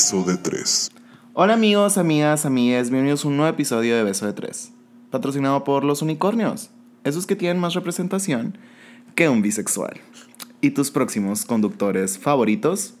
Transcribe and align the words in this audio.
Beso 0.00 0.24
de 0.24 0.38
Tres. 0.38 0.90
Hola 1.34 1.52
amigos, 1.52 1.98
amigas, 1.98 2.46
amigas, 2.46 2.88
bienvenidos 2.88 3.22
a 3.22 3.28
un 3.28 3.36
nuevo 3.36 3.52
episodio 3.52 3.94
de 3.94 4.02
Beso 4.02 4.24
de 4.24 4.32
Tres, 4.32 4.72
patrocinado 5.10 5.62
por 5.62 5.84
los 5.84 6.00
unicornios, 6.00 6.70
esos 7.04 7.26
que 7.26 7.36
tienen 7.36 7.60
más 7.60 7.74
representación 7.74 8.56
que 9.14 9.28
un 9.28 9.42
bisexual. 9.42 10.00
¿Y 10.62 10.70
tus 10.70 10.90
próximos 10.90 11.44
conductores 11.44 12.18
favoritos? 12.18 12.94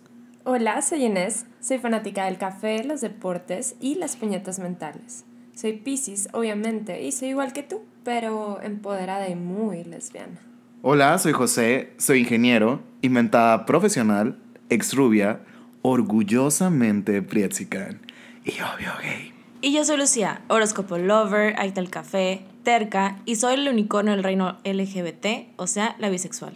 Hola, 0.44 0.82
soy 0.82 1.06
Inés, 1.06 1.46
soy 1.58 1.78
fanática 1.78 2.26
del 2.26 2.36
café, 2.36 2.84
los 2.84 3.00
deportes 3.00 3.76
y 3.80 3.94
las 3.94 4.16
puñetas 4.16 4.58
mentales. 4.58 5.24
Soy 5.54 5.78
Pisces, 5.78 6.28
obviamente, 6.34 7.02
y 7.02 7.12
soy 7.12 7.28
igual 7.28 7.54
que 7.54 7.62
tú, 7.62 7.80
pero 8.04 8.60
empoderada 8.60 9.26
y 9.30 9.36
muy 9.36 9.84
lesbiana. 9.84 10.38
Hola, 10.82 11.16
soy 11.16 11.32
José, 11.32 11.94
soy 11.96 12.20
ingeniero, 12.20 12.82
inventada 13.00 13.64
profesional, 13.64 14.38
ex 14.68 14.92
rubia, 14.92 15.40
orgullosamente 15.82 17.22
prietzican 17.22 18.00
y 18.44 18.52
obvio 18.60 18.92
gay. 19.02 19.32
Y 19.62 19.72
yo 19.72 19.84
soy 19.84 19.98
Lucía, 19.98 20.42
horóscopo 20.48 20.96
lover, 20.96 21.54
adicta 21.58 21.80
al 21.80 21.90
café, 21.90 22.42
terca 22.62 23.18
y 23.26 23.36
soy 23.36 23.54
el 23.54 23.68
unicornio 23.68 24.12
del 24.14 24.24
reino 24.24 24.56
LGBT, 24.64 25.54
o 25.56 25.66
sea, 25.66 25.96
la 25.98 26.08
bisexual. 26.08 26.54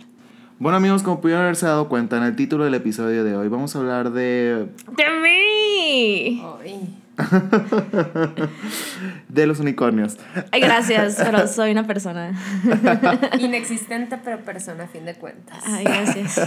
Bueno 0.58 0.76
amigos, 0.76 1.02
como 1.02 1.20
pudieron 1.20 1.42
haberse 1.42 1.66
dado 1.66 1.88
cuenta 1.88 2.16
en 2.16 2.22
el 2.22 2.36
título 2.36 2.64
del 2.64 2.74
episodio 2.74 3.24
de 3.24 3.36
hoy, 3.36 3.48
vamos 3.48 3.74
a 3.76 3.80
hablar 3.80 4.12
de... 4.12 4.68
¡De 4.96 5.04
mí! 5.22 6.40
De 9.28 9.46
los 9.46 9.60
unicornios. 9.60 10.16
Ay, 10.50 10.60
gracias, 10.60 11.16
pero 11.16 11.46
soy 11.46 11.72
una 11.72 11.86
persona. 11.86 12.32
Inexistente, 13.38 14.18
pero 14.22 14.40
persona 14.40 14.84
a 14.84 14.88
fin 14.88 15.04
de 15.04 15.14
cuentas. 15.14 15.62
Ay, 15.64 15.84
gracias. 15.84 16.40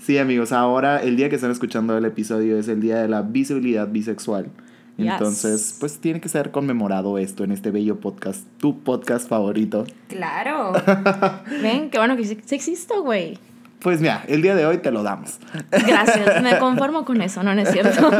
Sí 0.00 0.18
amigos, 0.18 0.52
ahora 0.52 1.02
el 1.02 1.16
día 1.16 1.28
que 1.28 1.36
están 1.36 1.50
escuchando 1.50 1.96
el 1.96 2.04
episodio 2.04 2.58
es 2.58 2.68
el 2.68 2.80
día 2.80 2.96
de 2.98 3.08
la 3.08 3.22
visibilidad 3.22 3.88
bisexual. 3.88 4.50
Yes. 4.96 5.12
Entonces, 5.12 5.76
pues 5.78 5.98
tiene 5.98 6.22
que 6.22 6.28
ser 6.30 6.50
conmemorado 6.50 7.18
esto 7.18 7.44
en 7.44 7.52
este 7.52 7.70
bello 7.70 8.00
podcast, 8.00 8.46
tu 8.58 8.80
podcast 8.80 9.28
favorito. 9.28 9.84
Claro. 10.08 10.72
Ven, 11.62 11.90
qué 11.90 11.98
bueno 11.98 12.16
que 12.16 12.24
sí 12.24 12.38
existo, 12.54 13.02
güey. 13.02 13.38
Pues 13.80 14.00
mira, 14.00 14.24
el 14.26 14.42
día 14.42 14.54
de 14.54 14.66
hoy 14.66 14.78
te 14.78 14.90
lo 14.90 15.02
damos. 15.02 15.38
Gracias, 15.70 16.42
me 16.42 16.58
conformo 16.60 17.04
con 17.04 17.20
eso, 17.20 17.42
no, 17.42 17.54
no 17.54 17.60
es 17.60 17.70
cierto. 17.70 18.10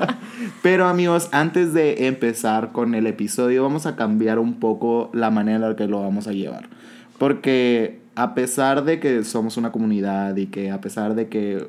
Pero 0.62 0.86
amigos, 0.86 1.28
antes 1.32 1.72
de 1.72 2.06
empezar 2.06 2.72
con 2.72 2.94
el 2.94 3.06
episodio, 3.06 3.62
vamos 3.62 3.86
a 3.86 3.96
cambiar 3.96 4.38
un 4.38 4.54
poco 4.54 5.10
la 5.14 5.30
manera 5.30 5.56
en 5.56 5.62
la 5.62 5.76
que 5.76 5.86
lo 5.86 6.02
vamos 6.02 6.26
a 6.26 6.32
llevar. 6.32 6.68
Porque 7.18 8.00
a 8.14 8.34
pesar 8.34 8.84
de 8.84 9.00
que 9.00 9.24
somos 9.24 9.56
una 9.56 9.72
comunidad 9.72 10.36
y 10.36 10.46
que 10.46 10.70
a 10.70 10.80
pesar 10.80 11.14
de 11.14 11.28
que, 11.28 11.66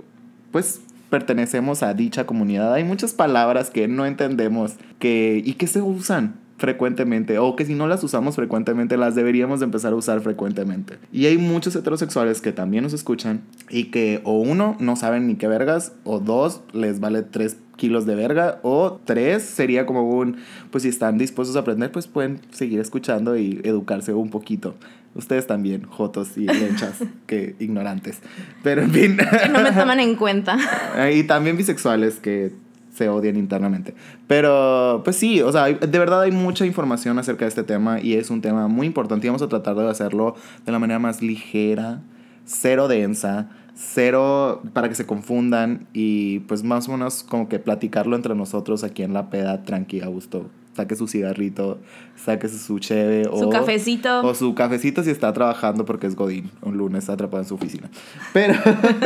pues, 0.52 0.82
pertenecemos 1.10 1.84
a 1.84 1.94
dicha 1.94 2.26
comunidad, 2.26 2.74
hay 2.74 2.84
muchas 2.84 3.14
palabras 3.14 3.70
que 3.70 3.88
no 3.88 4.06
entendemos 4.06 4.76
que, 5.00 5.42
y 5.46 5.54
que 5.54 5.68
se 5.68 5.82
usan 5.82 6.36
frecuentemente 6.58 7.38
o 7.38 7.56
que 7.56 7.66
si 7.66 7.76
no 7.76 7.88
las 7.88 8.04
usamos 8.04 8.36
frecuentemente 8.36 8.98
las 8.98 9.16
deberíamos 9.16 9.60
de 9.60 9.66
empezar 9.66 9.94
a 9.94 9.96
usar 9.96 10.22
frecuentemente. 10.22 10.98
Y 11.12 11.28
hay 11.28 11.38
muchos 11.38 11.76
heterosexuales 11.76 12.42
que 12.42 12.52
también 12.52 12.84
nos 12.84 12.94
escuchan 12.94 13.42
y 13.70 13.86
que 13.86 14.22
o 14.24 14.40
uno 14.40 14.76
no 14.80 14.96
saben 14.96 15.28
ni 15.28 15.36
qué 15.36 15.48
vergas 15.48 15.94
o 16.04 16.20
dos 16.20 16.62
les 16.74 17.00
vale 17.00 17.22
tres 17.22 17.58
kilos 17.76 18.08
de 18.08 18.16
verga 18.16 18.60
o 18.64 19.00
tres 19.06 19.44
sería 19.44 19.86
como 19.86 20.10
un 20.10 20.38
pues 20.72 20.82
si 20.82 20.90
están 20.90 21.20
dispuestos 21.20 21.56
a 21.56 21.60
aprender 21.60 21.92
pues 21.92 22.08
pueden 22.08 22.42
seguir 22.52 22.80
escuchando 22.80 23.38
y 23.38 23.62
educarse 23.64 24.14
un 24.14 24.30
poquito. 24.30 24.76
Ustedes 25.14 25.48
también, 25.48 25.84
jotos 25.84 26.38
y 26.38 26.46
lenchas, 26.46 27.00
que 27.26 27.56
ignorantes. 27.60 28.20
Pero 28.62 28.84
en 28.84 28.92
fin. 28.92 29.18
Que 29.18 29.50
no 29.50 29.62
me 29.62 29.72
toman 29.72 30.00
en 30.00 30.16
cuenta. 30.16 30.58
y 31.12 31.24
también 31.24 31.58
bisexuales 31.58 32.20
que 32.20 32.52
se 32.98 33.10
odian 33.10 33.38
internamente. 33.38 33.94
Pero, 34.28 35.02
pues 35.04 35.16
sí, 35.16 35.42
o 35.42 35.52
sea, 35.52 35.66
hay- 35.66 35.76
de 35.76 36.00
verdad 36.00 36.22
hay 36.22 36.32
mucha 36.32 36.66
información 36.66 37.20
acerca 37.20 37.46
de 37.46 37.50
este 37.50 37.64
tema 37.64 38.02
y 38.02 38.14
es 38.14 38.30
un 38.30 38.42
tema 38.42 38.68
muy 38.68 38.88
importante 38.88 39.28
y 39.28 39.30
vamos 39.30 39.42
a 39.44 39.48
tratar 39.50 39.76
de 39.76 39.88
hacerlo 39.90 40.36
de 40.66 40.72
la 40.72 40.80
manera 40.80 41.00
más 41.00 41.22
ligera, 41.22 42.02
cero 42.46 42.88
densa, 42.88 43.50
cero 43.76 44.64
para 44.74 44.90
que 44.90 44.96
se 44.96 45.06
confundan 45.06 45.86
y 45.94 46.40
pues 46.40 46.64
más 46.64 46.88
o 46.90 46.94
menos 46.94 47.24
como 47.24 47.48
que 47.48 47.60
platicarlo 47.60 48.16
entre 48.16 48.34
nosotros 48.34 48.84
aquí 48.84 49.04
en 49.04 49.14
la 49.14 49.30
peda, 49.30 49.64
tranqui, 49.64 50.02
a 50.02 50.08
gusto. 50.08 50.50
Saque 50.76 50.96
su 50.96 51.08
cigarrito, 51.08 51.80
saque 52.16 52.48
su 52.50 52.78
cheve 52.78 53.24
Su 53.24 53.48
o... 53.48 53.50
cafecito. 53.50 54.22
O 54.24 54.36
su 54.36 54.54
cafecito 54.54 55.02
si 55.04 55.10
está 55.10 55.34
trabajando 55.34 55.86
porque 55.86 56.06
es 56.06 56.16
Godín. 56.16 56.52
Un 56.62 56.78
lunes 56.78 57.00
está 57.04 57.14
atrapado 57.14 57.42
en 57.42 57.50
su 57.50 57.56
oficina. 57.56 57.90
Pero, 58.32 58.54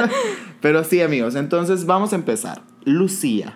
pero 0.61 0.83
sí, 0.83 1.01
amigos. 1.01 1.35
Entonces 1.35 1.85
vamos 1.85 2.11
a 2.11 2.17
empezar. 2.17 2.61
Lucía, 2.83 3.53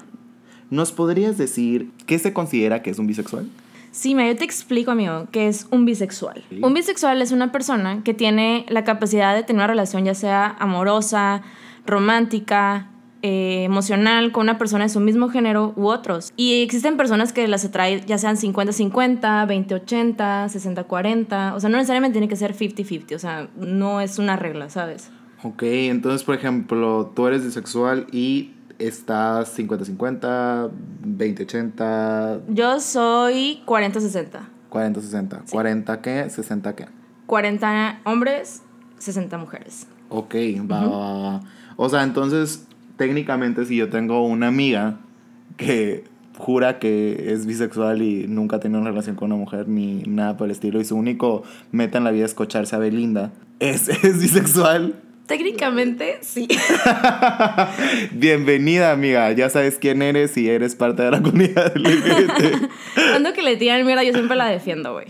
¿nos 0.76 0.92
podrías 0.92 1.38
decir 1.38 1.90
qué 2.06 2.20
se 2.20 2.34
considera 2.34 2.84
que 2.84 2.90
es 2.90 3.00
un 3.00 3.08
bisexual? 3.08 3.50
Sí, 3.92 4.14
yo 4.14 4.36
te 4.36 4.44
explico, 4.44 4.92
amigo, 4.92 5.28
que 5.32 5.48
es 5.48 5.68
un 5.72 5.86
bisexual. 5.86 6.44
Sí. 6.50 6.60
Un 6.62 6.74
bisexual 6.74 7.22
es 7.22 7.32
una 7.32 7.54
persona 7.54 8.02
que 8.04 8.14
tiene 8.14 8.66
la 8.68 8.84
capacidad 8.84 9.34
de 9.34 9.44
tener 9.44 9.62
una 9.62 9.68
relación 9.68 10.04
ya 10.04 10.14
sea 10.14 10.54
amorosa, 10.60 11.44
romántica, 11.86 12.90
eh, 13.22 13.64
emocional 13.64 14.34
con 14.34 14.44
una 14.44 14.58
persona 14.58 14.84
de 14.84 14.90
su 14.90 15.00
mismo 15.00 15.30
género 15.30 15.74
u 15.78 15.88
otros. 15.88 16.34
Y 16.36 16.62
existen 16.62 16.98
personas 16.98 17.32
que 17.32 17.48
las 17.48 17.64
atrae 17.64 18.04
ya 18.06 18.18
sean 18.18 18.36
50-50, 18.36 19.22
20-80, 19.22 20.16
60-40. 20.50 21.56
O 21.56 21.60
sea, 21.62 21.70
no 21.70 21.78
necesariamente 21.78 22.16
tiene 22.16 22.28
que 22.28 22.36
ser 22.36 22.54
50-50. 22.54 23.16
O 23.16 23.20
sea, 23.20 23.48
no 23.56 24.02
es 24.02 24.20
una 24.20 24.36
regla, 24.36 24.70
¿sabes? 24.70 25.10
Ok, 25.44 25.64
entonces, 25.64 26.24
por 26.24 26.36
ejemplo, 26.36 27.14
tú 27.16 27.28
eres 27.28 27.46
bisexual 27.46 28.08
y 28.12 28.55
estás 28.80 29.58
50-50, 29.58 30.70
20-80, 31.04 32.42
Yo 32.50 32.80
soy 32.80 33.62
40-60. 33.66 34.40
40-60. 34.70 35.46
¿40 35.46 36.02
qué? 36.02 36.26
¿60 36.26 36.76
qué? 36.76 36.88
40 37.26 38.02
hombres, 38.04 38.62
60 39.00 39.38
mujeres. 39.38 39.88
Ok, 40.10 40.36
va, 40.70 40.88
va, 40.88 40.98
va, 40.98 41.20
va. 41.20 41.42
O 41.78 41.90
sea, 41.90 42.04
entonces, 42.04 42.68
técnicamente, 42.98 43.66
si 43.66 43.78
yo 43.78 43.90
tengo 43.90 44.26
una 44.26 44.48
amiga 44.48 44.98
que 45.58 46.04
jura 46.38 46.80
que 46.80 47.32
es 47.32 47.46
bisexual 47.46 48.02
y 48.02 48.28
nunca 48.28 48.58
ha 48.58 48.60
tenido 48.60 48.82
una 48.82 48.90
relación 48.92 49.16
con 49.16 49.32
una 49.32 49.40
mujer 49.40 49.68
ni 49.68 50.04
nada 50.04 50.38
por 50.38 50.46
el 50.46 50.52
estilo, 50.52 50.80
y 50.80 50.86
su 50.86 50.96
único 50.96 51.44
meta 51.72 51.98
en 51.98 52.04
la 52.04 52.12
vida 52.12 52.26
es 52.26 52.34
cocharse 52.34 52.76
a 52.76 52.80
Belinda, 52.80 53.32
¿es, 53.60 53.88
es 54.04 54.22
bisexual? 54.22 55.02
Técnicamente, 55.28 56.20
sí. 56.22 56.48
Bienvenida, 58.12 58.92
amiga. 58.92 59.32
Ya 59.32 59.50
sabes 59.50 59.78
quién 59.80 60.04
eres 60.04 60.38
y 60.38 60.48
eres 60.50 60.76
parte 60.76 61.02
de 61.02 61.10
la 61.10 61.22
comunidad 61.22 61.76
LGBT. 61.76 62.70
Cuando 63.12 63.34
que 63.34 63.42
le 63.42 63.58
tiran 63.58 63.84
mierda, 63.86 64.04
yo 64.04 64.14
siempre 64.14 64.36
la 64.36 64.46
defiendo, 64.46 64.94
güey. 64.94 65.08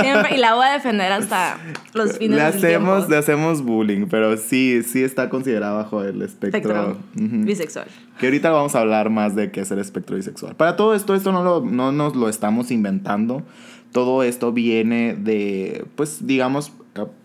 Siempre. 0.00 0.36
Y 0.36 0.38
la 0.38 0.54
voy 0.54 0.66
a 0.66 0.72
defender 0.72 1.12
hasta 1.12 1.58
los 1.92 2.16
fines 2.16 2.38
Le 2.38 2.44
del 2.44 2.54
hacemos, 2.54 2.96
tiempo. 2.96 3.10
le 3.10 3.16
hacemos 3.18 3.62
bullying, 3.62 4.06
pero 4.08 4.38
sí, 4.38 4.82
sí 4.82 5.02
está 5.02 5.28
considerado 5.28 5.76
bajo 5.76 6.02
el 6.02 6.22
espectro. 6.22 6.96
Bisexual. 7.14 7.88
Que 8.18 8.26
ahorita 8.26 8.50
vamos 8.50 8.74
a 8.74 8.80
hablar 8.80 9.10
más 9.10 9.36
de 9.36 9.50
qué 9.50 9.60
es 9.60 9.70
el 9.70 9.80
espectro 9.80 10.16
bisexual. 10.16 10.54
Para 10.56 10.76
todo 10.76 10.94
esto, 10.94 11.14
esto 11.14 11.30
no, 11.30 11.44
lo, 11.44 11.60
no 11.60 11.92
nos 11.92 12.16
lo 12.16 12.30
estamos 12.30 12.70
inventando. 12.70 13.42
Todo 13.92 14.22
esto 14.22 14.52
viene 14.52 15.14
de, 15.14 15.84
pues, 15.96 16.26
digamos, 16.26 16.72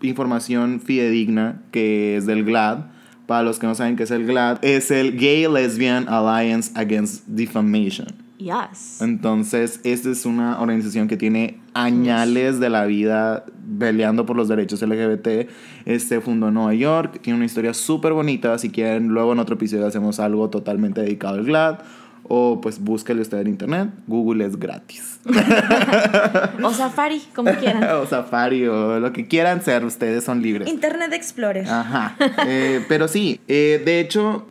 información 0.02 0.80
fidedigna 0.80 1.62
que 1.70 2.16
es 2.16 2.26
del 2.26 2.44
GLAD. 2.44 2.86
Para 3.26 3.42
los 3.42 3.58
que 3.58 3.66
no 3.66 3.74
saben 3.74 3.96
qué 3.96 4.02
es 4.02 4.10
el 4.10 4.26
GLAD, 4.26 4.58
es 4.62 4.90
el 4.90 5.18
Gay 5.18 5.46
Lesbian 5.50 6.08
Alliance 6.08 6.70
Against 6.74 7.26
Defamation. 7.26 8.08
Yes. 8.36 9.00
Entonces, 9.00 9.80
esta 9.84 10.10
es 10.10 10.26
una 10.26 10.60
organización 10.60 11.08
que 11.08 11.16
tiene 11.16 11.60
añales 11.72 12.60
de 12.60 12.68
la 12.68 12.84
vida 12.84 13.46
peleando 13.78 14.26
por 14.26 14.36
los 14.36 14.48
derechos 14.48 14.82
LGBT. 14.82 15.48
Este 15.86 16.20
fundó 16.20 16.48
en 16.48 16.54
Nueva 16.54 16.74
York, 16.74 17.20
tiene 17.22 17.38
una 17.38 17.46
historia 17.46 17.72
súper 17.72 18.12
bonita. 18.12 18.58
Si 18.58 18.68
quieren, 18.70 19.08
luego 19.08 19.32
en 19.32 19.38
otro 19.38 19.54
episodio 19.54 19.86
hacemos 19.86 20.20
algo 20.20 20.50
totalmente 20.50 21.00
dedicado 21.00 21.36
al 21.36 21.44
GLAD. 21.44 21.78
O 22.26 22.60
pues 22.60 22.78
búsquele 22.78 23.20
usted 23.20 23.38
en 23.40 23.48
internet. 23.48 23.90
Google 24.06 24.44
es 24.44 24.58
gratis. 24.58 25.20
O 26.62 26.72
Safari, 26.72 27.20
como 27.34 27.52
quieran. 27.52 27.82
o 28.02 28.06
Safari 28.06 28.66
o 28.66 28.98
lo 28.98 29.12
que 29.12 29.26
quieran 29.26 29.62
ser, 29.62 29.84
ustedes 29.84 30.24
son 30.24 30.40
libres. 30.40 30.68
Internet 30.68 31.12
Explorer. 31.12 31.68
Ajá. 31.68 32.16
Eh, 32.46 32.84
pero 32.88 33.08
sí, 33.08 33.40
eh, 33.48 33.82
de 33.84 34.00
hecho, 34.00 34.46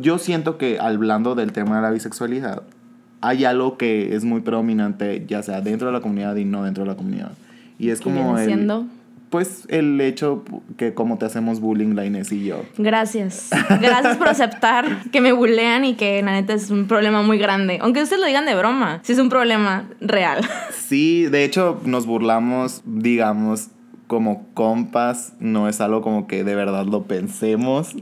yo 0.00 0.18
siento 0.18 0.58
que 0.58 0.78
hablando 0.78 1.34
del 1.34 1.52
tema 1.52 1.76
de 1.76 1.82
la 1.82 1.90
bisexualidad, 1.90 2.62
hay 3.20 3.44
algo 3.44 3.76
que 3.76 4.14
es 4.14 4.24
muy 4.24 4.42
predominante, 4.42 5.24
ya 5.26 5.42
sea 5.42 5.60
dentro 5.60 5.88
de 5.88 5.92
la 5.92 6.00
comunidad 6.00 6.36
y 6.36 6.44
no 6.44 6.62
dentro 6.62 6.84
de 6.84 6.90
la 6.90 6.96
comunidad. 6.96 7.32
Y 7.78 7.90
es 7.90 7.98
¿Qué 7.98 8.04
como 8.04 8.34
viene 8.34 8.40
el, 8.40 8.46
siendo? 8.46 8.86
Pues 9.36 9.66
el 9.68 10.00
hecho 10.00 10.44
que 10.78 10.94
como 10.94 11.18
te 11.18 11.26
hacemos 11.26 11.60
bullying 11.60 11.94
la 11.94 12.06
Inés 12.06 12.32
y 12.32 12.42
yo. 12.42 12.62
Gracias. 12.78 13.50
Gracias 13.82 14.16
por 14.16 14.30
aceptar 14.30 15.10
que 15.12 15.20
me 15.20 15.32
bulean 15.32 15.84
y 15.84 15.92
que 15.92 16.22
la 16.22 16.32
neta 16.32 16.54
es 16.54 16.70
un 16.70 16.86
problema 16.88 17.20
muy 17.20 17.36
grande. 17.36 17.76
Aunque 17.82 18.02
ustedes 18.02 18.18
lo 18.18 18.26
digan 18.26 18.46
de 18.46 18.54
broma, 18.54 19.00
sí 19.02 19.12
es 19.12 19.18
un 19.18 19.28
problema 19.28 19.90
real. 20.00 20.42
Sí, 20.86 21.26
de 21.26 21.44
hecho 21.44 21.80
nos 21.84 22.06
burlamos, 22.06 22.82
digamos, 22.86 23.70
como 24.06 24.46
compas, 24.54 25.34
no 25.40 25.68
es 25.68 25.80
algo 25.80 26.00
como 26.00 26.28
que 26.28 26.44
de 26.44 26.54
verdad 26.54 26.86
lo 26.86 27.02
pensemos. 27.02 27.94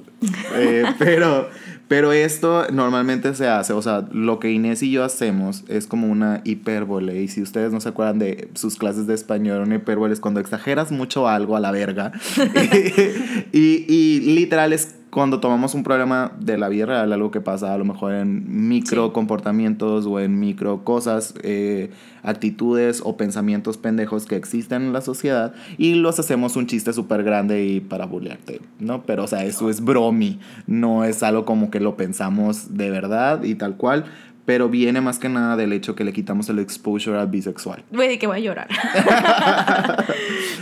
Eh, 0.54 0.84
pero, 0.98 1.48
pero 1.88 2.12
esto 2.12 2.66
normalmente 2.72 3.34
se 3.34 3.46
hace, 3.48 3.72
o 3.72 3.82
sea, 3.82 4.08
lo 4.10 4.40
que 4.40 4.50
Inés 4.50 4.82
y 4.82 4.90
yo 4.90 5.04
hacemos 5.04 5.64
es 5.68 5.86
como 5.86 6.06
una 6.06 6.40
hipérbole. 6.44 7.22
Y 7.22 7.28
si 7.28 7.42
ustedes 7.42 7.72
no 7.72 7.80
se 7.80 7.90
acuerdan 7.90 8.18
de 8.18 8.48
sus 8.54 8.76
clases 8.76 9.06
de 9.06 9.14
español, 9.14 9.62
una 9.62 9.76
hipérbole 9.76 10.14
es 10.14 10.20
cuando 10.20 10.40
exageras 10.40 10.90
mucho 10.90 11.28
algo 11.28 11.56
a 11.56 11.60
la 11.60 11.70
verga. 11.70 12.12
y, 13.52 13.84
y 13.86 14.20
literal 14.34 14.72
es 14.72 14.94
cuando 15.14 15.38
tomamos 15.38 15.74
un 15.74 15.84
problema 15.84 16.32
de 16.40 16.58
la 16.58 16.68
vida 16.68 16.86
real, 16.86 17.12
algo 17.12 17.30
que 17.30 17.40
pasa 17.40 17.72
a 17.72 17.78
lo 17.78 17.84
mejor 17.84 18.14
en 18.14 18.68
micro 18.68 19.12
comportamientos 19.12 20.06
o 20.06 20.18
en 20.18 20.40
micro 20.40 20.82
cosas, 20.82 21.34
eh, 21.44 21.92
actitudes 22.24 23.00
o 23.04 23.16
pensamientos 23.16 23.76
pendejos 23.76 24.26
que 24.26 24.34
existen 24.34 24.82
en 24.82 24.92
la 24.92 25.02
sociedad 25.02 25.54
y 25.78 25.94
los 25.94 26.18
hacemos 26.18 26.56
un 26.56 26.66
chiste 26.66 26.92
súper 26.92 27.22
grande 27.22 27.64
y 27.64 27.78
para 27.78 28.06
burlarte, 28.06 28.60
¿no? 28.80 29.04
Pero, 29.04 29.22
o 29.22 29.26
sea, 29.28 29.44
eso 29.44 29.70
es 29.70 29.84
bromi, 29.84 30.40
no 30.66 31.04
es 31.04 31.22
algo 31.22 31.44
como 31.44 31.70
que 31.70 31.78
lo 31.78 31.96
pensamos 31.96 32.76
de 32.76 32.90
verdad 32.90 33.44
y 33.44 33.54
tal 33.54 33.76
cual. 33.76 34.06
Pero 34.44 34.68
viene 34.68 35.00
más 35.00 35.18
que 35.18 35.28
nada 35.28 35.56
del 35.56 35.72
hecho 35.72 35.94
que 35.94 36.04
le 36.04 36.12
quitamos 36.12 36.48
el 36.50 36.58
exposure 36.58 37.18
al 37.18 37.28
bisexual. 37.28 37.82
Güey, 37.90 38.08
de 38.08 38.18
que 38.18 38.26
voy 38.26 38.36
a 38.36 38.40
llorar. 38.40 38.68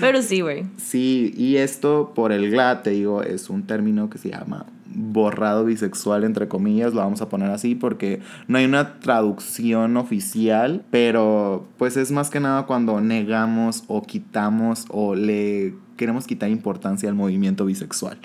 Pero 0.01 0.23
sí, 0.23 0.41
güey. 0.41 0.65
Sí, 0.77 1.35
y 1.37 1.57
esto 1.57 2.13
por 2.15 2.33
el 2.33 2.51
GLAD, 2.51 2.83
te 2.83 2.91
digo, 2.91 3.23
es 3.23 3.51
un 3.51 3.65
término 3.67 4.09
que 4.09 4.19
se 4.19 4.31
llama 4.31 4.67
borrado 4.95 5.65
bisexual, 5.65 6.25
entre 6.25 6.49
comillas, 6.49 6.95
lo 6.95 7.01
vamos 7.01 7.23
a 7.23 7.29
poner 7.29 7.51
así 7.51 7.75
porque 7.75 8.21
no 8.49 8.59
hay 8.59 8.65
una 8.65 9.01
traducción 9.01 9.97
oficial, 9.97 10.85
pero 10.91 11.67
pues 11.79 11.97
es 11.97 12.11
más 12.11 12.31
que 12.31 12.41
nada 12.41 12.67
cuando 12.67 13.01
negamos 13.01 13.85
o 13.89 14.03
quitamos 14.03 14.85
o 14.89 15.15
le 15.15 15.75
queremos 15.97 16.27
quitar 16.27 16.51
importancia 16.51 17.09
al 17.09 17.15
movimiento 17.15 17.65
bisexual. 17.65 18.19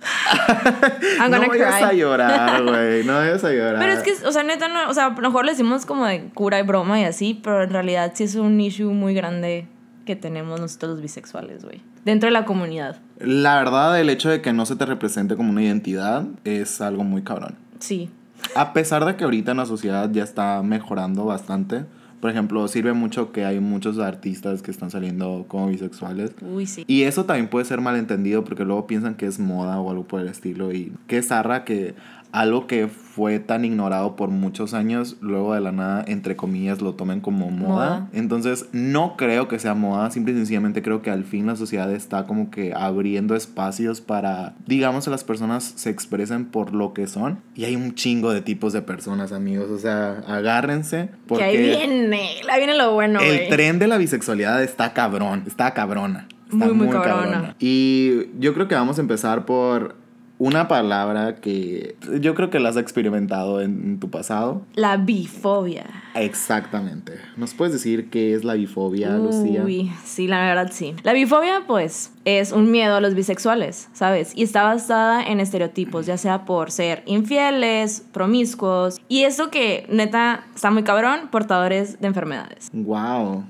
I'm 1.20 1.30
gonna 1.30 1.46
no 1.46 1.48
vayas 1.48 1.76
cry. 1.76 1.84
a 1.84 1.92
llorar, 1.92 2.62
güey, 2.66 3.04
no 3.04 3.14
vayas 3.14 3.42
a 3.44 3.50
llorar. 3.50 3.78
Pero 3.78 3.92
es 3.92 4.02
que, 4.02 4.26
o 4.26 4.32
sea, 4.32 4.42
neta, 4.42 4.68
no, 4.68 4.88
o 4.88 4.94
sea, 4.94 5.06
a 5.06 5.10
lo 5.10 5.20
mejor 5.20 5.44
le 5.44 5.52
decimos 5.52 5.86
como 5.86 6.06
de 6.06 6.28
cura 6.34 6.58
y 6.58 6.62
broma 6.62 7.00
y 7.00 7.04
así, 7.04 7.38
pero 7.42 7.62
en 7.62 7.70
realidad 7.70 8.12
sí 8.14 8.24
es 8.24 8.34
un 8.36 8.60
issue 8.60 8.92
muy 8.92 9.14
grande 9.14 9.66
que 10.04 10.16
tenemos 10.16 10.60
nosotros 10.60 10.92
los 10.92 11.00
bisexuales, 11.02 11.64
güey. 11.64 11.82
Dentro 12.04 12.28
de 12.28 12.32
la 12.32 12.44
comunidad. 12.44 12.96
La 13.18 13.56
verdad, 13.56 14.00
el 14.00 14.08
hecho 14.08 14.30
de 14.30 14.40
que 14.40 14.52
no 14.52 14.64
se 14.64 14.76
te 14.76 14.86
represente 14.86 15.36
como 15.36 15.50
una 15.50 15.62
identidad 15.62 16.24
es 16.44 16.80
algo 16.80 17.04
muy 17.04 17.22
cabrón. 17.22 17.56
Sí. 17.80 18.10
A 18.54 18.72
pesar 18.72 19.04
de 19.04 19.16
que 19.16 19.24
ahorita 19.24 19.50
en 19.50 19.58
la 19.58 19.66
sociedad 19.66 20.08
ya 20.10 20.22
está 20.22 20.62
mejorando 20.62 21.26
bastante, 21.26 21.84
por 22.20 22.30
ejemplo, 22.30 22.66
sirve 22.68 22.92
mucho 22.92 23.32
que 23.32 23.44
hay 23.44 23.60
muchos 23.60 23.98
artistas 23.98 24.62
que 24.62 24.70
están 24.70 24.90
saliendo 24.90 25.44
como 25.48 25.68
bisexuales. 25.68 26.32
Uy, 26.40 26.66
sí. 26.66 26.84
Y 26.86 27.02
eso 27.02 27.24
también 27.24 27.48
puede 27.48 27.64
ser 27.64 27.80
malentendido 27.80 28.44
porque 28.44 28.64
luego 28.64 28.86
piensan 28.86 29.14
que 29.14 29.26
es 29.26 29.38
moda 29.38 29.80
o 29.80 29.90
algo 29.90 30.04
por 30.04 30.20
el 30.20 30.28
estilo. 30.28 30.72
Y 30.72 30.92
qué 31.06 31.22
zarra 31.22 31.64
que 31.64 31.94
algo 32.32 32.66
que 32.66 32.88
fue 32.88 33.38
tan 33.40 33.64
ignorado 33.64 34.14
por 34.14 34.28
muchos 34.30 34.74
años, 34.74 35.16
luego 35.20 35.54
de 35.54 35.60
la 35.60 35.72
nada, 35.72 36.04
entre 36.06 36.36
comillas, 36.36 36.80
lo 36.80 36.94
tomen 36.94 37.20
como 37.20 37.50
moda. 37.50 37.68
Moda. 37.68 38.08
Entonces, 38.12 38.66
no 38.72 39.16
creo 39.16 39.48
que 39.48 39.58
sea 39.58 39.74
moda, 39.74 40.10
simple 40.10 40.32
y 40.32 40.36
sencillamente 40.36 40.82
creo 40.82 41.02
que 41.02 41.10
al 41.10 41.24
fin 41.24 41.46
la 41.46 41.56
sociedad 41.56 41.92
está 41.92 42.26
como 42.26 42.50
que 42.50 42.72
abriendo 42.74 43.34
espacios 43.34 44.00
para, 44.00 44.54
digamos, 44.66 45.04
que 45.04 45.10
las 45.10 45.24
personas 45.24 45.64
se 45.76 45.90
expresen 45.90 46.44
por 46.46 46.74
lo 46.74 46.92
que 46.92 47.06
son. 47.06 47.40
Y 47.54 47.64
hay 47.64 47.76
un 47.76 47.94
chingo 47.94 48.32
de 48.32 48.40
tipos 48.40 48.72
de 48.72 48.82
personas, 48.82 49.32
amigos. 49.32 49.70
O 49.70 49.78
sea, 49.78 50.22
agárrense. 50.26 51.08
Porque 51.26 51.44
que 51.44 51.50
ahí 51.50 51.56
viene, 51.56 52.30
ahí 52.50 52.58
viene 52.58 52.76
lo 52.76 52.92
bueno, 52.92 53.20
el 53.20 53.48
tren 53.48 53.78
de 53.78 53.88
la 53.88 53.98
bisexualidad 53.98 54.62
está 54.62 54.92
cabrón, 54.92 55.44
está 55.46 55.74
cabrona. 55.74 56.28
Está 56.50 56.64
Muy, 56.66 56.74
muy 56.74 56.88
cabrona. 56.88 57.56
Y 57.58 58.30
yo 58.38 58.54
creo 58.54 58.68
que 58.68 58.74
vamos 58.74 58.98
a 58.98 59.02
empezar 59.02 59.44
por 59.44 59.96
una 60.38 60.68
palabra 60.68 61.36
que 61.36 61.96
yo 62.20 62.34
creo 62.34 62.50
que 62.50 62.60
la 62.60 62.68
has 62.68 62.76
experimentado 62.76 63.60
en, 63.60 63.82
en 63.84 64.00
tu 64.00 64.08
pasado. 64.10 64.62
La 64.74 64.96
bifobia. 64.96 65.86
Exactamente. 66.14 67.14
¿Nos 67.36 67.54
puedes 67.54 67.72
decir 67.72 68.08
qué 68.10 68.34
es 68.34 68.44
la 68.44 68.54
bifobia, 68.54 69.16
Lucía? 69.16 69.62
Uy, 69.64 69.92
sí, 70.04 70.28
la 70.28 70.40
verdad 70.40 70.70
sí. 70.72 70.94
La 71.02 71.12
bifobia, 71.12 71.62
pues, 71.66 72.12
es 72.24 72.52
un 72.52 72.70
miedo 72.70 72.96
a 72.96 73.00
los 73.00 73.14
bisexuales, 73.14 73.88
¿sabes? 73.92 74.32
Y 74.36 74.42
está 74.42 74.62
basada 74.62 75.22
en 75.22 75.40
estereotipos, 75.40 76.06
ya 76.06 76.16
sea 76.16 76.44
por 76.44 76.70
ser 76.70 77.02
infieles, 77.06 78.04
promiscuos, 78.12 79.00
y 79.08 79.24
eso 79.24 79.50
que, 79.50 79.86
neta, 79.90 80.44
está 80.54 80.70
muy 80.70 80.82
cabrón, 80.82 81.28
portadores 81.30 82.00
de 82.00 82.06
enfermedades. 82.06 82.70
Wow. 82.72 83.44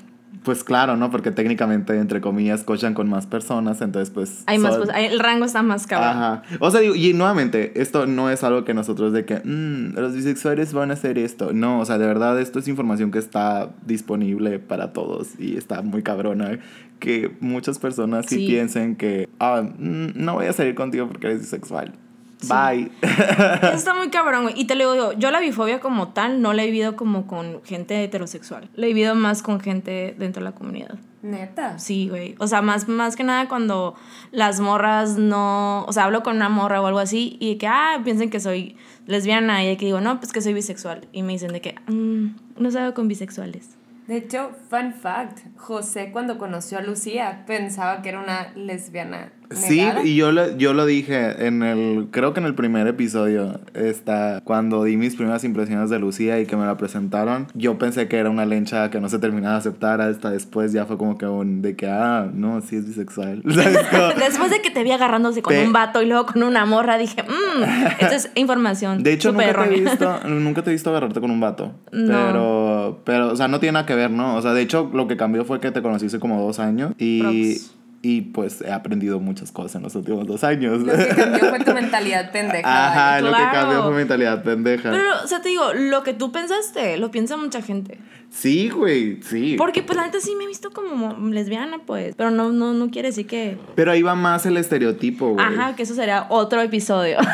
Pues 0.44 0.62
claro, 0.64 0.96
¿no? 0.96 1.10
Porque 1.10 1.30
técnicamente, 1.30 1.98
entre 1.98 2.20
comillas, 2.20 2.62
cochan 2.62 2.94
con 2.94 3.08
más 3.08 3.26
personas, 3.26 3.80
entonces 3.80 4.10
pues... 4.10 4.44
Hay 4.46 4.58
más, 4.58 4.76
pues, 4.76 4.88
el 4.96 5.18
rango 5.18 5.44
está 5.44 5.62
más 5.62 5.86
cabrón. 5.86 6.08
Ajá. 6.10 6.42
O 6.60 6.70
sea, 6.70 6.80
digo, 6.80 6.94
y 6.94 7.12
nuevamente, 7.12 7.80
esto 7.80 8.06
no 8.06 8.30
es 8.30 8.44
algo 8.44 8.64
que 8.64 8.72
nosotros 8.74 9.12
de 9.12 9.24
que 9.24 9.36
"Mm, 9.44 9.94
los 9.98 10.14
bisexuales 10.14 10.72
van 10.72 10.90
a 10.90 10.94
hacer 10.94 11.18
esto. 11.18 11.52
No, 11.52 11.80
o 11.80 11.84
sea, 11.84 11.98
de 11.98 12.06
verdad, 12.06 12.40
esto 12.40 12.58
es 12.60 12.68
información 12.68 13.10
que 13.10 13.18
está 13.18 13.70
disponible 13.86 14.58
para 14.58 14.92
todos 14.92 15.28
y 15.38 15.56
está 15.56 15.82
muy 15.82 16.02
cabrona. 16.02 16.58
Que 16.98 17.30
muchas 17.40 17.78
personas 17.78 18.26
sí, 18.26 18.36
Sí. 18.36 18.46
piensen 18.46 18.96
que, 18.96 19.28
ah, 19.40 19.62
mm, 19.62 20.10
no 20.14 20.34
voy 20.34 20.46
a 20.46 20.52
salir 20.52 20.74
contigo 20.74 21.08
porque 21.08 21.26
eres 21.28 21.40
bisexual. 21.40 21.92
Sí. 22.40 22.48
Bye. 22.48 22.92
Eso 23.02 23.68
está 23.74 23.94
muy 23.94 24.10
cabrón, 24.10 24.44
güey. 24.44 24.54
Y 24.60 24.66
te 24.66 24.74
lo 24.76 24.92
digo, 24.92 25.12
yo 25.14 25.30
la 25.30 25.40
bifobia 25.40 25.80
como 25.80 26.08
tal 26.08 26.40
no 26.40 26.52
la 26.52 26.62
he 26.62 26.66
vivido 26.66 26.96
como 26.96 27.26
con 27.26 27.62
gente 27.64 28.02
heterosexual. 28.04 28.68
La 28.74 28.86
he 28.86 28.88
vivido 28.88 29.14
más 29.14 29.42
con 29.42 29.60
gente 29.60 30.14
dentro 30.18 30.40
de 30.40 30.44
la 30.50 30.54
comunidad. 30.54 30.98
Neta. 31.22 31.78
Sí, 31.80 32.08
güey. 32.08 32.36
O 32.38 32.46
sea, 32.46 32.62
más, 32.62 32.86
más 32.88 33.16
que 33.16 33.24
nada 33.24 33.48
cuando 33.48 33.96
las 34.30 34.60
morras 34.60 35.18
no. 35.18 35.84
O 35.86 35.92
sea, 35.92 36.04
hablo 36.04 36.22
con 36.22 36.36
una 36.36 36.48
morra 36.48 36.80
o 36.80 36.86
algo 36.86 37.00
así 37.00 37.36
y 37.40 37.54
de 37.54 37.58
que, 37.58 37.66
ah, 37.66 38.00
piensen 38.04 38.30
que 38.30 38.38
soy 38.38 38.76
lesbiana 39.06 39.64
y 39.64 39.68
de 39.68 39.76
que 39.76 39.86
digo, 39.86 40.00
no, 40.00 40.20
pues 40.20 40.32
que 40.32 40.40
soy 40.40 40.54
bisexual. 40.54 41.08
Y 41.12 41.22
me 41.24 41.32
dicen 41.32 41.52
de 41.52 41.60
que, 41.60 41.74
"Mm, 41.88 42.36
no 42.56 42.70
salgo 42.70 42.94
con 42.94 43.08
bisexuales. 43.08 43.76
De 44.06 44.16
hecho, 44.16 44.52
fun 44.70 44.94
fact, 44.94 45.40
José 45.56 46.10
cuando 46.12 46.38
conoció 46.38 46.78
a 46.78 46.82
Lucía 46.82 47.42
pensaba 47.46 48.00
que 48.00 48.08
era 48.10 48.20
una 48.20 48.52
lesbiana. 48.54 49.32
Sí, 49.50 49.82
y 50.04 50.14
yo 50.14 50.30
lo, 50.30 50.56
yo 50.58 50.74
lo 50.74 50.84
dije 50.84 51.46
en 51.46 51.62
el, 51.62 52.08
creo 52.10 52.34
que 52.34 52.40
en 52.40 52.46
el 52.46 52.54
primer 52.54 52.86
episodio, 52.86 53.60
está, 53.74 54.42
cuando 54.44 54.84
di 54.84 54.96
mis 54.96 55.16
primeras 55.16 55.42
impresiones 55.44 55.88
de 55.88 55.98
Lucía 55.98 56.38
y 56.40 56.46
que 56.46 56.56
me 56.56 56.66
la 56.66 56.76
presentaron, 56.76 57.46
yo 57.54 57.78
pensé 57.78 58.08
que 58.08 58.18
era 58.18 58.28
una 58.28 58.44
lencha 58.44 58.90
que 58.90 59.00
no 59.00 59.08
se 59.08 59.18
terminaba 59.18 59.54
de 59.54 59.60
aceptar, 59.60 60.00
hasta 60.02 60.30
después 60.30 60.72
ya 60.72 60.84
fue 60.84 60.98
como 60.98 61.16
que 61.16 61.26
un, 61.26 61.62
de 61.62 61.76
que, 61.76 61.88
ah, 61.88 62.28
no, 62.32 62.60
sí 62.60 62.76
es 62.76 62.86
bisexual. 62.86 63.42
Después 63.44 64.50
de 64.50 64.60
que 64.62 64.70
te 64.70 64.84
vi 64.84 64.90
agarrándose 64.90 65.42
con 65.42 65.54
Te- 65.54 65.64
un 65.66 65.72
vato 65.72 66.02
y 66.02 66.06
luego 66.06 66.26
con 66.26 66.42
una 66.42 66.64
morra, 66.66 66.98
dije, 66.98 67.22
mmm, 67.28 67.62
esta 68.00 68.14
es 68.14 68.30
información. 68.34 69.02
De 69.02 69.12
hecho, 69.12 69.32
nunca 69.32 69.54
te, 69.64 69.74
he 69.74 69.80
visto, 69.80 70.20
nunca 70.28 70.62
te 70.62 70.70
he 70.70 70.72
visto 70.72 70.90
agarrarte 70.90 71.20
con 71.20 71.30
un 71.30 71.40
vato. 71.40 71.72
No. 71.92 72.12
Pero, 72.26 73.00
pero, 73.04 73.32
o 73.32 73.36
sea, 73.36 73.48
no 73.48 73.60
tiene 73.60 73.72
nada 73.72 73.86
que 73.86 73.94
ver, 73.94 74.10
¿no? 74.10 74.36
O 74.36 74.42
sea, 74.42 74.52
de 74.52 74.62
hecho, 74.62 74.90
lo 74.92 75.08
que 75.08 75.16
cambió 75.16 75.44
fue 75.44 75.60
que 75.60 75.70
te 75.70 75.82
conocí 75.82 76.06
hace 76.06 76.18
como 76.20 76.40
dos 76.42 76.58
años 76.58 76.92
y, 76.98 77.20
Props. 77.20 77.74
Y 78.00 78.20
pues 78.22 78.60
he 78.62 78.70
aprendido 78.72 79.18
muchas 79.20 79.50
cosas 79.50 79.74
en 79.76 79.82
los 79.82 79.94
últimos 79.96 80.26
dos 80.26 80.44
años. 80.44 80.80
Lo 80.82 80.96
que 80.96 81.08
cambió 81.08 81.48
fue 81.50 81.58
tu 81.64 81.72
mentalidad 81.74 82.30
pendeja. 82.30 82.86
Ajá, 82.88 83.10
vaya. 83.10 83.20
lo 83.22 83.28
que 83.30 83.34
Claro. 83.36 83.52
cambió 83.52 83.82
fue 83.84 83.92
mentalidad 83.94 84.42
pendeja. 84.44 84.90
Pero, 84.90 85.08
o 85.24 85.26
sea, 85.26 85.42
te 85.42 85.48
digo, 85.48 85.72
lo 85.74 86.02
que 86.04 86.14
tú 86.14 86.30
pensaste, 86.30 86.96
lo 86.98 87.10
piensa 87.10 87.36
mucha 87.36 87.60
gente. 87.60 87.98
Sí, 88.30 88.68
güey, 88.68 89.20
sí. 89.22 89.54
Porque, 89.56 89.82
pues, 89.82 89.96
la 89.96 90.04
neta 90.04 90.20
sí 90.20 90.34
me 90.36 90.44
he 90.44 90.46
visto 90.46 90.70
como 90.70 91.16
lesbiana, 91.30 91.78
pues. 91.86 92.14
Pero 92.14 92.30
no, 92.30 92.52
no, 92.52 92.72
no 92.74 92.90
quiere 92.90 93.08
decir 93.08 93.26
que. 93.26 93.56
Pero 93.74 93.90
ahí 93.90 94.02
va 94.02 94.14
más 94.14 94.44
el 94.46 94.58
estereotipo, 94.58 95.30
güey. 95.30 95.44
Ajá, 95.44 95.74
que 95.74 95.82
eso 95.84 95.94
sería 95.94 96.26
otro 96.28 96.60
episodio. 96.62 97.18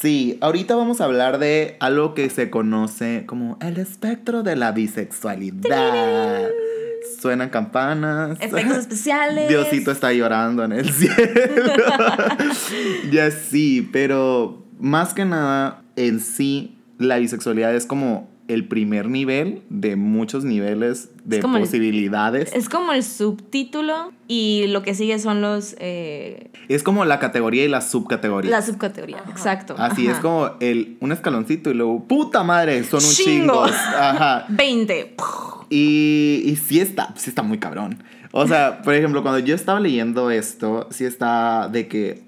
Sí, 0.00 0.38
ahorita 0.40 0.76
vamos 0.76 1.02
a 1.02 1.04
hablar 1.04 1.38
de 1.38 1.76
algo 1.78 2.14
que 2.14 2.30
se 2.30 2.48
conoce 2.48 3.24
como 3.26 3.58
el 3.60 3.76
espectro 3.76 4.42
de 4.42 4.56
la 4.56 4.72
bisexualidad. 4.72 6.48
Suenan 7.20 7.48
campanas. 7.50 8.38
Efectos 8.40 8.78
especiales. 8.78 9.48
Diosito 9.48 9.90
está 9.90 10.12
llorando 10.12 10.64
en 10.64 10.72
el 10.72 10.90
cielo. 10.92 11.14
ya 13.12 13.30
sí, 13.30 13.88
pero 13.92 14.64
más 14.78 15.14
que 15.14 15.24
nada, 15.24 15.82
en 15.96 16.20
sí, 16.20 16.76
la 16.98 17.18
bisexualidad 17.18 17.74
es 17.74 17.86
como 17.86 18.28
el 18.48 18.66
primer 18.66 19.08
nivel 19.08 19.62
de 19.70 19.94
muchos 19.94 20.42
niveles 20.44 21.10
de 21.24 21.38
Es 21.38 21.44
el- 21.44 21.50
posibilidades. 21.52 22.52
Es 22.52 22.68
como 22.68 22.92
el 22.92 23.04
subtítulo 23.04 24.10
y 24.26 24.66
lo 24.68 24.82
que 24.82 24.94
sigue 24.94 25.18
son 25.20 25.40
los. 25.40 25.76
eh, 25.78 26.50
Es 26.68 26.82
como 26.82 27.04
la 27.04 27.20
categoría 27.20 27.64
y 27.64 27.68
la 27.68 27.80
subcategoría. 27.80 28.50
la 28.50 28.62
subcategoría, 28.62 29.22
exacto. 29.30 29.76
Así 29.78 30.08
Ajá. 30.08 30.16
es 30.16 30.22
como 30.22 30.50
el, 30.58 30.96
un 31.00 31.12
escaloncito 31.12 31.70
y 31.70 31.74
luego, 31.74 32.04
puta 32.08 32.42
madre, 32.42 32.82
son 32.82 33.04
un 33.04 33.10
Chingo. 33.10 33.64
chingo. 33.64 33.64
Ajá. 33.64 34.46
20. 34.48 35.14
Y, 35.70 36.42
y 36.44 36.56
sí 36.56 36.80
está, 36.80 37.14
sí 37.16 37.30
está 37.30 37.42
muy 37.42 37.58
cabrón. 37.58 38.02
O 38.32 38.46
sea, 38.46 38.82
por 38.82 38.94
ejemplo, 38.94 39.22
cuando 39.22 39.38
yo 39.38 39.54
estaba 39.54 39.80
leyendo 39.80 40.30
esto, 40.30 40.88
sí 40.90 41.04
está 41.04 41.68
de 41.68 41.88
que, 41.88 42.22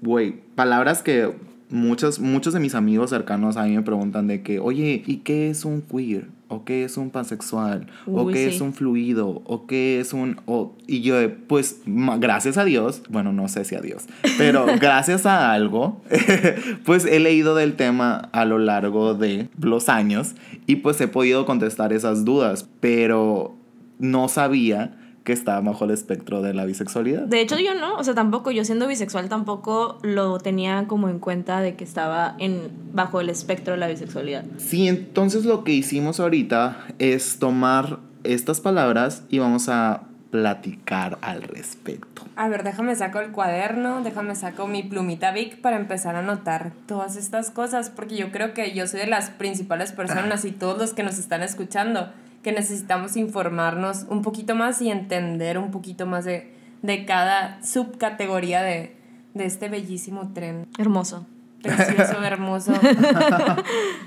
güey, 0.00 0.40
palabras 0.54 1.02
que 1.02 1.32
muchos, 1.70 2.18
muchos 2.20 2.54
de 2.54 2.60
mis 2.60 2.74
amigos 2.74 3.10
cercanos 3.10 3.56
a 3.56 3.64
mí 3.64 3.76
me 3.76 3.82
preguntan 3.82 4.26
de 4.26 4.42
que, 4.42 4.58
oye, 4.58 5.02
¿y 5.06 5.18
qué 5.18 5.50
es 5.50 5.64
un 5.64 5.82
queer? 5.82 6.26
¿O 6.50 6.64
qué 6.64 6.82
es 6.84 6.96
un 6.96 7.10
pansexual? 7.10 7.88
¿O 8.06 8.22
Uy, 8.22 8.32
qué 8.32 8.48
sí. 8.48 8.54
es 8.56 8.60
un 8.62 8.72
fluido? 8.72 9.42
¿O 9.44 9.66
qué 9.66 10.00
es 10.00 10.14
un...? 10.14 10.40
o- 10.46 10.72
y 10.86 11.02
yo, 11.02 11.16
pues, 11.46 11.82
gracias 11.86 12.56
a 12.56 12.64
Dios, 12.64 13.02
bueno, 13.10 13.34
no 13.34 13.48
sé 13.48 13.66
si 13.66 13.74
a 13.74 13.80
Dios, 13.82 14.06
pero 14.38 14.64
gracias 14.80 15.26
a 15.26 15.52
algo, 15.52 16.00
pues 16.86 17.04
he 17.04 17.20
leído 17.20 17.54
del 17.54 17.74
tema 17.76 18.30
a 18.32 18.46
lo 18.46 18.58
largo 18.58 19.12
de 19.12 19.48
los 19.60 19.90
años 19.90 20.34
y 20.66 20.76
pues 20.76 20.98
he 21.02 21.08
podido 21.08 21.44
contestar 21.44 21.92
esas 21.92 22.24
dudas, 22.24 22.66
pero 22.80 23.54
no 23.98 24.28
sabía 24.28 24.94
que 25.28 25.34
estaba 25.34 25.60
bajo 25.60 25.84
el 25.84 25.90
espectro 25.90 26.40
de 26.40 26.54
la 26.54 26.64
bisexualidad. 26.64 27.24
De 27.24 27.42
hecho, 27.42 27.58
yo 27.58 27.74
no, 27.74 27.96
o 27.96 28.02
sea, 28.02 28.14
tampoco, 28.14 28.50
yo 28.50 28.64
siendo 28.64 28.88
bisexual 28.88 29.28
tampoco 29.28 29.98
lo 30.00 30.38
tenía 30.38 30.86
como 30.88 31.10
en 31.10 31.18
cuenta 31.18 31.60
de 31.60 31.76
que 31.76 31.84
estaba 31.84 32.34
en, 32.38 32.70
bajo 32.94 33.20
el 33.20 33.28
espectro 33.28 33.74
de 33.74 33.78
la 33.78 33.88
bisexualidad. 33.88 34.46
Sí, 34.56 34.88
entonces 34.88 35.44
lo 35.44 35.64
que 35.64 35.72
hicimos 35.72 36.18
ahorita 36.18 36.78
es 36.98 37.38
tomar 37.38 37.98
estas 38.24 38.62
palabras 38.62 39.22
y 39.28 39.38
vamos 39.38 39.68
a 39.68 40.04
platicar 40.30 41.18
al 41.20 41.42
respecto. 41.42 42.22
A 42.36 42.48
ver, 42.48 42.62
déjame 42.62 42.96
saco 42.96 43.20
el 43.20 43.30
cuaderno, 43.30 44.02
déjame 44.02 44.34
saco 44.34 44.66
mi 44.66 44.82
plumita 44.82 45.30
Vic 45.32 45.60
para 45.60 45.76
empezar 45.76 46.16
a 46.16 46.20
anotar 46.20 46.72
todas 46.86 47.16
estas 47.16 47.50
cosas, 47.50 47.90
porque 47.90 48.16
yo 48.16 48.32
creo 48.32 48.54
que 48.54 48.72
yo 48.72 48.86
soy 48.86 49.00
de 49.00 49.08
las 49.08 49.28
principales 49.28 49.92
personas 49.92 50.46
y 50.46 50.52
todos 50.52 50.78
los 50.78 50.94
que 50.94 51.02
nos 51.02 51.18
están 51.18 51.42
escuchando, 51.42 52.08
que 52.42 52.52
necesitamos 52.52 53.16
informarnos 53.16 54.06
un 54.08 54.22
poquito 54.22 54.54
más 54.54 54.80
y 54.82 54.90
entender 54.90 55.58
un 55.58 55.70
poquito 55.70 56.06
más 56.06 56.24
de, 56.24 56.52
de 56.82 57.04
cada 57.04 57.62
subcategoría 57.64 58.62
de, 58.62 58.96
de 59.34 59.44
este 59.44 59.68
bellísimo 59.68 60.30
tren. 60.34 60.66
Hermoso. 60.78 61.26
Precioso, 61.62 62.22
hermoso, 62.24 62.72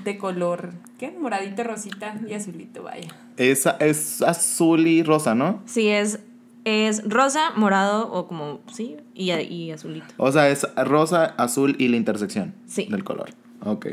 de 0.04 0.16
color, 0.18 0.70
¿qué? 0.98 1.10
Moradito, 1.10 1.62
rosita 1.64 2.14
y 2.26 2.32
azulito, 2.32 2.82
vaya. 2.82 3.08
Es, 3.36 3.66
es 3.78 4.22
azul 4.22 4.86
y 4.86 5.02
rosa, 5.02 5.34
¿no? 5.34 5.60
Sí, 5.66 5.88
es, 5.88 6.20
es 6.64 7.06
rosa, 7.08 7.50
morado 7.56 8.10
o 8.10 8.26
como, 8.26 8.60
sí, 8.72 8.96
y, 9.14 9.32
y 9.32 9.70
azulito. 9.70 10.06
O 10.16 10.32
sea, 10.32 10.48
es 10.48 10.66
rosa, 10.76 11.26
azul 11.36 11.76
y 11.78 11.88
la 11.88 11.96
intersección 11.98 12.54
Sí. 12.66 12.86
del 12.90 13.04
color. 13.04 13.30
Ok. 13.64 13.86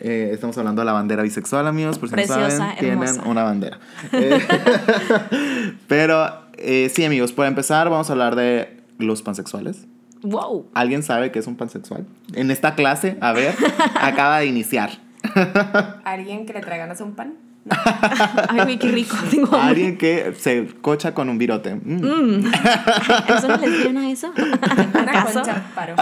Eh, 0.00 0.30
estamos 0.32 0.58
hablando 0.58 0.82
de 0.82 0.86
la 0.86 0.92
bandera 0.92 1.22
bisexual, 1.22 1.66
amigos. 1.66 1.98
Por 1.98 2.08
si 2.08 2.14
Preciosa, 2.14 2.42
no 2.42 2.50
saben, 2.50 2.78
tienen 2.78 3.20
una 3.26 3.44
bandera. 3.44 3.78
Eh, 4.12 4.40
Pero 5.88 6.44
eh, 6.54 6.90
sí, 6.94 7.04
amigos, 7.04 7.32
para 7.32 7.48
empezar, 7.48 7.88
vamos 7.90 8.10
a 8.10 8.12
hablar 8.12 8.36
de 8.36 8.80
los 8.98 9.22
pansexuales. 9.22 9.86
¡Wow! 10.22 10.70
¿Alguien 10.74 11.02
sabe 11.02 11.30
qué 11.30 11.38
es 11.38 11.46
un 11.46 11.56
pansexual? 11.56 12.06
En 12.32 12.50
esta 12.50 12.74
clase, 12.74 13.18
a 13.20 13.32
ver, 13.32 13.54
acaba 14.00 14.38
de 14.38 14.46
iniciar. 14.46 14.90
¿Alguien 16.04 16.46
que 16.46 16.52
le 16.52 16.60
traigan 16.60 16.90
a 16.90 17.04
un 17.04 17.14
pan? 17.14 17.34
Ay, 18.48 18.60
güey, 18.62 18.78
qué 18.78 18.88
rico. 18.88 19.16
Tengo 19.30 19.46
hambre. 19.46 19.60
Alguien 19.68 19.96
que 19.98 20.34
se 20.38 20.66
cocha 20.82 21.14
con 21.14 21.28
un 21.28 21.38
virote. 21.38 21.74
Mm. 21.76 22.04
Mm. 22.04 22.52
¿Es 23.28 23.44
una 23.44 23.56
lesbiana 23.56 24.10
eso? 24.10 24.32
Una 24.36 25.02
¿Acaso? 25.02 25.42
concha 25.42 25.62
paro. 25.74 25.94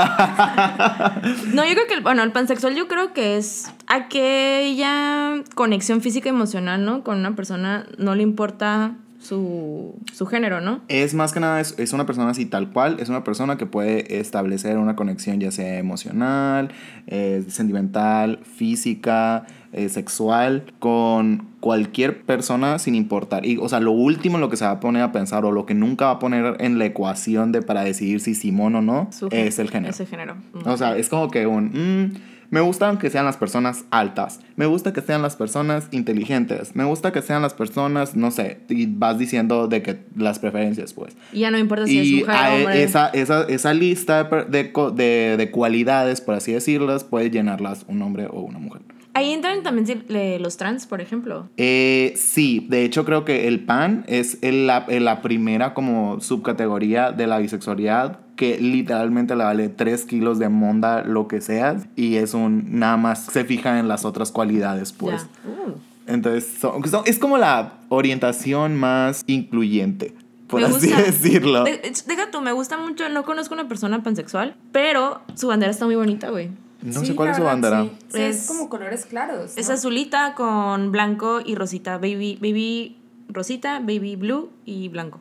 No, 1.54 1.64
yo 1.64 1.73
creo 1.75 1.87
que, 1.87 1.95
el- 1.95 2.02
bueno, 2.02 2.23
el 2.23 2.33
pansexual 2.33 2.75
yo 2.75 2.88
creo 2.88 3.12
que 3.12 3.37
es 3.37 3.71
aquella 3.87 5.42
conexión 5.54 6.00
física 6.00 6.28
y 6.28 6.31
emocional, 6.31 6.85
¿no? 6.85 7.02
Con 7.04 7.19
una 7.19 7.35
persona 7.37 7.87
no 7.99 8.14
le 8.14 8.23
importa 8.23 8.95
su, 9.21 9.95
su 10.12 10.26
género, 10.26 10.61
¿no? 10.61 10.81
Es 10.88 11.14
más 11.14 11.33
que 11.33 11.38
nada, 11.40 11.61
es, 11.61 11.76
es 11.78 11.92
una 11.92 12.07
persona 12.07 12.31
así 12.31 12.45
tal 12.47 12.71
cual, 12.73 12.97
es 12.99 13.09
una 13.09 13.23
persona 13.23 13.57
que 13.57 13.66
puede 13.66 14.19
establecer 14.19 14.78
una 14.78 14.97
conexión 14.97 15.38
ya 15.40 15.52
sea 15.52 15.78
emocional, 15.78 16.73
eh, 17.07 17.45
sentimental, 17.49 18.40
física, 18.57 19.45
eh, 19.73 19.88
sexual, 19.88 20.64
con 20.79 21.49
cualquier 21.61 22.23
persona 22.23 22.79
sin 22.79 22.95
importar. 22.95 23.47
Y, 23.47 23.57
o 23.59 23.69
sea, 23.69 23.81
lo 23.81 23.93
último 23.93 24.37
en 24.37 24.41
lo 24.43 24.50
que 24.50 24.57
se 24.57 24.64
va 24.64 24.73
a 24.73 24.81
poner 24.81 25.02
a 25.02 25.12
pensar 25.12 25.45
o 25.45 25.52
lo 25.52 25.64
que 25.64 25.75
nunca 25.75 26.07
va 26.07 26.11
a 26.12 26.19
poner 26.19 26.57
en 26.61 26.79
la 26.79 26.85
ecuación 26.87 27.52
de 27.52 27.62
para 27.62 27.83
decidir 27.83 28.21
si 28.21 28.35
Simón 28.35 28.75
o 28.75 28.83
no 28.83 29.09
es 29.31 29.59
el 29.59 29.71
género. 29.71 29.93
Ese 29.93 30.07
género. 30.07 30.37
Mm. 30.52 30.69
O 30.69 30.76
sea, 30.76 30.97
es 30.97 31.09
como 31.09 31.31
que 31.31 31.47
un... 31.47 31.67
mm, 31.67 32.33
me 32.50 32.61
gustan 32.61 32.99
que 32.99 33.09
sean 33.09 33.25
las 33.25 33.38
personas 33.38 33.87
altas. 33.91 34.41
Me 34.57 34.67
gusta 34.67 34.93
que 34.93 35.00
sean 35.00 35.23
las 35.23 35.37
personas 35.37 35.88
inteligentes. 35.91 36.76
Me 36.76 36.85
gusta 36.85 37.11
que 37.11 37.23
sean 37.23 37.41
las 37.41 37.55
personas, 37.55 38.14
no 38.14 38.31
sé, 38.31 38.61
y 38.69 38.85
vas 38.85 39.19
diciendo 39.19 39.69
de 39.69 39.81
que 39.81 40.00
las 40.17 40.38
preferencias, 40.38 40.93
pues. 40.93 41.17
Ya 41.33 41.50
no 41.50 41.57
importa 41.57 41.87
si 41.87 41.99
y 41.99 42.21
es 42.21 42.26
mujer 42.26 42.37
o 42.37 42.55
hombre. 42.57 42.83
esa, 42.83 43.09
esa, 43.09 43.45
esa 43.45 43.73
lista 43.73 44.25
de 44.25 44.71
de, 44.95 45.37
de 45.38 45.50
cualidades, 45.50 46.21
por 46.21 46.35
así 46.35 46.52
decirlas, 46.52 47.05
puede 47.05 47.31
llenarlas 47.31 47.87
un 47.88 48.02
hombre 48.02 48.26
o 48.31 48.41
una 48.41 48.59
mujer. 48.59 48.83
Ahí 49.14 49.31
entran 49.33 49.62
también 49.62 50.04
los 50.40 50.57
trans, 50.57 50.87
por 50.87 51.00
ejemplo. 51.00 51.49
Eh, 51.57 52.14
sí, 52.16 52.66
de 52.71 52.85
hecho 52.85 53.04
creo 53.04 53.25
que 53.25 53.47
el 53.49 53.61
pan 53.61 54.04
es 54.09 54.38
el- 54.42 54.66
la, 54.66 54.87
la 54.88 55.21
primera 55.23 55.75
como 55.75 56.21
subcategoría 56.21 57.12
de 57.12 57.26
la 57.26 57.38
bisexualidad 57.38 58.19
que 58.37 58.59
literalmente 58.59 59.37
le 59.37 59.45
vale 59.45 59.69
3 59.69 60.07
kilos 60.07 60.38
de 60.38 60.49
monda 60.49 61.04
lo 61.04 61.28
que 61.28 61.40
sea 61.42 61.76
y 61.97 62.16
es 62.16 62.33
un 62.35 62.78
nada 62.78 62.97
más 62.97 63.26
se 63.26 63.45
fija 63.45 63.78
en 63.78 63.87
las 63.88 64.04
otras 64.07 64.33
cualidades 64.33 64.92
pues. 64.92 65.23
Ya. 65.45 65.50
Uh. 65.50 65.75
Entonces 66.07 66.54
son- 66.59 66.83
son- 66.88 67.02
es 67.07 67.19
como 67.19 67.37
la 67.38 67.75
orientación 67.90 68.76
más 68.76 69.23
incluyente, 69.26 70.14
por 70.47 70.61
Me 70.62 70.66
así 70.69 70.87
gusta. 70.88 71.02
decirlo. 71.02 71.64
De- 71.64 71.73
de- 71.78 71.92
deja 72.07 72.31
tú, 72.31 72.40
me 72.40 72.52
gusta 72.52 72.78
mucho, 72.78 73.09
no 73.11 73.25
conozco 73.25 73.54
una 73.54 73.69
persona 73.69 74.02
pansexual, 74.02 74.57
pero 74.73 75.21
su 75.35 75.49
bandera 75.49 75.71
está 75.71 75.85
muy 75.85 75.95
bonita, 75.97 76.31
güey. 76.31 76.49
No 76.83 77.01
Sí, 77.01 77.07
sé 77.07 77.15
cuál 77.17 77.31
es 77.31 77.37
su 77.37 77.45
bandera. 77.45 77.83
Sí, 77.85 77.91
Sí, 78.09 78.21
es, 78.21 78.37
Es- 78.43 78.47
como 78.49 78.69
colores 78.69 79.07
claros. 79.07 79.57
Es 79.57 79.69
¿no? 79.69 79.75
azulita 79.75 80.35
con 80.35 80.93
blanco 80.93 81.41
y 81.45 81.55
rosita. 81.55 81.99
Baby, 81.99 82.39
baby 82.41 82.97
rosita, 83.29 83.79
baby 83.81 84.17
blue 84.17 84.51
y 84.65 84.89
blanco. 84.89 85.21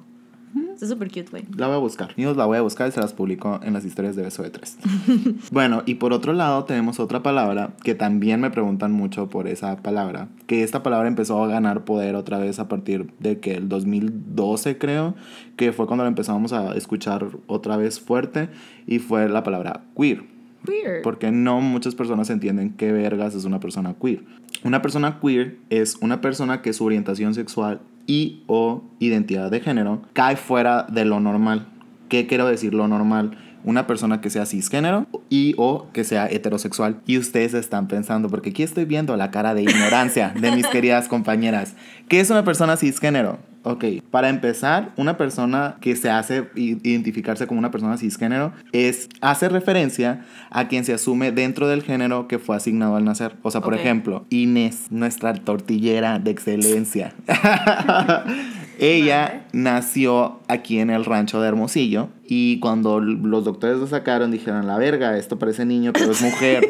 Está 0.73 0.85
súper 0.87 1.07
cute, 1.09 1.27
güey. 1.29 1.45
La 1.55 1.67
voy 1.67 1.75
a 1.75 1.79
buscar. 1.79 2.11
Amigos, 2.13 2.35
la 2.35 2.45
voy 2.45 2.57
a 2.57 2.61
buscar 2.61 2.89
y 2.89 2.91
se 2.91 2.99
las 2.99 3.13
publico 3.13 3.59
en 3.63 3.71
las 3.73 3.85
historias 3.85 4.15
de 4.17 4.23
Beso 4.23 4.41
de 4.43 4.49
Tres. 4.49 4.77
bueno, 5.51 5.83
y 5.85 5.95
por 5.95 6.11
otro 6.11 6.33
lado 6.33 6.65
tenemos 6.65 6.99
otra 6.99 7.21
palabra 7.23 7.73
que 7.83 7.93
también 7.95 8.41
me 8.41 8.49
preguntan 8.49 8.91
mucho 8.91 9.29
por 9.29 9.47
esa 9.47 9.77
palabra. 9.77 10.27
Que 10.47 10.63
esta 10.63 10.81
palabra 10.83 11.07
empezó 11.07 11.41
a 11.43 11.47
ganar 11.47 11.85
poder 11.85 12.15
otra 12.15 12.37
vez 12.39 12.59
a 12.59 12.67
partir 12.67 13.13
de 13.19 13.39
que 13.39 13.53
el 13.53 13.69
2012 13.69 14.77
creo, 14.77 15.15
que 15.55 15.71
fue 15.71 15.85
cuando 15.87 16.03
la 16.03 16.09
empezamos 16.09 16.51
a 16.51 16.73
escuchar 16.75 17.27
otra 17.47 17.77
vez 17.77 17.99
fuerte 18.01 18.49
y 18.87 18.99
fue 18.99 19.29
la 19.29 19.43
palabra 19.43 19.83
queer. 19.95 20.23
Weird. 20.67 21.01
Porque 21.03 21.31
no 21.31 21.61
muchas 21.61 21.95
personas 21.95 22.29
entienden 22.29 22.73
qué 22.73 22.91
vergas 22.91 23.35
es 23.35 23.45
una 23.45 23.59
persona 23.59 23.95
queer. 24.01 24.23
Una 24.63 24.81
persona 24.81 25.19
queer 25.19 25.57
es 25.69 25.95
una 26.01 26.21
persona 26.21 26.61
que 26.61 26.73
su 26.73 26.85
orientación 26.85 27.33
sexual 27.33 27.81
y 28.07 28.43
o 28.47 28.83
identidad 28.99 29.49
de 29.51 29.59
género 29.59 30.01
cae 30.13 30.35
fuera 30.35 30.83
de 30.83 31.05
lo 31.05 31.19
normal. 31.19 31.67
¿Qué 32.09 32.27
quiero 32.27 32.47
decir 32.47 32.73
lo 32.73 32.87
normal? 32.87 33.37
Una 33.63 33.87
persona 33.87 34.21
que 34.21 34.29
sea 34.29 34.45
cisgénero 34.45 35.07
y 35.29 35.53
o 35.57 35.87
que 35.93 36.03
sea 36.03 36.27
heterosexual. 36.27 36.99
Y 37.05 37.17
ustedes 37.17 37.53
están 37.53 37.87
pensando, 37.87 38.27
porque 38.29 38.49
aquí 38.49 38.63
estoy 38.63 38.85
viendo 38.85 39.15
la 39.17 39.31
cara 39.31 39.53
de 39.53 39.61
ignorancia 39.61 40.33
de 40.39 40.51
mis 40.51 40.67
queridas 40.71 41.07
compañeras. 41.07 41.75
¿Qué 42.07 42.19
es 42.19 42.29
una 42.29 42.43
persona 42.43 42.75
cisgénero? 42.75 43.39
Ok, 43.63 43.85
para 44.09 44.29
empezar, 44.29 44.91
una 44.97 45.17
persona 45.17 45.77
que 45.81 45.95
se 45.95 46.09
hace 46.09 46.49
identificarse 46.55 47.45
como 47.45 47.59
una 47.59 47.69
persona 47.69 47.97
cisgénero 47.97 48.53
es, 48.71 49.07
hace 49.21 49.49
referencia 49.49 50.25
a 50.49 50.67
quien 50.67 50.83
se 50.83 50.93
asume 50.93 51.31
dentro 51.31 51.67
del 51.67 51.83
género 51.83 52.27
que 52.27 52.39
fue 52.39 52.55
asignado 52.55 52.95
al 52.95 53.05
nacer. 53.05 53.35
O 53.43 53.51
sea, 53.51 53.61
por 53.61 53.75
ejemplo, 53.75 54.25
Inés, 54.29 54.87
nuestra 54.89 55.33
tortillera 55.35 56.17
de 56.17 56.31
excelencia. 56.31 57.13
Ella 58.83 59.25
Vale. 59.27 59.41
nació 59.53 60.39
aquí 60.47 60.79
en 60.79 60.89
el 60.89 61.05
rancho 61.05 61.39
de 61.39 61.47
Hermosillo 61.47 62.09
y 62.27 62.59
cuando 62.59 62.99
los 62.99 63.45
doctores 63.45 63.77
lo 63.77 63.85
sacaron 63.85 64.31
dijeron, 64.31 64.65
la 64.65 64.77
verga, 64.79 65.15
esto 65.17 65.37
parece 65.37 65.65
niño, 65.65 65.93
pero 65.93 66.11
es 66.11 66.21
mujer. 66.21 66.67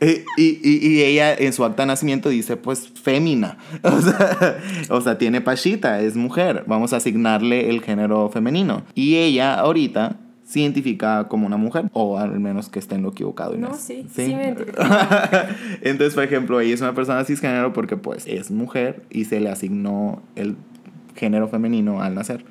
y, 0.00 0.06
y- 0.42 0.60
y- 0.62 0.88
y 0.88 1.02
ella 1.02 1.34
en 1.34 1.52
su 1.52 1.64
acta 1.64 1.82
de 1.82 1.86
nacimiento 1.88 2.28
dice, 2.28 2.56
pues, 2.56 2.88
fémina. 3.00 3.58
O 3.82 4.00
sea, 4.00 4.58
o 4.90 5.00
sea, 5.00 5.18
tiene 5.18 5.40
pachita, 5.40 6.00
es 6.00 6.16
mujer. 6.16 6.64
Vamos 6.66 6.92
a 6.92 6.96
asignarle 6.96 7.70
el 7.70 7.80
género 7.82 8.28
femenino. 8.30 8.82
Y 8.94 9.16
ella 9.16 9.54
ahorita 9.54 10.16
se 10.46 10.60
identifica 10.60 11.26
como 11.26 11.44
una 11.44 11.56
mujer, 11.56 11.90
o 11.92 12.18
al 12.18 12.38
menos 12.38 12.68
que 12.68 12.78
esté 12.78 12.94
en 12.94 13.02
lo 13.02 13.10
equivocado. 13.10 13.56
No, 13.56 13.68
Inés. 13.68 13.80
sí, 13.80 14.06
sí 14.14 14.32
me. 14.32 14.50
Entonces, 15.82 16.14
por 16.14 16.22
ejemplo, 16.22 16.60
ella 16.60 16.72
es 16.72 16.80
una 16.80 16.94
persona 16.94 17.24
cisgénero 17.24 17.72
porque 17.72 17.96
pues 17.96 18.26
es 18.26 18.52
mujer 18.52 19.02
y 19.10 19.24
se 19.24 19.40
le 19.40 19.50
asignó 19.50 20.22
el 20.36 20.56
género 21.16 21.48
femenino 21.48 22.00
al 22.00 22.14
nacer. 22.14 22.44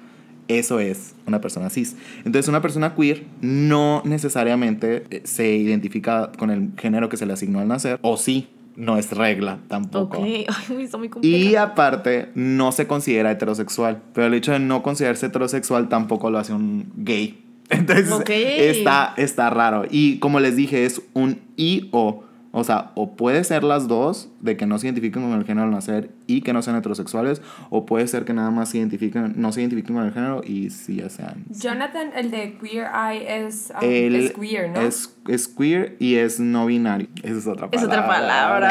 Eso 0.50 0.80
es 0.82 1.16
una 1.25 1.40
persona 1.40 1.70
cis. 1.70 1.96
Entonces, 2.25 2.50
una 2.50 2.62
persona 2.62 2.94
queer 2.96 3.24
no 3.40 4.02
necesariamente 4.04 5.06
eh, 5.10 5.22
se 5.24 5.56
identifica 5.56 6.34
con 6.38 6.52
el 6.52 6.72
género 6.78 7.08
que 7.08 7.16
se 7.16 7.25
le 7.25 7.32
asignó 7.32 7.62
al 7.62 7.70
nacer, 7.70 7.98
o 8.02 8.18
sí, 8.18 8.50
no 8.75 8.98
es 8.98 9.12
regla 9.12 9.60
tampoco. 9.70 10.18
Ok. 10.18 10.25
Ay, 10.25 10.90
muy 10.98 11.10
Y 11.22 11.56
aparte, 11.56 12.30
no 12.36 12.74
se 12.74 12.88
considera 12.88 13.32
heterosexual. 13.32 14.02
Pero 14.14 14.28
el 14.28 14.34
hecho 14.34 14.52
de 14.52 14.60
no 14.60 14.84
considerarse 14.84 15.28
heterosexual 15.28 15.88
tampoco 15.88 16.30
lo 16.30 16.40
hace 16.40 16.54
un 16.54 16.92
gay. 16.98 17.45
Entonces 17.70 18.12
Ok. 18.12 18.30
está, 18.30 19.14
está 19.18 19.50
raro. 19.50 19.86
Y 19.90 20.20
como 20.20 20.40
les 20.40 20.56
dije, 20.56 20.86
es 20.86 21.02
un 21.14 21.42
y 21.56 21.90
o. 21.92 22.24
O 22.58 22.64
sea, 22.64 22.92
o 22.96 23.18
puede 23.18 23.44
ser 23.44 23.66
las 23.66 23.90
dos, 23.90 24.30
de 24.40 24.56
que 24.56 24.66
no 24.66 24.78
se 24.78 24.88
identifiquen 24.88 25.24
con 25.24 25.34
el 25.38 25.44
género 25.44 25.66
al 25.66 25.72
nacer 25.72 26.12
y 26.26 26.40
que 26.40 26.54
no 26.54 26.62
sean 26.62 26.78
heterosexuales, 26.78 27.42
o 27.70 27.86
puede 27.86 28.08
ser 28.08 28.24
que 28.24 28.32
nada 28.32 28.50
más 28.50 28.70
se 28.70 28.78
identifiquen, 28.78 29.34
no 29.36 29.52
se 29.52 29.60
identifiquen 29.60 29.94
con 29.98 30.06
el 30.06 30.14
género 30.14 30.42
y 30.42 30.70
sí 30.70 30.96
ya 30.96 31.10
sean. 31.10 31.44
Jonathan, 31.50 32.12
el 32.16 32.32
de 32.32 32.58
Queer 32.58 32.88
Eye, 32.96 33.46
es, 33.46 33.74
um, 33.76 33.84
es 33.84 34.32
queer, 34.32 34.70
¿no? 34.70 34.80
Es, 34.80 35.14
es 35.28 35.50
queer 35.50 35.98
y 36.00 36.16
es 36.16 36.40
no 36.40 36.68
binario. 36.68 37.10
Esa 37.24 37.40
es 37.40 37.46
otra 37.46 37.70
palabra. 37.70 37.78
Es 37.78 37.84
otra 37.84 38.08
palabra. 38.08 38.70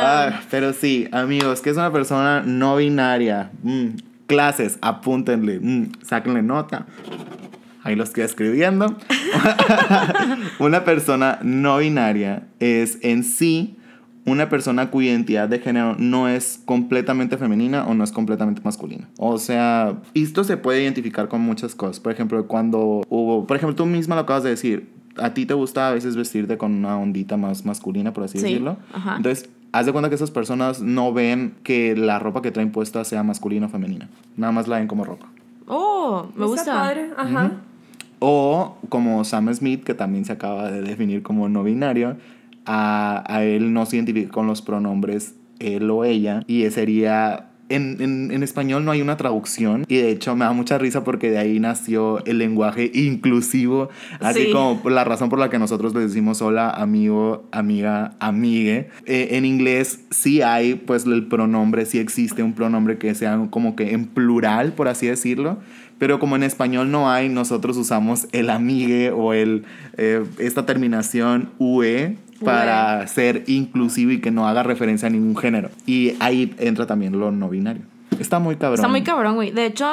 Ah, 0.00 0.40
pero 0.50 0.72
sí, 0.72 1.06
amigos, 1.12 1.60
que 1.60 1.70
es 1.70 1.76
una 1.76 1.92
persona 1.92 2.42
no 2.44 2.74
binaria. 2.74 3.52
Mm, 3.62 3.90
clases, 4.26 4.78
apúntenle, 4.82 5.60
mm, 5.60 5.92
sáquenle 6.02 6.42
nota. 6.42 6.86
Ahí 7.88 7.96
lo 7.96 8.04
estoy 8.04 8.22
escribiendo. 8.24 8.94
una 10.58 10.84
persona 10.84 11.38
no 11.42 11.78
binaria 11.78 12.42
es 12.60 12.98
en 13.02 13.24
sí 13.24 13.76
una 14.26 14.50
persona 14.50 14.90
cuya 14.90 15.08
identidad 15.10 15.48
de 15.48 15.58
género 15.58 15.96
no 15.98 16.28
es 16.28 16.60
completamente 16.66 17.38
femenina 17.38 17.86
o 17.86 17.94
no 17.94 18.04
es 18.04 18.12
completamente 18.12 18.60
masculina. 18.62 19.08
O 19.16 19.38
sea, 19.38 20.02
esto 20.12 20.44
se 20.44 20.58
puede 20.58 20.82
identificar 20.82 21.28
con 21.28 21.40
muchas 21.40 21.74
cosas. 21.74 21.98
Por 21.98 22.12
ejemplo, 22.12 22.46
cuando 22.46 23.00
hubo, 23.08 23.46
por 23.46 23.56
ejemplo, 23.56 23.74
tú 23.74 23.86
misma 23.86 24.16
lo 24.16 24.20
acabas 24.22 24.42
de 24.42 24.50
decir, 24.50 24.90
a 25.16 25.32
ti 25.32 25.46
te 25.46 25.54
gusta 25.54 25.88
a 25.88 25.92
veces 25.92 26.14
vestirte 26.14 26.58
con 26.58 26.74
una 26.74 26.98
ondita 26.98 27.38
más 27.38 27.64
masculina, 27.64 28.12
por 28.12 28.24
así 28.24 28.36
Sí, 28.36 28.44
decirlo. 28.44 28.76
ajá. 28.92 29.16
Entonces, 29.16 29.48
haz 29.72 29.86
de 29.86 29.92
cuenta 29.92 30.10
que 30.10 30.16
esas 30.16 30.30
personas 30.30 30.82
no 30.82 31.14
ven 31.14 31.54
que 31.62 31.96
la 31.96 32.18
ropa 32.18 32.42
que 32.42 32.50
traen 32.50 32.70
puesta 32.70 33.04
sea 33.04 33.22
masculina 33.22 33.64
o 33.64 33.68
femenina. 33.70 34.10
Nada 34.36 34.52
más 34.52 34.68
la 34.68 34.76
ven 34.76 34.88
como 34.88 35.04
ropa. 35.04 35.26
Oh, 35.66 36.24
me 36.36 36.44
Está 36.44 36.46
gusta. 36.46 36.72
padre, 36.74 37.10
ajá. 37.16 37.52
O 38.18 38.76
como 38.88 39.24
Sam 39.24 39.52
Smith, 39.54 39.84
que 39.84 39.94
también 39.94 40.24
se 40.24 40.32
acaba 40.32 40.70
de 40.70 40.82
definir 40.82 41.22
como 41.22 41.48
no 41.48 41.62
binario, 41.62 42.16
a, 42.66 43.24
a 43.26 43.44
él 43.44 43.72
no 43.72 43.86
se 43.86 43.96
identifica 43.96 44.30
con 44.30 44.46
los 44.46 44.62
pronombres 44.62 45.34
él 45.58 45.90
o 45.90 46.04
ella. 46.04 46.42
Y 46.46 46.68
sería... 46.70 47.47
En, 47.70 47.96
en, 48.00 48.30
en 48.30 48.42
español 48.42 48.84
no 48.84 48.90
hay 48.92 49.02
una 49.02 49.16
traducción 49.18 49.84
y 49.88 49.96
de 49.96 50.10
hecho 50.10 50.34
me 50.34 50.44
da 50.46 50.52
mucha 50.52 50.78
risa 50.78 51.04
porque 51.04 51.30
de 51.30 51.38
ahí 51.38 51.60
nació 51.60 52.24
el 52.24 52.38
lenguaje 52.38 52.90
inclusivo, 52.94 53.90
así 54.20 54.44
Sí. 54.46 54.52
como 54.52 54.88
la 54.88 55.04
razón 55.04 55.28
por 55.28 55.38
la 55.38 55.50
que 55.50 55.58
nosotros 55.58 55.94
le 55.94 56.00
decimos 56.00 56.40
hola, 56.40 56.70
amigo, 56.70 57.44
amiga, 57.52 58.14
amigue. 58.20 58.88
Eh, 59.06 59.28
en 59.32 59.44
inglés 59.44 60.00
sí 60.10 60.40
hay, 60.42 60.74
pues 60.76 61.04
el 61.06 61.26
pronombre, 61.26 61.84
sí 61.86 61.98
existe 61.98 62.42
un 62.42 62.54
pronombre 62.54 62.98
que 62.98 63.14
sea 63.14 63.38
como 63.50 63.76
que 63.76 63.92
en 63.92 64.06
plural, 64.06 64.72
por 64.72 64.88
así 64.88 65.06
decirlo. 65.06 65.58
Pero 65.98 66.20
como 66.20 66.36
en 66.36 66.44
español 66.44 66.92
no 66.92 67.10
hay, 67.10 67.28
nosotros 67.28 67.76
usamos 67.76 68.28
el 68.30 68.50
amigue 68.50 69.10
o 69.10 69.32
el, 69.32 69.64
eh, 69.96 70.24
esta 70.38 70.64
terminación 70.64 71.50
UE 71.58 72.16
para 72.44 73.06
ser 73.08 73.44
inclusivo 73.46 74.12
y 74.12 74.20
que 74.20 74.30
no 74.30 74.46
haga 74.48 74.62
referencia 74.62 75.08
a 75.08 75.10
ningún 75.10 75.36
género. 75.36 75.70
Y 75.86 76.14
ahí 76.20 76.54
entra 76.58 76.86
también 76.86 77.18
lo 77.18 77.30
no 77.32 77.48
binario. 77.48 77.82
Está 78.18 78.38
muy 78.38 78.56
cabrón. 78.56 78.76
Está 78.76 78.88
muy 78.88 79.02
cabrón, 79.02 79.34
güey. 79.36 79.50
De 79.50 79.66
hecho, 79.66 79.86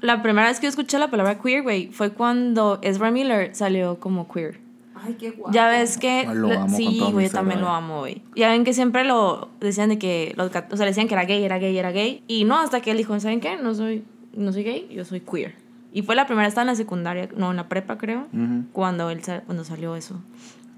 la 0.00 0.22
primera 0.22 0.48
vez 0.48 0.58
que 0.60 0.64
yo 0.64 0.70
escuché 0.70 0.98
la 0.98 1.10
palabra 1.10 1.38
queer, 1.38 1.62
güey, 1.62 1.88
fue 1.88 2.10
cuando 2.10 2.78
Ezra 2.82 3.10
Miller 3.10 3.54
salió 3.54 3.98
como 4.00 4.28
queer. 4.32 4.58
Ay, 5.02 5.16
qué 5.18 5.30
guapo. 5.30 5.52
Ya 5.54 5.68
ves 5.68 5.96
que. 5.96 6.26
Lo 6.32 6.48
le- 6.48 6.56
amo 6.56 6.76
sí, 6.76 7.00
güey, 7.12 7.26
yo 7.28 7.32
también 7.32 7.60
lo 7.62 7.68
amo, 7.70 8.00
güey. 8.00 8.20
Ya 8.36 8.50
ven 8.50 8.64
que 8.64 8.74
siempre 8.74 9.04
lo 9.04 9.48
decían 9.60 9.88
de 9.88 9.98
que. 9.98 10.34
Los, 10.36 10.50
o 10.70 10.76
sea, 10.76 10.84
decían 10.84 11.08
que 11.08 11.14
era 11.14 11.24
gay, 11.24 11.42
era 11.42 11.58
gay, 11.58 11.76
era 11.78 11.90
gay. 11.90 12.22
Y 12.28 12.44
no, 12.44 12.58
hasta 12.58 12.80
que 12.82 12.90
él 12.90 12.98
dijo, 12.98 13.18
¿saben 13.18 13.40
qué? 13.40 13.56
No 13.56 13.74
soy, 13.74 14.04
no 14.34 14.52
soy 14.52 14.62
gay, 14.64 14.88
yo 14.94 15.04
soy 15.06 15.20
queer. 15.20 15.54
Y 15.94 16.02
fue 16.02 16.14
la 16.16 16.26
primera, 16.26 16.46
estaba 16.46 16.62
en 16.64 16.66
la 16.68 16.74
secundaria, 16.74 17.28
no, 17.34 17.50
en 17.50 17.56
la 17.56 17.68
prepa, 17.68 17.96
creo, 17.98 18.26
Ujú. 18.32 18.64
cuando, 18.72 19.08
él, 19.10 19.20
cuando 19.46 19.64
salió 19.64 19.96
eso. 19.96 20.20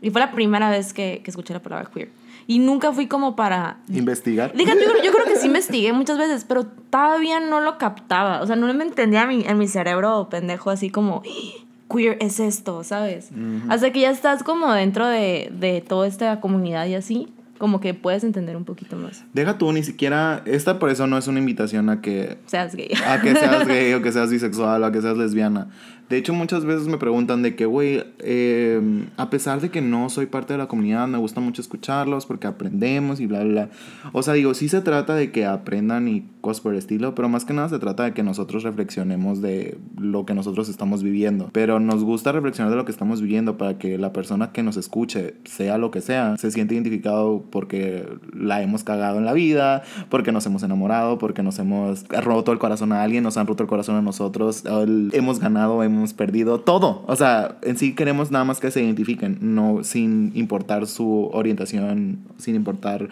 Y 0.02 0.10
fue 0.10 0.20
la 0.20 0.32
primera 0.32 0.68
vez 0.68 0.92
que, 0.92 1.22
que 1.24 1.30
escuché 1.30 1.54
la 1.54 1.62
palabra 1.62 1.88
queer. 1.92 2.10
Y 2.48 2.58
nunca 2.58 2.92
fui 2.92 3.06
como 3.06 3.36
para 3.36 3.76
Investigar. 3.88 4.52
Diga, 4.54 4.74
yo, 4.74 4.80
creo- 4.90 5.02
yo 5.04 5.12
creo 5.12 5.24
que 5.24 5.36
sí 5.36 5.46
investigué 5.46 5.92
muchas 5.92 6.18
veces, 6.18 6.44
pero 6.44 6.66
todavía 6.90 7.38
no 7.40 7.60
lo 7.60 7.78
captaba. 7.78 8.42
O 8.42 8.46
sea, 8.46 8.56
no 8.56 8.72
me 8.74 8.84
entendía 8.84 9.22
en 9.22 9.28
mi, 9.28 9.44
en 9.46 9.58
mi 9.58 9.68
cerebro 9.68 10.28
pendejo 10.28 10.70
así 10.70 10.90
como, 10.90 11.22
"Ah, 11.24 11.64
queer 11.94 12.16
es 12.20 12.40
esto, 12.40 12.82
¿sabes? 12.84 13.30
Hasta 13.68 13.92
que 13.92 14.00
ya 14.00 14.10
estás 14.10 14.42
como 14.42 14.72
dentro 14.72 15.06
de, 15.06 15.52
de 15.58 15.80
toda 15.86 16.06
esta 16.08 16.40
comunidad 16.40 16.86
y 16.86 16.94
así, 16.94 17.28
como 17.58 17.78
que 17.80 17.94
puedes 17.94 18.24
entender 18.24 18.56
un 18.56 18.64
poquito 18.64 18.96
más. 18.96 19.24
Deja 19.34 19.56
tú, 19.56 19.70
ni 19.72 19.84
siquiera. 19.84 20.42
Esta 20.46 20.80
por 20.80 20.90
eso 20.90 21.06
no 21.06 21.16
es 21.16 21.28
una 21.28 21.38
invitación 21.38 21.90
a 21.90 22.00
que 22.00 22.38
Seas 22.46 22.74
gay. 22.74 22.90
a 23.06 23.20
que 23.20 23.36
seas 23.36 23.66
gay 23.68 23.92
o 23.92 24.02
que 24.02 24.10
seas 24.10 24.30
bisexual 24.30 24.82
o 24.82 24.86
a 24.86 24.90
que 24.90 25.00
seas 25.00 25.16
lesbiana. 25.16 25.68
De 26.12 26.18
hecho, 26.18 26.34
muchas 26.34 26.66
veces 26.66 26.88
me 26.88 26.98
preguntan 26.98 27.40
de 27.40 27.56
que, 27.56 27.64
güey, 27.64 28.04
eh, 28.18 29.06
a 29.16 29.30
pesar 29.30 29.62
de 29.62 29.70
que 29.70 29.80
no 29.80 30.10
soy 30.10 30.26
parte 30.26 30.52
de 30.52 30.58
la 30.58 30.68
comunidad, 30.68 31.08
me 31.08 31.16
gusta 31.16 31.40
mucho 31.40 31.62
escucharlos 31.62 32.26
porque 32.26 32.46
aprendemos 32.46 33.18
y 33.18 33.24
bla, 33.26 33.42
bla, 33.44 33.50
bla. 33.50 33.68
O 34.12 34.22
sea, 34.22 34.34
digo, 34.34 34.52
sí 34.52 34.68
se 34.68 34.82
trata 34.82 35.14
de 35.14 35.32
que 35.32 35.46
aprendan 35.46 36.08
y 36.08 36.26
cosas 36.42 36.60
por 36.60 36.72
el 36.72 36.78
estilo, 36.78 37.14
pero 37.14 37.30
más 37.30 37.46
que 37.46 37.54
nada 37.54 37.70
se 37.70 37.78
trata 37.78 38.04
de 38.04 38.12
que 38.12 38.22
nosotros 38.22 38.62
reflexionemos 38.62 39.40
de 39.40 39.78
lo 39.98 40.26
que 40.26 40.34
nosotros 40.34 40.68
estamos 40.68 41.02
viviendo. 41.02 41.48
Pero 41.52 41.80
nos 41.80 42.04
gusta 42.04 42.30
reflexionar 42.30 42.70
de 42.70 42.76
lo 42.76 42.84
que 42.84 42.92
estamos 42.92 43.22
viviendo 43.22 43.56
para 43.56 43.78
que 43.78 43.96
la 43.96 44.12
persona 44.12 44.52
que 44.52 44.62
nos 44.62 44.76
escuche, 44.76 45.36
sea 45.44 45.78
lo 45.78 45.90
que 45.90 46.02
sea, 46.02 46.36
se 46.36 46.50
siente 46.50 46.74
identificado 46.74 47.42
porque 47.50 48.06
la 48.38 48.60
hemos 48.60 48.84
cagado 48.84 49.16
en 49.16 49.24
la 49.24 49.32
vida, 49.32 49.82
porque 50.10 50.30
nos 50.30 50.44
hemos 50.44 50.62
enamorado, 50.62 51.16
porque 51.16 51.42
nos 51.42 51.58
hemos 51.58 52.04
roto 52.10 52.52
el 52.52 52.58
corazón 52.58 52.92
a 52.92 53.02
alguien, 53.02 53.24
nos 53.24 53.38
han 53.38 53.46
roto 53.46 53.62
el 53.62 53.68
corazón 53.70 53.96
a 53.96 54.02
nosotros, 54.02 54.64
el- 54.66 55.08
hemos 55.14 55.40
ganado, 55.40 55.82
hemos 55.82 56.01
perdido, 56.12 56.60
todo. 56.60 57.04
O 57.06 57.16
sea, 57.16 57.56
en 57.62 57.78
sí 57.78 57.94
queremos 57.94 58.30
nada 58.30 58.44
más 58.44 58.60
que 58.60 58.70
se 58.70 58.82
identifiquen, 58.82 59.38
no 59.40 59.84
sin 59.84 60.32
importar 60.34 60.86
su 60.86 61.30
orientación, 61.32 62.18
sin 62.38 62.54
importar 62.54 63.08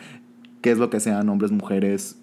qué 0.60 0.70
es 0.70 0.78
lo 0.78 0.90
que 0.90 1.00
sean, 1.00 1.28
hombres, 1.28 1.52
mujeres, 1.52 2.16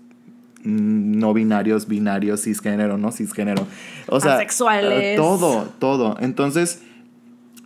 mm, 0.63 1.17
no 1.17 1.33
binarios, 1.33 1.87
binarios, 1.87 2.43
cisgénero, 2.43 2.97
no 2.97 3.11
cisgénero. 3.11 3.65
O 4.07 4.19
sea, 4.19 4.35
Asexuales. 4.35 5.03
eh, 5.03 5.13
todo, 5.15 5.67
todo. 5.79 6.17
Entonces, 6.19 6.81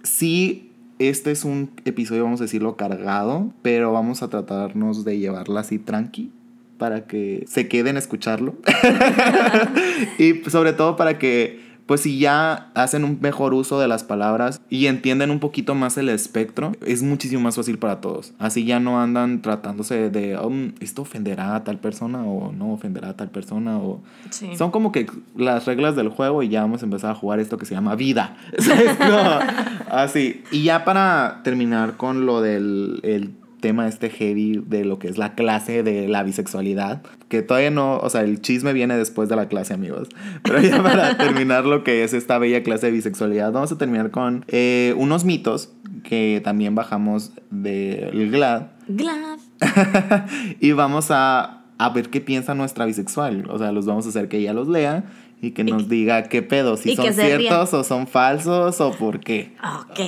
sí, 0.03 0.71
este 0.99 1.31
es 1.31 1.45
un 1.45 1.71
episodio, 1.85 2.23
vamos 2.23 2.41
a 2.41 2.43
decirlo, 2.43 2.75
cargado, 2.75 3.51
pero 3.61 3.91
vamos 3.91 4.21
a 4.23 4.29
tratarnos 4.29 5.03
de 5.03 5.17
llevarla 5.17 5.61
así 5.61 5.79
tranqui 5.79 6.31
para 6.77 7.05
que 7.05 7.43
se 7.47 7.67
queden 7.67 7.95
a 7.95 7.99
escucharlo. 7.99 8.55
y 10.17 10.49
sobre 10.49 10.73
todo 10.73 10.95
para 10.95 11.19
que, 11.19 11.59
pues 11.85 12.01
si 12.01 12.19
ya 12.19 12.71
hacen 12.73 13.03
un 13.03 13.17
mejor 13.21 13.53
uso 13.53 13.79
de 13.79 13.87
las 13.87 14.03
palabras 14.03 14.61
y 14.69 14.87
entienden 14.87 15.31
un 15.31 15.39
poquito 15.39 15.75
más 15.75 15.97
el 15.97 16.09
espectro, 16.09 16.71
es 16.85 17.03
muchísimo 17.03 17.41
más 17.41 17.55
fácil 17.55 17.77
para 17.77 18.01
todos. 18.01 18.33
Así 18.39 18.65
ya 18.65 18.79
no 18.79 19.01
andan 19.01 19.41
tratándose 19.41 20.09
de, 20.09 20.37
"Um, 20.37 20.73
esto 20.79 21.01
ofenderá 21.01 21.55
a 21.55 21.63
tal 21.63 21.77
persona 21.79 22.23
o 22.23 22.51
no 22.51 22.71
ofenderá 22.73 23.09
a 23.09 23.17
tal 23.17 23.29
persona 23.29 23.77
o... 23.77 24.01
Sí. 24.29 24.55
Son 24.55 24.71
como 24.71 24.91
que 24.91 25.07
las 25.35 25.65
reglas 25.65 25.95
del 25.95 26.09
juego 26.09 26.43
y 26.43 26.49
ya 26.49 26.61
vamos 26.61 26.81
a 26.81 26.85
empezar 26.85 27.11
a 27.11 27.15
jugar 27.15 27.39
esto 27.39 27.57
que 27.57 27.65
se 27.65 27.73
llama 27.75 27.95
vida. 27.95 28.37
Así. 29.89 30.43
Y 30.51 30.63
ya 30.63 30.85
para 30.85 31.41
terminar 31.43 31.97
con 31.97 32.25
lo 32.25 32.41
del 32.41 32.99
el 33.03 33.31
tema 33.61 33.87
este 33.87 34.09
heavy 34.09 34.61
de 34.65 34.83
lo 34.83 34.99
que 34.99 35.07
es 35.07 35.17
la 35.17 35.35
clase 35.35 35.83
de 35.83 36.07
la 36.07 36.23
bisexualidad, 36.23 37.01
que 37.29 37.41
todavía 37.41 37.71
no, 37.71 37.97
o 37.97 38.09
sea, 38.09 38.21
el 38.21 38.41
chisme 38.41 38.73
viene 38.73 38.97
después 38.97 39.29
de 39.29 39.37
la 39.37 39.47
clase, 39.47 39.73
amigos. 39.73 40.09
Pero 40.43 40.61
ya 40.61 40.83
para 40.83 41.17
terminar 41.17 41.65
lo 41.65 41.83
que 41.83 42.03
es 42.03 42.13
esta 42.13 42.37
bella 42.37 42.63
clase 42.63 42.87
de 42.87 42.91
bisexualidad, 42.91 43.51
vamos 43.51 43.71
a 43.71 43.77
terminar 43.77 44.11
con 44.11 44.43
eh, 44.49 44.93
unos 44.97 45.23
mitos 45.23 45.71
que 46.03 46.41
también 46.43 46.75
bajamos 46.75 47.31
del 47.49 48.31
GLAD 48.31 48.63
Glad. 48.87 49.39
y 50.59 50.71
vamos 50.73 51.11
a, 51.11 51.61
a 51.77 51.89
ver 51.89 52.09
qué 52.09 52.19
piensa 52.21 52.53
nuestra 52.55 52.85
bisexual. 52.85 53.49
O 53.49 53.57
sea, 53.57 53.71
los 53.71 53.85
vamos 53.85 54.05
a 54.05 54.09
hacer 54.09 54.27
que 54.27 54.37
ella 54.37 54.53
los 54.53 54.67
lea 54.67 55.03
y 55.41 55.51
que 55.51 55.63
nos 55.63 55.89
diga 55.89 56.23
qué 56.23 56.41
pedo, 56.43 56.77
si 56.77 56.95
son 56.95 57.13
ciertos 57.13 57.73
o 57.73 57.83
son 57.83 58.07
falsos 58.07 58.79
o 58.79 58.91
por 58.91 59.19
qué. 59.19 59.55
Ok. 59.63 59.99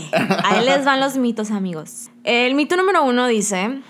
Ahí 0.43 0.63
les 0.65 0.85
van 0.85 0.99
los 0.99 1.17
mitos, 1.17 1.49
amigos. 1.49 2.11
El 2.23 2.53
mito 2.55 2.77
número 2.77 3.03
uno 3.03 3.25
dice: 3.27 3.81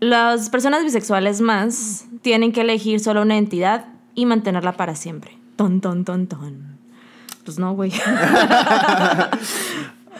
las 0.00 0.48
personas 0.50 0.82
bisexuales 0.84 1.40
más 1.42 2.06
tienen 2.22 2.52
que 2.52 2.62
elegir 2.62 3.00
solo 3.00 3.22
una 3.22 3.36
entidad 3.36 3.86
y 4.14 4.26
mantenerla 4.26 4.72
para 4.72 4.94
siempre. 4.94 5.38
Ton, 5.56 5.80
ton, 5.80 6.04
ton, 6.04 6.26
ton. 6.26 6.78
Pues 7.44 7.58
no, 7.58 7.74
güey. 7.74 7.92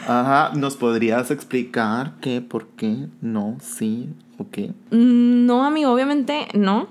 Ajá, 0.06 0.52
¿nos 0.54 0.76
podrías 0.76 1.30
explicar 1.30 2.12
qué, 2.20 2.40
por 2.40 2.68
qué, 2.68 3.08
no, 3.20 3.56
sí 3.60 4.10
o 4.38 4.48
qué? 4.50 4.72
No, 4.90 5.64
amigo, 5.64 5.90
obviamente 5.90 6.46
no. 6.54 6.88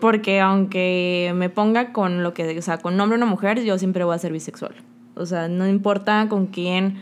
Porque 0.00 0.40
aunque 0.40 1.32
me 1.34 1.50
ponga 1.50 1.92
con 1.92 2.22
lo 2.22 2.34
que, 2.34 2.58
o 2.58 2.62
sea, 2.62 2.78
con 2.78 2.98
hombre 3.00 3.16
o 3.16 3.18
una 3.18 3.26
mujer, 3.26 3.64
yo 3.64 3.78
siempre 3.78 4.04
voy 4.04 4.14
a 4.14 4.18
ser 4.18 4.32
bisexual. 4.32 4.74
O 5.14 5.26
sea, 5.26 5.48
no 5.48 5.66
importa 5.66 6.28
con 6.28 6.46
quién 6.46 6.98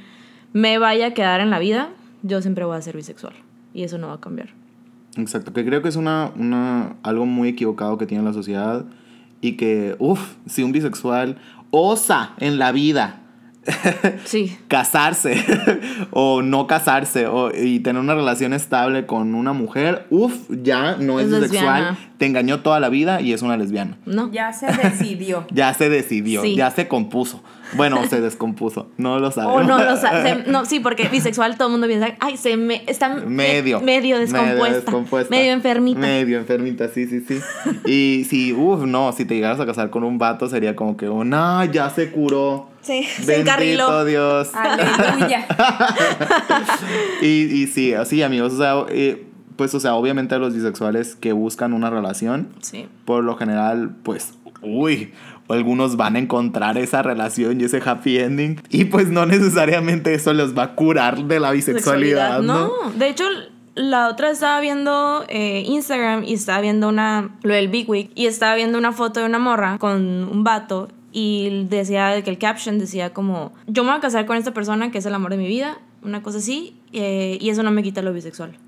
me 0.53 0.79
vaya 0.79 1.09
a 1.09 1.11
quedar 1.15 1.41
en 1.41 1.51
la 1.51 1.59
vida, 1.59 1.91
yo 2.23 2.41
siempre 2.41 2.65
voy 2.65 2.77
a 2.77 2.83
ser 2.83 2.97
bisexual. 2.97 3.35
Y 3.75 3.83
eso 3.83 3.99
no 3.99 4.09
va 4.09 4.15
a 4.15 4.21
cambiar. 4.21 4.49
Exacto, 5.17 5.53
que 5.53 5.65
creo 5.65 5.83
que 5.83 5.89
es 5.89 5.97
una, 5.97 6.31
una, 6.37 6.97
algo 7.03 7.27
muy 7.27 7.49
equivocado 7.49 7.99
que 7.99 8.07
tiene 8.07 8.25
la 8.25 8.33
sociedad 8.33 8.85
y 9.41 9.53
que, 9.53 9.97
uff, 9.99 10.35
si 10.47 10.63
un 10.63 10.73
bisexual 10.73 11.37
osa 11.71 12.35
en 12.39 12.59
la 12.59 12.73
vida 12.73 13.21
Sí. 14.25 14.57
casarse 14.69 15.37
o 16.11 16.43
no 16.43 16.67
casarse 16.67 17.27
o, 17.27 17.51
y 17.55 17.81
tener 17.81 18.01
una 18.01 18.15
relación 18.15 18.53
estable 18.53 19.07
con 19.07 19.35
una 19.35 19.53
mujer, 19.53 20.07
uff, 20.11 20.35
ya 20.51 20.97
no 20.97 21.21
es, 21.21 21.27
Es 21.27 21.33
bisexual, 21.43 21.83
lesbiana. 21.83 21.99
te 22.19 22.27
engañó 22.27 22.61
toda 22.61 22.81
la 22.81 22.89
vida 22.89 23.21
y 23.21 23.33
es 23.33 23.43
una 23.43 23.57
lesbiana. 23.57 23.99
¿No? 24.07 24.31
Ya 24.33 24.53
se 24.53 24.67
decidió. 24.67 25.47
Ya 25.53 25.73
se 25.75 25.89
decidió, 25.89 26.43
Sí. 26.43 26.55
ya 26.57 26.71
se 26.71 26.89
compuso. 26.89 27.43
Bueno, 27.75 28.05
se 28.07 28.21
descompuso, 28.21 28.91
no 28.97 29.19
lo 29.19 29.29
O 29.29 29.31
sabemos. 29.33 29.67
no, 29.67 29.83
lo 29.83 29.97
sa- 29.97 30.23
se- 30.23 30.49
no, 30.51 30.65
sí, 30.67 30.79
porque 30.79 31.09
bisexual 31.09 31.57
todo 31.57 31.67
el 31.69 31.73
mundo 31.73 31.89
piensa, 31.89 32.15
ay, 32.21 32.37
se 32.37 32.57
me, 32.57 32.85
está 32.87 33.09
me- 33.09 33.27
Medio. 33.27 33.81
medio 33.81 34.19
descompuesta, 34.21 34.77
descompuesta. 34.83 35.31
medio 35.35 35.53
enfermita. 35.53 35.99
Medio 35.99 36.39
enfermita, 36.39 36.89
sí, 36.89 37.07
sí, 37.07 37.25
sí. 37.27 37.41
Y 37.85 38.25
si, 38.25 38.53
uff, 38.53 38.85
no, 38.85 39.11
si 39.13 39.25
te 39.25 39.35
llegaras 39.35 39.59
a 39.59 39.67
casar 39.67 39.91
con 39.91 40.05
un 40.05 40.17
vato 40.19 40.49
sería 40.49 40.77
como 40.77 40.97
que, 40.97 41.09
oh, 41.09 41.25
no, 41.25 41.65
ya 41.65 41.91
se 41.91 42.11
curó. 42.13 42.69
Sí, 42.87 43.03
se 43.17 43.27
Bendito 43.27 43.41
encarriló. 43.41 44.05
Dios. 44.05 44.51
Aleluya. 44.55 45.47
Y, 47.23 47.27
y 47.27 47.67
sí, 47.67 47.95
así, 47.95 48.23
amigos, 48.23 48.53
o 48.53 48.59
sea, 48.59 48.75
eh, 48.91 49.27
pues, 49.57 49.75
o 49.75 49.81
sea, 49.81 49.95
obviamente 49.95 50.39
los 50.39 50.55
bisexuales 50.55 51.17
que 51.17 51.33
buscan 51.33 51.73
una 51.73 51.91
relación, 51.91 52.49
Sí. 52.61 52.87
por 53.05 53.25
lo 53.25 53.37
general, 53.37 53.91
pues, 54.03 54.35
uy, 54.63 55.13
algunos 55.49 55.97
van 55.97 56.17
a 56.17 56.19
encontrar 56.19 56.77
esa 56.79 57.03
relación 57.03 57.61
y 57.61 57.65
ese 57.65 57.81
happy 57.85 58.19
ending. 58.19 58.61
Y 58.71 58.87
pues 58.87 59.09
no 59.09 59.27
necesariamente 59.27 60.13
eso 60.15 60.33
les 60.35 60.57
va 60.57 60.65
a 60.65 60.75
curar 60.75 61.25
de 61.25 61.41
la 61.41 61.53
bisexualidad, 61.53 62.43
¿no? 62.43 62.67
No, 62.67 62.91
de 62.97 63.09
hecho, 63.09 63.25
la 63.75 64.09
otra 64.09 64.31
estaba 64.31 64.61
viendo 64.61 65.25
eh, 65.29 65.63
Instagram 65.67 66.25
y 66.25 66.35
estaba 66.35 66.61
viendo 66.61 66.89
una, 66.89 67.31
lo 67.43 67.55
del 67.55 67.69
Big 67.69 67.89
Week, 67.89 68.11
y 68.15 68.27
estaba 68.27 68.55
viendo 68.57 68.77
una 68.79 68.93
foto 68.93 69.21
de 69.21 69.27
una 69.27 69.39
morra 69.39 69.79
con 69.79 70.25
un 70.31 70.45
vato 70.45 70.89
y 71.19 71.65
decía 71.71 72.23
que 72.23 72.29
el 72.29 72.37
caption 72.37 72.79
decía 72.79 73.15
como, 73.15 73.55
yo 73.67 73.85
me 73.85 73.89
voy 73.89 73.97
a 73.97 74.01
casar 74.03 74.27
con 74.27 74.37
esta 74.37 74.53
persona 74.53 74.91
que 74.91 74.99
es 74.99 75.07
el 75.07 75.15
amor 75.15 75.31
de 75.31 75.39
mi 75.39 75.49
vida, 75.49 75.79
una 76.03 76.23
cosa 76.23 76.37
así, 76.37 76.77
eh, 76.93 77.39
y 77.41 77.49
eso 77.49 77.63
no 77.63 77.71
me 77.71 77.83
quita 77.83 78.03
lo 78.03 78.13
bisexual. 78.13 78.59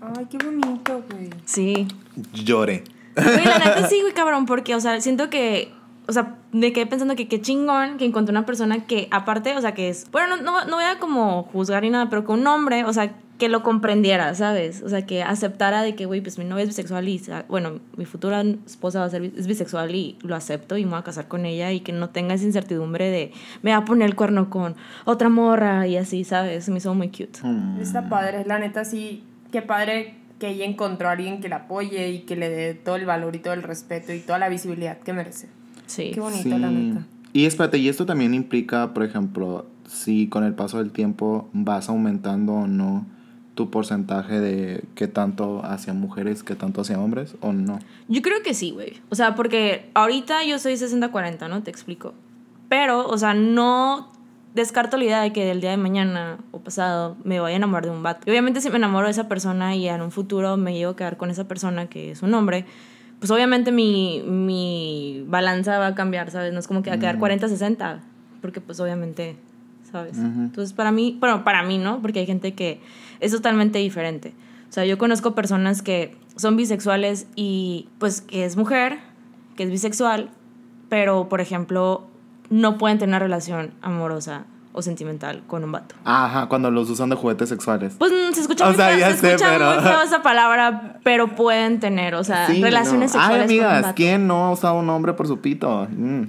Ay, 0.00 0.26
qué 0.30 0.38
bonito, 0.38 1.02
güey. 1.10 1.30
Sí. 1.44 1.88
Lloré. 2.32 2.84
Güey, 3.16 3.44
la 3.44 3.58
neta 3.58 3.88
sí, 3.90 4.00
güey, 4.02 4.14
cabrón, 4.14 4.46
porque, 4.46 4.76
o 4.76 4.80
sea, 4.80 5.00
siento 5.00 5.30
que, 5.30 5.72
o 6.06 6.12
sea, 6.12 6.36
me 6.52 6.72
quedé 6.72 6.86
pensando 6.86 7.16
que 7.16 7.28
qué 7.28 7.40
chingón 7.40 7.96
que 7.96 8.04
encontré 8.04 8.32
una 8.32 8.46
persona 8.46 8.86
que, 8.86 9.08
aparte, 9.10 9.56
o 9.56 9.60
sea, 9.60 9.72
que 9.72 9.88
es, 9.88 10.10
bueno, 10.10 10.36
no, 10.36 10.42
no, 10.42 10.64
no 10.66 10.76
voy 10.76 10.84
a 10.84 10.98
como 10.98 11.44
juzgar 11.44 11.82
ni 11.82 11.90
nada, 11.90 12.10
pero 12.10 12.24
que 12.24 12.32
un 12.32 12.46
hombre, 12.46 12.84
o 12.84 12.92
sea, 12.92 13.14
que 13.38 13.48
lo 13.48 13.62
comprendiera, 13.62 14.34
¿sabes? 14.34 14.82
O 14.82 14.88
sea, 14.88 15.06
que 15.06 15.22
aceptara 15.22 15.82
de 15.82 15.94
que, 15.96 16.06
güey, 16.06 16.20
pues 16.20 16.38
mi 16.38 16.44
novia 16.44 16.62
es 16.62 16.68
bisexual 16.68 17.08
y, 17.08 17.20
bueno, 17.48 17.80
mi 17.96 18.04
futura 18.04 18.42
esposa 18.42 19.00
va 19.00 19.06
a 19.06 19.10
ser 19.10 19.24
es 19.24 19.46
bisexual 19.46 19.94
y 19.94 20.16
lo 20.22 20.36
acepto 20.36 20.76
y 20.76 20.84
me 20.84 20.92
voy 20.92 21.00
a 21.00 21.02
casar 21.02 21.26
con 21.26 21.44
ella 21.44 21.72
y 21.72 21.80
que 21.80 21.92
no 21.92 22.10
tenga 22.10 22.34
esa 22.34 22.44
incertidumbre 22.44 23.10
de 23.10 23.32
me 23.62 23.72
va 23.72 23.78
a 23.78 23.84
poner 23.84 24.08
el 24.08 24.14
cuerno 24.14 24.50
con 24.50 24.76
otra 25.04 25.28
morra 25.28 25.86
y 25.86 25.96
así, 25.96 26.22
¿sabes? 26.22 26.68
Me 26.68 26.78
hizo 26.78 26.94
muy 26.94 27.08
cute. 27.08 27.40
Mm. 27.42 27.80
Está 27.80 28.08
padre, 28.08 28.44
la 28.46 28.58
neta 28.58 28.84
sí, 28.84 29.24
qué 29.50 29.62
padre 29.62 30.14
que 30.38 30.48
ella 30.48 30.64
encontró 30.64 31.08
a 31.08 31.12
alguien 31.12 31.40
que 31.40 31.48
la 31.48 31.56
apoye 31.56 32.10
y 32.10 32.20
que 32.20 32.36
le 32.36 32.48
dé 32.48 32.74
todo 32.74 32.96
el 32.96 33.06
valor 33.06 33.34
y 33.34 33.40
todo 33.40 33.54
el 33.54 33.62
respeto 33.62 34.12
y 34.12 34.20
toda 34.20 34.38
la 34.38 34.48
visibilidad 34.48 34.98
que 34.98 35.12
merece. 35.12 35.48
Sí. 35.86 36.10
Qué 36.12 36.20
bonito, 36.20 36.56
la 36.58 36.70
neta. 36.70 37.06
Y 37.32 37.46
espérate, 37.46 37.78
y 37.78 37.88
esto 37.88 38.06
también 38.06 38.34
implica, 38.34 38.94
por 38.94 39.02
ejemplo, 39.02 39.66
si 39.88 40.28
con 40.28 40.44
el 40.44 40.54
paso 40.54 40.78
del 40.78 40.90
tiempo 40.90 41.48
vas 41.52 41.88
aumentando 41.88 42.52
o 42.52 42.66
no 42.66 43.06
tu 43.54 43.70
porcentaje 43.70 44.40
de 44.40 44.84
qué 44.94 45.06
tanto 45.06 45.64
hacia 45.64 45.92
mujeres, 45.94 46.42
qué 46.42 46.54
tanto 46.54 46.80
hacia 46.80 46.98
hombres, 46.98 47.36
o 47.40 47.52
no. 47.52 47.78
Yo 48.08 48.20
creo 48.22 48.42
que 48.42 48.54
sí, 48.54 48.72
güey. 48.72 48.94
O 49.10 49.14
sea, 49.14 49.34
porque 49.34 49.90
ahorita 49.94 50.44
yo 50.44 50.58
soy 50.58 50.74
60-40, 50.74 51.48
¿no? 51.48 51.62
Te 51.62 51.70
explico. 51.70 52.14
Pero, 52.68 53.06
o 53.06 53.16
sea, 53.16 53.34
no 53.34 54.12
descarto 54.54 54.96
la 54.96 55.04
idea 55.04 55.20
de 55.20 55.32
que 55.32 55.44
del 55.44 55.60
día 55.60 55.70
de 55.70 55.76
mañana 55.76 56.38
o 56.52 56.60
pasado 56.60 57.16
me 57.24 57.40
vaya 57.40 57.54
a 57.54 57.56
enamorar 57.56 57.84
de 57.86 57.90
un 57.90 58.02
vato. 58.02 58.22
Y 58.26 58.30
obviamente 58.30 58.60
si 58.60 58.70
me 58.70 58.76
enamoro 58.76 59.06
de 59.06 59.10
esa 59.10 59.28
persona 59.28 59.74
y 59.74 59.88
en 59.88 60.00
un 60.00 60.12
futuro 60.12 60.56
me 60.56 60.74
llevo 60.74 60.92
a 60.92 60.96
quedar 60.96 61.16
con 61.16 61.30
esa 61.30 61.46
persona 61.48 61.86
que 61.88 62.12
es 62.12 62.22
un 62.22 62.34
hombre, 62.34 62.64
pues 63.24 63.30
obviamente 63.30 63.72
mi, 63.72 64.22
mi 64.26 65.24
balanza 65.26 65.78
va 65.78 65.86
a 65.86 65.94
cambiar, 65.94 66.30
¿sabes? 66.30 66.52
No 66.52 66.60
es 66.60 66.68
como 66.68 66.82
que 66.82 66.90
va 66.90 66.96
a 66.96 66.98
quedar 66.98 67.18
40-60, 67.18 68.00
porque 68.42 68.60
pues 68.60 68.78
obviamente, 68.80 69.36
¿sabes? 69.90 70.18
Entonces 70.18 70.74
para 70.74 70.92
mí, 70.92 71.16
bueno, 71.20 71.42
para 71.42 71.62
mí, 71.62 71.78
¿no? 71.78 72.02
Porque 72.02 72.18
hay 72.18 72.26
gente 72.26 72.52
que 72.52 72.82
es 73.20 73.32
totalmente 73.32 73.78
diferente. 73.78 74.34
O 74.68 74.72
sea, 74.74 74.84
yo 74.84 74.98
conozco 74.98 75.34
personas 75.34 75.80
que 75.80 76.14
son 76.36 76.58
bisexuales 76.58 77.26
y 77.34 77.88
pues 77.96 78.20
que 78.20 78.44
es 78.44 78.58
mujer, 78.58 78.98
que 79.56 79.62
es 79.62 79.70
bisexual, 79.70 80.28
pero 80.90 81.30
por 81.30 81.40
ejemplo 81.40 82.06
no 82.50 82.76
pueden 82.76 82.98
tener 82.98 83.08
una 83.08 83.20
relación 83.20 83.72
amorosa 83.80 84.44
o 84.76 84.82
sentimental 84.82 85.42
con 85.46 85.64
un 85.64 85.72
vato. 85.72 85.94
Ajá, 86.04 86.46
cuando 86.46 86.70
los 86.70 86.90
usan 86.90 87.08
de 87.08 87.16
juguetes 87.16 87.48
sexuales. 87.48 87.94
Pues 87.98 88.12
mm, 88.12 88.34
se 88.34 88.40
escucha, 88.42 88.64
O 88.64 88.68
muy, 88.68 88.76
sea, 88.76 88.88
feo, 88.88 88.98
ya 88.98 89.10
se 89.12 89.16
sé, 89.18 89.26
escucha 89.34 89.50
pero- 89.52 89.72
muy 89.74 89.82
feo 89.82 90.02
esa 90.02 90.22
palabra, 90.22 90.98
pero 91.02 91.28
pueden 91.36 91.80
tener, 91.80 92.14
o 92.16 92.24
sea, 92.24 92.46
Sí, 92.48 92.62
relaciones 92.62 93.14
no. 93.14 93.20
sexuales 93.20 93.50
Ay, 93.50 93.56
con 93.56 93.56
un 93.58 93.64
amigas, 93.70 93.82
vato. 93.82 93.94
¿quién 93.94 94.26
no 94.26 94.44
ha 94.46 94.50
usado 94.52 94.74
un 94.74 94.90
hombre 94.90 95.12
por 95.14 95.26
su 95.26 95.40
pito? 95.40 95.86
Mm, 95.90 96.24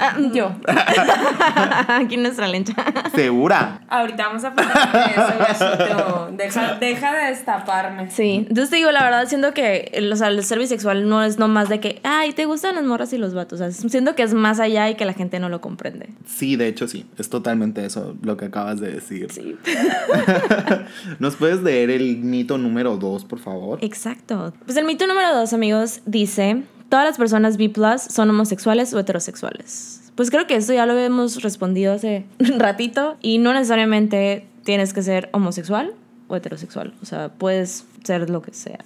Ah, 0.00 0.16
Yo. 0.32 0.50
Aquí 1.88 2.16
nuestra 2.16 2.48
lencha. 2.48 2.74
Segura. 3.14 3.80
Ahorita 3.88 4.26
vamos 4.26 4.44
a 4.44 4.52
platicar 4.54 4.92
de 5.46 5.52
eso. 5.52 6.28
Deja, 6.36 6.74
deja 6.76 7.12
de 7.12 7.26
destaparme. 7.30 8.10
Sí, 8.10 8.44
entonces 8.48 8.70
te 8.70 8.76
digo, 8.76 8.90
la 8.90 9.02
verdad, 9.04 9.26
siento 9.28 9.52
que 9.54 9.90
el, 9.94 10.12
o 10.12 10.16
sea, 10.16 10.28
el 10.28 10.42
ser 10.44 10.58
bisexual 10.58 11.08
no 11.08 11.22
es 11.22 11.38
nomás 11.38 11.68
de 11.68 11.80
que, 11.80 12.00
ay, 12.02 12.32
te 12.32 12.44
gustan 12.46 12.74
las 12.74 12.84
morras 12.84 13.12
y 13.12 13.18
los 13.18 13.34
vatos. 13.34 13.60
O 13.60 13.70
sea, 13.70 13.88
siento 13.88 14.14
que 14.14 14.22
es 14.22 14.34
más 14.34 14.60
allá 14.60 14.88
y 14.90 14.94
que 14.96 15.04
la 15.04 15.12
gente 15.12 15.38
no 15.38 15.48
lo 15.48 15.60
comprende. 15.60 16.08
Sí, 16.26 16.56
de 16.56 16.68
hecho 16.68 16.88
sí, 16.88 17.06
es 17.18 17.28
totalmente 17.30 17.83
eso 17.84 18.16
lo 18.22 18.36
que 18.36 18.46
acabas 18.46 18.80
de 18.80 18.92
decir. 18.92 19.30
Sí. 19.30 19.56
¿Nos 21.18 21.36
puedes 21.36 21.62
leer 21.62 21.90
el 21.90 22.18
mito 22.18 22.58
número 22.58 22.96
dos, 22.96 23.24
por 23.24 23.38
favor? 23.38 23.78
Exacto. 23.82 24.52
Pues 24.64 24.76
el 24.76 24.84
mito 24.84 25.06
número 25.06 25.34
dos, 25.34 25.52
amigos, 25.52 26.00
dice, 26.06 26.62
todas 26.88 27.04
las 27.04 27.16
personas 27.16 27.56
B+, 27.56 27.72
son 28.08 28.30
homosexuales 28.30 28.92
o 28.94 28.98
heterosexuales. 28.98 30.12
Pues 30.14 30.30
creo 30.30 30.46
que 30.46 30.56
esto 30.56 30.72
ya 30.72 30.86
lo 30.86 30.96
hemos 30.96 31.42
respondido 31.42 31.94
hace 31.94 32.24
un 32.38 32.58
ratito 32.60 33.16
y 33.20 33.38
no 33.38 33.52
necesariamente 33.52 34.46
tienes 34.64 34.92
que 34.92 35.02
ser 35.02 35.28
homosexual 35.32 35.92
o 36.28 36.36
heterosexual. 36.36 36.94
O 37.02 37.06
sea, 37.06 37.30
puedes 37.30 37.86
ser 38.04 38.30
lo 38.30 38.42
que 38.42 38.52
sea. 38.52 38.84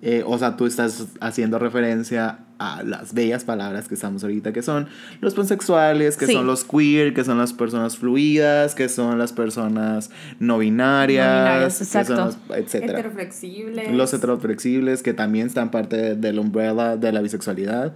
Eh, 0.00 0.22
o 0.24 0.38
sea, 0.38 0.56
tú 0.56 0.66
estás 0.66 1.06
haciendo 1.20 1.58
referencia 1.58 2.38
a 2.60 2.82
las 2.84 3.14
bellas 3.14 3.44
palabras 3.44 3.88
que 3.88 3.94
estamos 3.94 4.22
ahorita, 4.22 4.52
que 4.52 4.62
son 4.62 4.88
los 5.20 5.34
pansexuales, 5.34 6.16
que 6.16 6.26
Sí. 6.26 6.32
son 6.32 6.46
los 6.46 6.64
queer, 6.64 7.14
que 7.14 7.24
son 7.24 7.38
las 7.38 7.52
personas 7.52 7.96
fluidas, 7.96 8.74
que 8.74 8.88
son 8.88 9.18
las 9.18 9.32
personas 9.32 10.10
no 10.40 10.58
binarias, 10.58 11.26
No 11.26 11.38
binarias, 11.44 11.78
que 11.78 11.84
son 11.84 12.00
exacto. 12.02 12.24
los- 12.48 12.58
etcétera. 12.58 12.98
Heteroflexibles. 12.98 13.92
Los 13.92 14.12
heteroflexibles, 14.14 15.02
que 15.02 15.14
también 15.14 15.46
están 15.48 15.70
parte 15.70 16.14
del 16.16 16.38
umbrella 16.38 16.96
de 16.96 17.12
la 17.12 17.20
bisexualidad. 17.20 17.92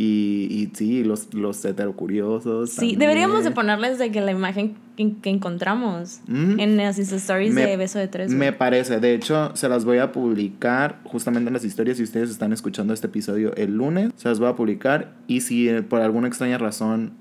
Y, 0.00 0.46
y 0.50 0.70
sí, 0.76 1.02
los, 1.02 1.34
los 1.34 1.64
heterocuriosos. 1.64 2.70
Sí, 2.70 2.76
también. 2.76 2.98
deberíamos 3.00 3.42
de 3.42 3.50
ponerles 3.50 3.98
de 3.98 4.12
que 4.12 4.20
la 4.20 4.30
imagen 4.30 4.76
que, 4.96 5.12
que 5.20 5.28
encontramos 5.28 6.20
Ujú. 6.28 6.60
en 6.60 6.76
las 6.76 6.98
Stories 7.00 7.52
Me- 7.52 7.66
de 7.66 7.76
Beso 7.76 7.98
de 7.98 8.06
Tres. 8.06 8.30
Me 8.30 8.52
parece, 8.52 9.00
de 9.00 9.14
hecho, 9.14 9.50
se 9.56 9.68
las 9.68 9.84
voy 9.84 9.98
a 9.98 10.12
publicar 10.12 11.00
justamente 11.04 11.48
en 11.48 11.54
las 11.54 11.64
historias 11.64 11.96
si 11.96 12.04
ustedes 12.04 12.30
están 12.30 12.52
escuchando 12.52 12.94
este 12.94 13.08
episodio 13.08 13.52
el 13.56 13.74
lunes. 13.74 14.12
Se 14.16 14.28
las 14.28 14.38
voy 14.38 14.48
a 14.48 14.54
publicar 14.54 15.16
y 15.26 15.40
si 15.40 15.68
eh, 15.68 15.82
por 15.82 16.00
alguna 16.00 16.28
extraña 16.28 16.58
razón 16.58 17.14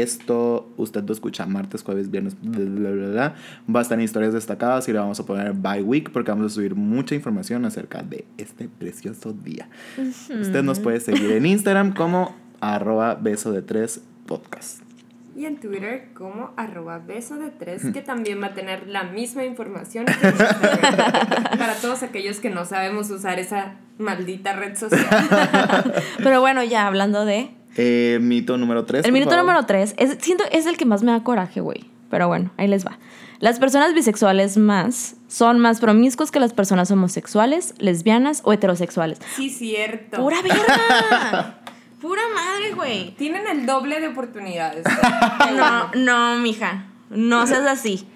esto 0.00 0.72
usted 0.76 1.04
lo 1.04 1.12
escucha 1.12 1.44
martes, 1.46 1.82
jueves, 1.82 2.10
viernes, 2.10 2.36
bla, 2.40 2.58
bla, 2.58 2.90
bla, 2.90 3.08
bla, 3.08 3.34
va 3.74 3.80
a 3.80 3.82
estar 3.82 3.98
en 3.98 4.04
historias 4.04 4.32
destacadas 4.32 4.88
y 4.88 4.92
le 4.92 4.98
vamos 4.98 5.20
a 5.20 5.26
poner 5.26 5.52
by 5.52 5.82
week 5.82 6.10
porque 6.10 6.30
vamos 6.30 6.52
a 6.52 6.54
subir 6.54 6.74
mucha 6.74 7.14
información 7.14 7.64
acerca 7.64 8.02
de 8.02 8.24
este 8.38 8.68
precioso 8.68 9.32
día. 9.32 9.68
Usted 9.98 10.62
nos 10.62 10.80
puede 10.80 11.00
seguir 11.00 11.32
en 11.32 11.46
Instagram 11.46 11.94
como 11.94 12.34
arroba 12.60 13.14
beso 13.16 13.52
de 13.52 13.62
tres 13.62 14.00
podcast. 14.26 14.82
Y 15.34 15.46
en 15.46 15.58
Twitter 15.58 16.08
como 16.14 16.52
arroba 16.56 16.98
beso 16.98 17.36
de 17.36 17.50
tres, 17.50 17.82
que 17.92 18.02
también 18.02 18.42
va 18.42 18.48
a 18.48 18.54
tener 18.54 18.86
la 18.86 19.04
misma 19.04 19.44
información 19.44 20.04
que 20.04 20.12
para 21.58 21.74
todos 21.80 22.02
aquellos 22.02 22.38
que 22.38 22.50
no 22.50 22.66
sabemos 22.66 23.10
usar 23.10 23.38
esa 23.38 23.76
maldita 23.98 24.52
red 24.52 24.76
social. 24.76 25.06
Pero 26.18 26.40
bueno, 26.40 26.62
ya 26.62 26.86
hablando 26.86 27.24
de... 27.24 27.50
Eh, 27.76 28.18
mito 28.20 28.56
número 28.58 28.84
3. 28.84 29.04
El 29.04 29.12
minuto 29.12 29.36
número 29.36 29.64
3 29.64 29.94
es, 29.96 30.18
siento, 30.20 30.44
es 30.52 30.66
el 30.66 30.76
que 30.76 30.84
más 30.84 31.02
me 31.02 31.12
da 31.12 31.22
coraje, 31.22 31.60
güey. 31.60 31.84
Pero 32.10 32.28
bueno, 32.28 32.50
ahí 32.58 32.68
les 32.68 32.84
va. 32.84 32.98
Las 33.38 33.58
personas 33.58 33.94
bisexuales 33.94 34.56
más 34.58 35.16
son 35.28 35.58
más 35.58 35.80
promiscuos 35.80 36.30
que 36.30 36.38
las 36.38 36.52
personas 36.52 36.90
homosexuales, 36.90 37.74
lesbianas 37.78 38.42
o 38.44 38.52
heterosexuales. 38.52 39.18
Sí, 39.34 39.48
cierto. 39.48 40.18
¡Pura 40.18 40.42
verga! 40.42 41.60
¡Pura 42.00 42.22
madre, 42.34 42.74
güey! 42.74 43.14
Tienen 43.16 43.46
el 43.46 43.64
doble 43.64 44.00
de 44.00 44.08
oportunidades. 44.08 44.84
No, 45.56 45.90
no, 45.94 46.38
mija. 46.38 46.86
No 47.10 47.46
seas 47.48 47.66
así. 47.66 48.06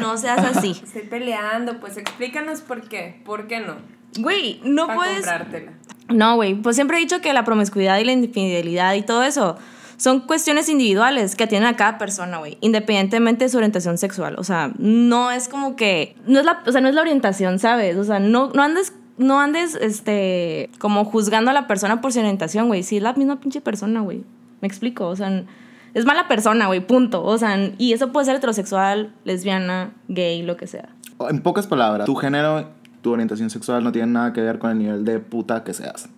No 0.00 0.16
seas 0.16 0.38
así. 0.44 0.80
Estoy 0.82 1.02
peleando, 1.02 1.80
pues 1.80 1.96
explícanos 1.96 2.60
por 2.60 2.88
qué. 2.88 3.20
¿Por 3.24 3.46
qué 3.46 3.60
no? 3.60 3.76
Güey, 4.18 4.60
no 4.64 4.86
Para 4.86 4.98
puedes... 4.98 5.16
comprártela. 5.16 5.72
No, 6.08 6.36
güey, 6.36 6.54
pues 6.54 6.76
siempre 6.76 6.96
he 6.96 7.00
dicho 7.00 7.20
que 7.20 7.32
la 7.32 7.44
promiscuidad 7.44 7.98
y 7.98 8.04
la 8.04 8.12
infidelidad 8.12 8.94
y 8.94 9.02
todo 9.02 9.22
eso 9.22 9.56
son 9.96 10.20
cuestiones 10.20 10.68
individuales 10.68 11.34
que 11.34 11.44
atienden 11.44 11.68
a 11.68 11.76
cada 11.76 11.98
persona, 11.98 12.38
güey, 12.38 12.56
independientemente 12.60 13.44
de 13.44 13.48
su 13.50 13.56
orientación 13.56 13.98
sexual. 13.98 14.36
O 14.38 14.44
sea, 14.44 14.72
no 14.78 15.30
es 15.32 15.48
como 15.48 15.76
que, 15.76 16.16
no 16.26 16.38
es 16.38 16.44
la, 16.44 16.62
o 16.66 16.72
sea, 16.72 16.80
no 16.80 16.88
es 16.88 16.94
la 16.94 17.00
orientación, 17.00 17.58
¿sabes? 17.58 17.96
O 17.96 18.04
sea, 18.04 18.20
no, 18.20 18.50
no 18.54 18.62
andes 18.62 18.92
no 19.18 19.40
andes, 19.40 19.74
este, 19.74 20.70
como 20.78 21.04
juzgando 21.04 21.50
a 21.50 21.54
la 21.54 21.66
persona 21.66 22.00
por 22.00 22.12
su 22.12 22.20
orientación, 22.20 22.68
güey. 22.68 22.82
Sí, 22.82 22.96
es 22.96 23.02
la 23.02 23.12
misma 23.12 23.40
pinche 23.40 23.60
persona, 23.60 24.00
güey. 24.00 24.24
Me 24.60 24.68
explico, 24.68 25.08
o 25.08 25.16
sea, 25.16 25.44
es 25.92 26.04
mala 26.04 26.28
persona, 26.28 26.68
güey, 26.68 26.80
punto. 26.80 27.24
O 27.24 27.36
sea, 27.36 27.56
y 27.78 27.92
eso 27.92 28.12
puede 28.12 28.26
ser 28.26 28.36
heterosexual, 28.36 29.12
lesbiana, 29.24 29.92
gay, 30.06 30.42
lo 30.42 30.56
que 30.56 30.66
sea. 30.66 30.88
En 31.28 31.42
pocas 31.42 31.66
palabras, 31.66 32.06
tu 32.06 32.14
género, 32.14 32.68
tu 33.00 33.12
orientación 33.12 33.50
sexual 33.50 33.84
no 33.84 33.92
tiene 33.92 34.08
nada 34.08 34.32
que 34.32 34.40
ver 34.40 34.58
con 34.58 34.70
el 34.70 34.78
nivel 34.78 35.04
de 35.04 35.18
puta 35.18 35.64
que 35.64 35.74
seas. 35.74 36.08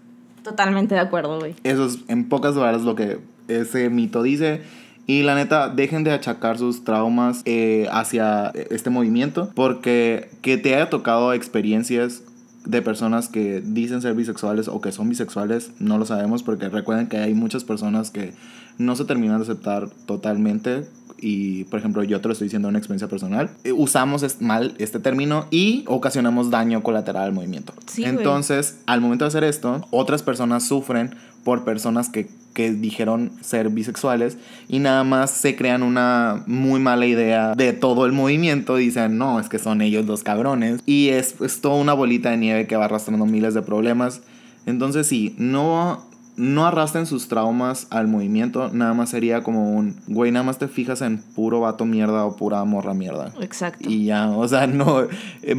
Totalmente 0.43 0.95
de 0.95 1.01
acuerdo, 1.01 1.39
güey. 1.39 1.55
Eso 1.65 1.87
es 1.87 1.99
en 2.09 2.29
pocas 2.29 2.55
palabras 2.55 2.83
lo 2.83 2.95
que 2.95 3.19
ese 3.49 3.91
mito 3.91 4.23
dice. 4.23 4.63
Y 5.07 5.23
la 5.23 5.35
neta, 5.35 5.69
dejen 5.69 6.05
de 6.05 6.13
achacar 6.13 6.57
sus 6.57 6.85
traumas 6.85 7.43
eh, 7.45 7.89
hacia 7.91 8.53
este 8.71 8.91
movimiento. 8.91 9.51
Porque 9.55 10.31
que 10.41 10.57
te 10.57 10.75
haya 10.75 10.89
tocado 10.89 11.33
experiencias 11.33 12.23
de 12.65 12.83
personas 12.83 13.29
que 13.29 13.61
dicen 13.61 14.03
ser 14.03 14.15
bisexuales 14.15 14.69
o 14.69 14.81
que 14.81 14.93
son 14.93 15.09
bisexuales, 15.09 15.73
no 15.79 15.99
lo 15.99 16.05
sabemos 16.05 16.43
porque 16.43 16.69
recuerden 16.69 17.09
que 17.09 17.17
hay 17.17 17.35
muchas 17.35 17.65
personas 17.65 18.11
que 18.11 18.35
no 18.79 18.97
se 18.97 19.05
terminan 19.05 19.39
de 19.39 19.45
aceptar 19.45 19.89
totalmente 20.07 20.87
y 21.21 21.65
por 21.65 21.79
ejemplo 21.79 22.03
yo 22.03 22.21
te 22.21 22.29
lo 22.29 22.33
estoy 22.33 22.47
diciendo 22.47 22.69
una 22.69 22.79
experiencia 22.79 23.09
personal, 23.09 23.51
eh, 23.65 23.73
usamos 23.73 24.25
mal 24.41 24.75
este 24.79 24.99
término 24.99 25.47
y 25.51 25.85
ocasionamos 25.87 26.51
daño 26.51 26.83
colateral 26.83 27.25
al 27.25 27.33
movimiento. 27.33 27.73
Sí, 27.87 28.03
güey. 28.03 28.15
Entonces, 28.15 28.79
al 28.87 29.01
momento 29.01 29.25
de 29.25 29.29
hacer 29.29 29.45
esto, 29.45 29.87
otras 29.91 30.23
personas 30.23 30.67
sufren 30.67 31.15
por 31.45 31.65
personas 31.65 32.09
que, 32.09 32.29
que 32.55 32.73
dijeron 32.73 33.33
ser 33.41 33.71
bisexuales 33.71 34.37
y 34.69 34.79
nada 34.79 35.05
más 35.05 35.31
se 35.31 35.57
crean 35.57 35.83
una 35.83 36.43
muy 36.47 36.81
mala 36.81 37.07
idea 37.07 37.55
de 37.55 37.73
todo 37.73 38.07
el 38.07 38.13
movimiento 38.13 38.79
y 38.79 38.87
dicen, 38.87 39.19
no, 39.19 39.41
es 39.41 39.49
que 39.49 39.59
son 39.59 39.81
ellos 39.81 40.07
los 40.07 40.23
cabrones. 40.23 40.81
Y 40.87 41.09
es, 41.09 41.41
es 41.41 41.61
toda 41.61 41.77
una 41.77 41.95
bolita 41.95 42.31
de 42.31 42.37
nieve 42.37 42.67
que 42.67 42.77
va 42.77 42.87
arrastrando 42.87 43.25
miles 43.27 43.55
de 43.55 43.63
problemas. 43.63 44.21
Entonces 44.67 45.07
sí, 45.07 45.35
no 45.39 46.10
no 46.37 46.67
arrastren 46.67 47.07
sus 47.07 47.29
traumas 47.29 47.87
al 47.91 48.09
movimiento, 48.09 48.71
nada 48.73 48.95
más 48.95 49.11
sería 49.11 49.43
como 49.43 49.73
un, 49.75 49.97
güey, 50.07 50.33
nada 50.33 50.45
más 50.45 50.59
te 50.59 50.69
fijas 50.69 51.03
en 51.03 51.19
puro 51.19 51.61
vato 51.61 51.85
mierda 51.85 52.25
o 52.25 52.37
pura 52.37 52.65
morra 52.65 52.95
mierda. 52.95 53.33
Exacto. 53.41 53.89
Y 53.89 54.07
ya, 54.07 54.31
o 54.31 54.47
sea, 54.49 54.67
no, 54.67 55.07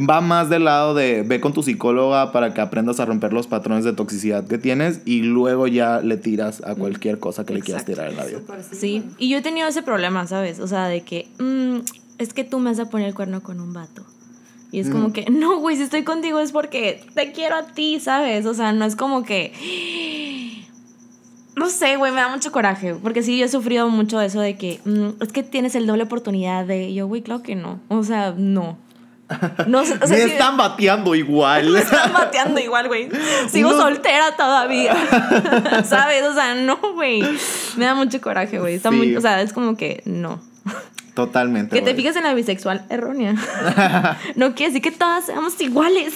va 0.08 0.20
más 0.20 0.48
del 0.48 0.64
lado 0.64 0.94
de 0.94 1.22
ve 1.22 1.40
con 1.40 1.52
tu 1.52 1.62
psicóloga 1.62 2.32
para 2.32 2.54
que 2.54 2.60
aprendas 2.60 3.00
a 3.00 3.04
romper 3.04 3.32
los 3.32 3.46
patrones 3.46 3.84
de 3.84 3.92
toxicidad 3.92 4.46
que 4.46 4.58
tienes 4.58 5.02
y 5.04 5.22
luego 5.22 5.66
ya 5.66 6.00
le 6.00 6.16
tiras 6.16 6.62
a 6.64 6.74
cualquier 6.74 7.18
cosa 7.18 7.44
que 7.44 7.54
le 7.54 7.60
quieras 7.60 7.84
tirar 7.84 8.10
en 8.10 8.16
la 8.16 8.24
vida. 8.24 8.40
Sí, 8.72 9.04
y 9.18 9.28
yo 9.28 9.38
he 9.38 9.42
tenido 9.42 9.68
ese 9.68 9.82
problema, 9.82 10.26
¿sabes? 10.26 10.60
O 10.60 10.66
sea, 10.66 10.86
de 10.86 11.02
que, 11.02 11.28
mm, 11.38 11.84
es 12.18 12.32
que 12.32 12.44
tú 12.44 12.58
me 12.58 12.70
vas 12.70 12.78
a 12.78 12.90
poner 12.90 13.08
el 13.08 13.14
cuerno 13.14 13.42
con 13.42 13.60
un 13.60 13.72
vato. 13.72 14.04
Y 14.72 14.80
es 14.80 14.88
como 14.88 15.12
que, 15.12 15.26
no, 15.30 15.58
güey, 15.58 15.76
si 15.76 15.82
estoy 15.82 16.02
contigo 16.02 16.40
es 16.40 16.50
porque 16.50 17.04
te 17.14 17.30
quiero 17.32 17.56
a 17.56 17.66
ti, 17.66 18.00
¿sabes? 18.00 18.46
O 18.46 18.54
sea, 18.54 18.72
no 18.72 18.86
es 18.86 18.96
como 18.96 19.22
que... 19.22 19.52
No 21.54 21.68
sé, 21.68 21.96
güey, 21.96 22.10
me 22.10 22.22
da 22.22 22.28
mucho 22.28 22.50
coraje. 22.50 22.94
Porque 22.94 23.22
sí, 23.22 23.38
yo 23.38 23.44
he 23.44 23.48
sufrido 23.48 23.88
mucho 23.90 24.18
eso 24.22 24.40
de 24.40 24.56
que, 24.56 24.80
mm, 24.86 25.22
es 25.22 25.30
que 25.30 25.42
tienes 25.42 25.74
el 25.74 25.86
doble 25.86 26.04
oportunidad 26.04 26.64
de... 26.64 26.94
Yo, 26.94 27.06
güey, 27.06 27.20
claro 27.20 27.42
que 27.42 27.54
no. 27.54 27.80
O 27.88 28.02
sea, 28.02 28.32
no. 28.34 28.78
No, 29.66 29.84
sé, 29.84 29.98
o 30.02 30.06
sea, 30.06 30.16
Me 30.16 30.24
están 30.24 30.56
bateando 30.56 31.14
igual. 31.14 31.68
me 31.72 31.80
están 31.80 32.10
bateando 32.14 32.58
igual, 32.58 32.88
güey. 32.88 33.10
Sigo 33.50 33.72
No. 33.72 33.78
soltera 33.82 34.34
todavía. 34.38 34.96
¿Sabes? 35.84 36.24
O 36.24 36.32
sea, 36.34 36.54
no, 36.54 36.78
güey. 36.94 37.22
Me 37.76 37.84
da 37.84 37.94
mucho 37.94 38.22
coraje, 38.22 38.58
güey. 38.58 38.78
Sí. 38.78 39.16
o 39.16 39.20
sea, 39.20 39.42
es 39.42 39.52
como 39.52 39.76
que 39.76 40.02
no. 40.06 40.40
Totalmente. 41.14 41.76
Que 41.76 41.82
te 41.82 41.94
fijes 41.94 42.16
en 42.16 42.24
la 42.24 42.34
bisexual 42.34 42.84
errónea. 42.88 43.34
no 44.36 44.54
quiere 44.54 44.72
decir 44.72 44.82
que 44.82 44.96
todas 44.96 45.26
seamos 45.26 45.60
iguales. 45.60 46.14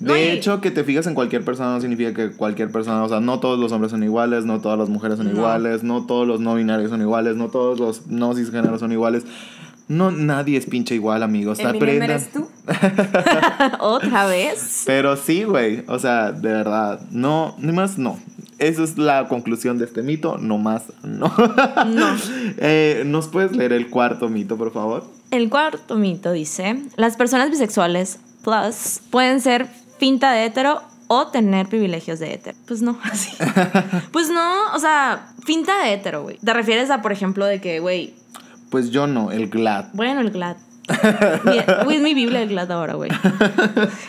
No, 0.00 0.14
De 0.14 0.32
hecho, 0.32 0.60
que 0.60 0.70
te 0.72 0.82
fijas 0.82 1.06
en 1.06 1.14
cualquier 1.14 1.44
persona 1.44 1.74
no 1.74 1.80
significa 1.80 2.12
que 2.12 2.32
cualquier 2.32 2.72
persona, 2.72 3.04
o 3.04 3.08
sea, 3.08 3.20
no 3.20 3.38
todos 3.38 3.56
los 3.58 3.70
hombres 3.70 3.92
son 3.92 4.02
iguales, 4.02 4.44
no 4.44 4.60
todas 4.60 4.76
las 4.76 4.88
mujeres 4.88 5.16
son 5.18 5.26
No. 5.28 5.32
iguales, 5.34 5.84
no 5.84 6.06
todos 6.06 6.26
los 6.26 6.40
no 6.40 6.56
binarios 6.56 6.90
son 6.90 7.00
iguales, 7.02 7.36
no 7.36 7.48
todos 7.50 7.78
los 7.78 8.06
no 8.08 8.34
cisgéneros 8.34 8.80
son 8.80 8.90
iguales. 8.90 9.24
No, 9.86 10.10
nadie 10.10 10.56
es 10.56 10.66
pinche 10.66 10.94
igual, 10.94 11.22
amigos. 11.22 11.58
Eminem 11.60 11.76
Aprendan. 11.76 12.10
eres 12.10 12.32
tú. 12.32 12.48
Otra 13.80 14.26
vez. 14.26 14.82
Pero 14.86 15.16
sí, 15.16 15.44
güey. 15.44 15.84
O 15.86 15.98
sea, 15.98 16.32
de 16.32 16.48
verdad. 16.50 17.00
No, 17.10 17.54
ni 17.58 17.72
más 17.72 17.98
no. 17.98 18.18
Esa 18.62 18.84
es 18.84 18.96
la 18.96 19.26
conclusión 19.26 19.78
de 19.78 19.86
este 19.86 20.02
mito. 20.02 20.38
No 20.38 20.56
más 20.56 20.84
no. 21.02 21.32
No. 21.86 22.16
Eh, 22.58 23.02
¿Nos 23.04 23.28
puedes 23.28 23.56
leer 23.56 23.72
el 23.72 23.90
cuarto 23.90 24.28
mito, 24.28 24.56
por 24.56 24.72
favor? 24.72 25.04
El 25.30 25.50
cuarto 25.50 25.96
mito 25.96 26.30
dice: 26.30 26.80
las 26.96 27.16
personas 27.16 27.50
bisexuales 27.50 28.20
plus 28.44 29.00
pueden 29.10 29.40
ser 29.40 29.66
finta 29.98 30.32
de 30.32 30.46
hetero 30.46 30.80
o 31.08 31.26
tener 31.28 31.68
privilegios 31.68 32.20
de 32.20 32.34
hetero. 32.34 32.56
Pues 32.66 32.82
no, 32.82 32.98
así. 33.02 33.32
pues 34.12 34.30
no, 34.30 34.72
o 34.74 34.78
sea, 34.78 35.32
finta 35.44 35.84
de 35.84 35.94
hetero, 35.94 36.22
güey. 36.22 36.38
Te 36.38 36.52
refieres 36.52 36.90
a, 36.90 37.02
por 37.02 37.12
ejemplo, 37.12 37.44
de 37.44 37.60
que, 37.60 37.80
güey, 37.80 38.14
Pues 38.70 38.90
yo 38.90 39.06
no, 39.06 39.32
el 39.32 39.48
GLAD. 39.48 39.86
Bueno, 39.92 40.20
el 40.20 40.30
GLAD. 40.30 40.56
Güey, 41.84 41.96
es 41.96 42.02
mi 42.02 42.14
Biblia 42.14 42.42
el 42.42 42.48
GLAD 42.48 42.72
ahora, 42.72 42.94
güey. 42.94 43.10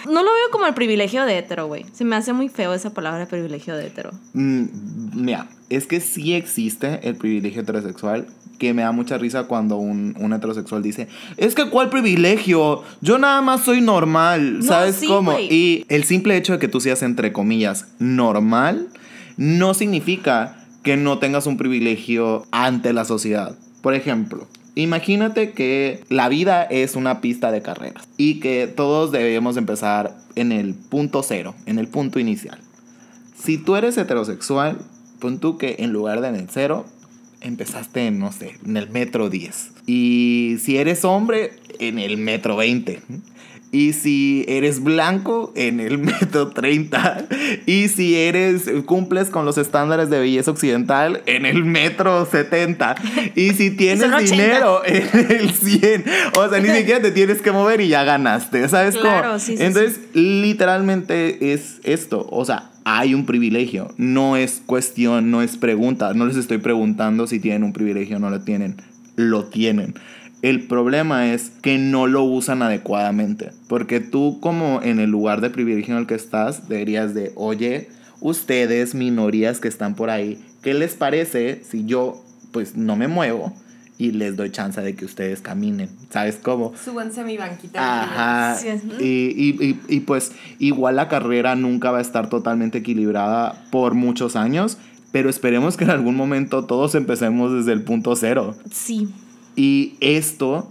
No 0.05 0.23
lo 0.23 0.31
veo 0.33 0.49
como 0.51 0.65
el 0.65 0.73
privilegio 0.73 1.25
de 1.25 1.37
hetero, 1.37 1.67
güey. 1.67 1.85
Se 1.93 2.03
me 2.03 2.15
hace 2.15 2.33
muy 2.33 2.49
feo 2.49 2.73
esa 2.73 2.93
palabra 2.93 3.27
privilegio 3.27 3.75
de 3.75 3.87
hetero. 3.87 4.11
Mm, 4.33 4.65
mira, 5.13 5.47
es 5.69 5.87
que 5.87 5.99
sí 5.99 6.33
existe 6.33 6.99
el 7.03 7.15
privilegio 7.15 7.61
heterosexual. 7.61 8.27
Que 8.59 8.73
me 8.73 8.83
da 8.83 8.91
mucha 8.91 9.17
risa 9.17 9.43
cuando 9.43 9.77
un, 9.77 10.15
un 10.19 10.33
heterosexual 10.33 10.81
dice: 10.81 11.07
Es 11.37 11.55
que, 11.55 11.69
¿cuál 11.69 11.89
privilegio? 11.89 12.83
Yo 13.01 13.17
nada 13.17 13.41
más 13.41 13.61
soy 13.61 13.81
normal. 13.81 14.59
No, 14.59 14.65
¿Sabes 14.65 14.95
sí, 14.97 15.07
cómo? 15.07 15.37
Y 15.39 15.85
el 15.89 16.03
simple 16.03 16.37
hecho 16.37 16.53
de 16.53 16.59
que 16.59 16.67
tú 16.67 16.79
seas, 16.79 17.01
entre 17.01 17.33
comillas, 17.33 17.87
normal, 17.99 18.87
no 19.37 19.73
significa 19.73 20.63
que 20.83 20.97
no 20.97 21.17
tengas 21.17 21.47
un 21.47 21.57
privilegio 21.57 22.45
ante 22.51 22.93
la 22.93 23.05
sociedad. 23.05 23.55
Por 23.81 23.95
ejemplo, 23.95 24.47
imagínate 24.75 25.51
que 25.51 26.03
la 26.09 26.29
vida 26.29 26.63
es 26.63 26.95
una 26.95 27.21
pista 27.21 27.51
de 27.51 27.61
carreras 27.61 28.07
y 28.17 28.39
que 28.39 28.67
todos 28.67 29.11
debemos 29.11 29.57
empezar 29.57 30.15
en 30.35 30.51
el 30.51 30.73
punto 30.73 31.23
cero, 31.23 31.55
en 31.65 31.79
el 31.79 31.87
punto 31.87 32.19
inicial. 32.19 32.59
Si 33.37 33.57
tú 33.57 33.75
eres 33.75 33.97
heterosexual, 33.97 34.79
pon 35.19 35.39
tú 35.39 35.57
que 35.57 35.77
en 35.79 35.91
lugar 35.91 36.21
de 36.21 36.29
en 36.29 36.35
el 36.35 36.49
cero, 36.49 36.85
empezaste 37.41 38.07
en, 38.07 38.19
no 38.19 38.31
sé, 38.31 38.57
en 38.65 38.77
el 38.77 38.89
metro 38.89 39.29
10. 39.29 39.71
Y 39.85 40.57
si 40.61 40.77
eres 40.77 41.05
hombre, 41.05 41.51
en 41.79 41.99
el 41.99 42.17
metro 42.17 42.55
20. 42.55 43.01
Y 43.73 43.93
si 43.93 44.45
eres 44.47 44.83
blanco, 44.83 45.51
en 45.55 45.79
el 45.79 45.97
metro 45.97 46.49
30. 46.49 47.25
Y 47.65 47.87
si 47.87 48.15
eres, 48.15 48.69
cumples 48.85 49.31
con 49.31 49.45
los 49.45 49.57
estándares 49.57 50.11
de 50.11 50.19
belleza 50.19 50.51
occidental, 50.51 51.23
en 51.25 51.47
el 51.47 51.65
metro 51.65 52.27
70. 52.29 52.95
Y 53.35 53.49
si 53.53 53.71
tienes 53.75 54.01
son 54.01 54.13
80. 54.13 54.35
dinero, 54.35 54.81
en 54.85 55.31
el 55.31 55.49
100. 55.49 56.05
O 56.37 56.49
sea, 56.49 56.59
ni 56.59 56.69
siquiera 56.77 57.01
te 57.01 57.09
tienes 57.09 57.41
que 57.41 57.51
mover 57.51 57.81
y 57.81 57.87
ya 57.87 58.03
ganaste. 58.03 58.69
¿Sabes 58.69 58.95
cómo? 58.95 59.09
Claro, 59.09 59.39
sí, 59.39 59.57
sí, 59.57 59.63
Entonces, 59.63 59.99
literalmente 60.13 61.53
es 61.53 61.79
esto. 61.83 62.27
O 62.29 62.45
sea, 62.45 62.69
hay 62.85 63.15
un 63.15 63.25
privilegio. 63.25 63.91
No 63.97 64.37
es 64.37 64.61
cuestión, 64.63 65.31
no 65.31 65.41
es 65.41 65.57
pregunta. 65.57 66.13
No 66.13 66.27
les 66.27 66.37
estoy 66.37 66.59
preguntando 66.59 67.25
si 67.25 67.39
tienen 67.39 67.63
un 67.63 67.73
privilegio 67.73 68.17
o 68.17 68.19
no 68.19 68.29
lo 68.29 68.39
tienen. 68.41 68.77
Lo 69.15 69.45
tienen. 69.45 69.95
El 70.43 70.67
problema 70.67 71.33
es 71.33 71.49
que 71.61 71.77
no 71.79 72.05
lo 72.05 72.23
usan 72.23 72.61
adecuadamente. 72.61 73.51
Porque 73.67 73.99
tú 74.01 74.39
como 74.41 74.81
en 74.83 74.99
el 74.99 75.09
lugar 75.09 75.39
de 75.41 75.49
privilegio 75.49 75.95
en 75.95 76.01
el 76.01 76.05
que 76.07 76.15
estás, 76.15 76.67
deberías 76.69 77.13
de, 77.15 77.31
oye, 77.35 77.87
ustedes, 78.19 78.93
minorías 78.93 79.59
que 79.59 79.67
están 79.69 79.95
por 79.95 80.09
ahí, 80.09 80.37
¿qué 80.61 80.73
les 80.73 80.93
parece 80.95 81.63
si 81.63 81.85
yo 81.85 82.21
pues 82.51 82.75
no 82.75 82.95
me 82.95 83.07
muevo 83.07 83.53
y 83.97 84.11
les 84.11 84.35
doy 84.35 84.51
chance 84.51 84.79
de 84.81 84.95
que 84.95 85.05
ustedes 85.05 85.41
caminen? 85.41 85.89
¿Sabes 86.09 86.35
cómo? 86.41 86.73
Súbanse 86.83 87.21
a 87.21 87.23
mi 87.23 87.37
banquita. 87.37 88.03
Ajá. 88.03 88.55
Sí, 88.59 88.67
Y, 88.99 89.05
y- 89.05 89.65
y- 89.65 89.79
y, 89.95 89.99
pues 90.01 90.33
igual 90.59 90.97
la 90.97 91.07
carrera 91.07 91.55
nunca 91.55 91.91
va 91.91 91.99
a 91.99 92.01
estar 92.01 92.29
totalmente 92.29 92.79
equilibrada 92.79 93.65
por 93.71 93.93
muchos 93.93 94.35
años, 94.35 94.77
pero 95.13 95.29
esperemos 95.29 95.77
que 95.77 95.85
en 95.85 95.91
algún 95.91 96.15
momento 96.17 96.65
todos 96.65 96.95
empecemos 96.95 97.53
desde 97.53 97.71
el 97.71 97.83
punto 97.83 98.15
cero. 98.17 98.55
Sí. 98.71 99.07
Y 99.55 99.95
esto 99.99 100.69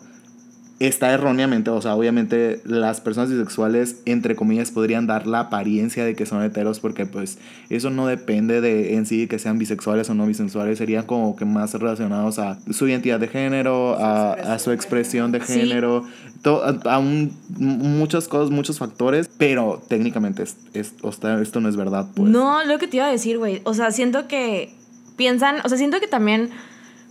está 0.81 1.13
erróneamente, 1.13 1.71
o 1.71 1.81
sea, 1.81 1.95
obviamente 1.95 2.61
las 2.65 3.01
personas 3.01 3.31
bisexuales, 3.31 3.99
entre 4.05 4.35
comillas, 4.35 4.73
podrían 4.73 5.07
dar 5.07 5.29
la 5.29 5.39
apariencia 5.39 6.05
de 6.05 6.17
que 6.17 6.27
son 6.27 6.43
heteros 6.43 6.81
porque 6.81 7.07
pues 7.07 7.39
eso 7.71 7.91
no 7.91 8.09
depende 8.09 8.61
de 8.61 8.97
en 8.97 9.07
sí 9.07 9.29
que 9.29 9.39
sean 9.39 9.59
bisexuales 9.59 10.11
o 10.11 10.15
no 10.15 10.27
bisexuales, 10.27 10.79
serían 10.79 11.07
como 11.07 11.37
que 11.37 11.45
más 11.45 11.73
relacionados 11.75 12.41
a 12.41 12.59
su 12.73 12.89
identidad 12.89 13.21
de 13.21 13.29
género, 13.29 13.95
a, 13.97 14.33
a 14.33 14.59
su 14.59 14.73
expresión 14.73 15.31
de 15.31 15.41
Sí. 15.43 15.53
género, 15.61 16.03
to- 16.43 16.65
a, 16.65 16.95
a 16.95 16.99
un- 16.99 17.31
muchas 17.59 18.27
cosas, 18.27 18.51
muchos 18.51 18.81
factores, 18.81 19.31
pero 19.39 19.81
técnicamente 19.87 20.43
es, 20.43 20.57
es- 20.75 20.95
o 21.03 21.13
sea, 21.13 21.41
esto 21.41 21.61
no 21.61 21.69
es 21.69 21.77
verdad, 21.77 22.09
pues. 22.17 22.29
No, 22.29 22.65
lo 22.65 22.79
que 22.81 22.89
te 22.89 22.97
iba 22.97 23.07
a 23.07 23.13
decir, 23.13 23.39
güey. 23.39 23.61
O 23.63 23.75
sea, 23.75 23.93
siento 23.93 24.27
que 24.27 24.75
piensan, 25.15 25.59
o 25.65 25.69
sea, 25.69 25.79
siento 25.79 26.01
que 26.01 26.09
también 26.09 26.51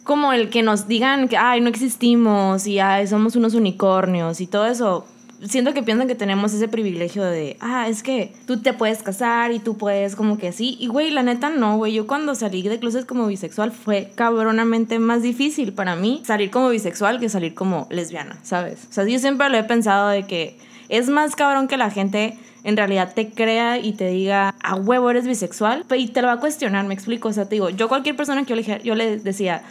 como 0.03 0.33
el 0.33 0.49
que 0.49 0.63
nos 0.63 0.87
digan 0.87 1.27
que, 1.27 1.37
ay, 1.37 1.61
no 1.61 1.69
existimos 1.69 2.67
y 2.67 2.79
ay, 2.79 3.07
somos 3.07 3.35
unos 3.35 3.53
unicornios 3.53 4.41
y 4.41 4.47
todo 4.47 4.65
eso, 4.65 5.05
siento 5.47 5.73
que 5.73 5.83
piensan 5.83 6.07
que 6.07 6.15
tenemos 6.15 6.53
ese 6.53 6.67
privilegio 6.67 7.23
de, 7.23 7.57
ah, 7.59 7.87
es 7.87 8.03
que 8.03 8.33
tú 8.45 8.61
te 8.61 8.73
puedes 8.73 9.03
casar 9.03 9.51
y 9.51 9.59
tú 9.59 9.77
puedes 9.77 10.15
como 10.15 10.37
que 10.37 10.49
así. 10.49 10.77
Y 10.79 10.87
güey, 10.87 11.11
la 11.11 11.23
neta 11.23 11.49
no, 11.49 11.77
güey. 11.77 11.93
Yo 11.93 12.07
cuando 12.07 12.35
salí 12.35 12.61
de 12.61 12.79
closet 12.79 13.05
como 13.05 13.27
bisexual 13.27 13.71
fue 13.71 14.11
cabronamente 14.15 14.99
más 14.99 15.21
difícil 15.21 15.73
para 15.73 15.95
mí 15.95 16.21
salir 16.25 16.51
como 16.51 16.69
bisexual 16.69 17.19
que 17.19 17.29
salir 17.29 17.53
como 17.53 17.87
lesbiana, 17.89 18.39
¿sabes? 18.43 18.87
O 18.89 18.93
sea, 18.93 19.05
yo 19.05 19.19
siempre 19.19 19.49
lo 19.49 19.57
he 19.57 19.63
pensado 19.63 20.09
de 20.09 20.23
que 20.23 20.57
es 20.89 21.09
más 21.09 21.35
cabrón 21.35 21.67
que 21.67 21.77
la 21.77 21.89
gente 21.89 22.37
en 22.63 22.77
realidad 22.77 23.13
te 23.15 23.29
crea 23.31 23.79
y 23.79 23.93
te 23.93 24.07
diga, 24.07 24.53
a 24.61 24.75
huevo 24.75 25.09
eres 25.09 25.25
bisexual, 25.25 25.85
y 25.97 26.09
te 26.09 26.21
lo 26.21 26.27
va 26.27 26.33
a 26.33 26.39
cuestionar, 26.39 26.85
me 26.85 26.93
explico. 26.93 27.29
O 27.29 27.33
sea, 27.33 27.45
te 27.45 27.55
digo, 27.55 27.69
yo 27.69 27.87
cualquier 27.87 28.15
persona 28.15 28.43
que 28.43 28.49
yo 28.49 28.55
le, 28.55 28.81
yo 28.83 28.93
le 28.93 29.17
decía, 29.17 29.63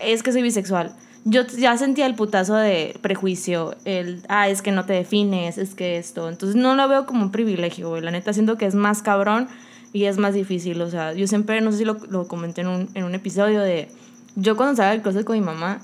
es 0.00 0.22
que 0.22 0.32
soy 0.32 0.42
bisexual 0.42 0.94
yo 1.24 1.46
ya 1.46 1.76
sentía 1.76 2.06
el 2.06 2.14
putazo 2.14 2.54
de 2.54 2.98
prejuicio, 3.02 3.74
el, 3.84 4.22
ah, 4.28 4.48
es 4.48 4.62
que 4.62 4.72
no 4.72 4.86
te 4.86 4.94
defines, 4.94 5.58
es 5.58 5.74
que 5.74 5.98
esto. 5.98 6.28
Entonces 6.28 6.56
no 6.56 6.74
lo 6.74 6.88
veo 6.88 7.06
como 7.06 7.22
un 7.22 7.30
privilegio, 7.30 7.90
güey. 7.90 8.02
La 8.02 8.10
neta 8.10 8.32
siento 8.32 8.56
que 8.56 8.66
es 8.66 8.74
más 8.74 9.02
cabrón 9.02 9.48
y 9.92 10.04
es 10.04 10.16
más 10.16 10.34
difícil. 10.34 10.80
O 10.80 10.90
sea, 10.90 11.12
yo 11.12 11.26
siempre, 11.26 11.60
no 11.60 11.72
sé 11.72 11.78
si 11.78 11.84
lo, 11.84 11.94
lo 12.08 12.26
comenté 12.26 12.62
en 12.62 12.68
un, 12.68 12.88
en 12.94 13.04
un, 13.04 13.14
episodio 13.14 13.60
de, 13.60 13.88
yo 14.36 14.56
cuando 14.56 14.76
salía 14.76 14.92
del 14.92 15.02
closet 15.02 15.24
con 15.24 15.38
mi 15.38 15.44
mamá, 15.44 15.80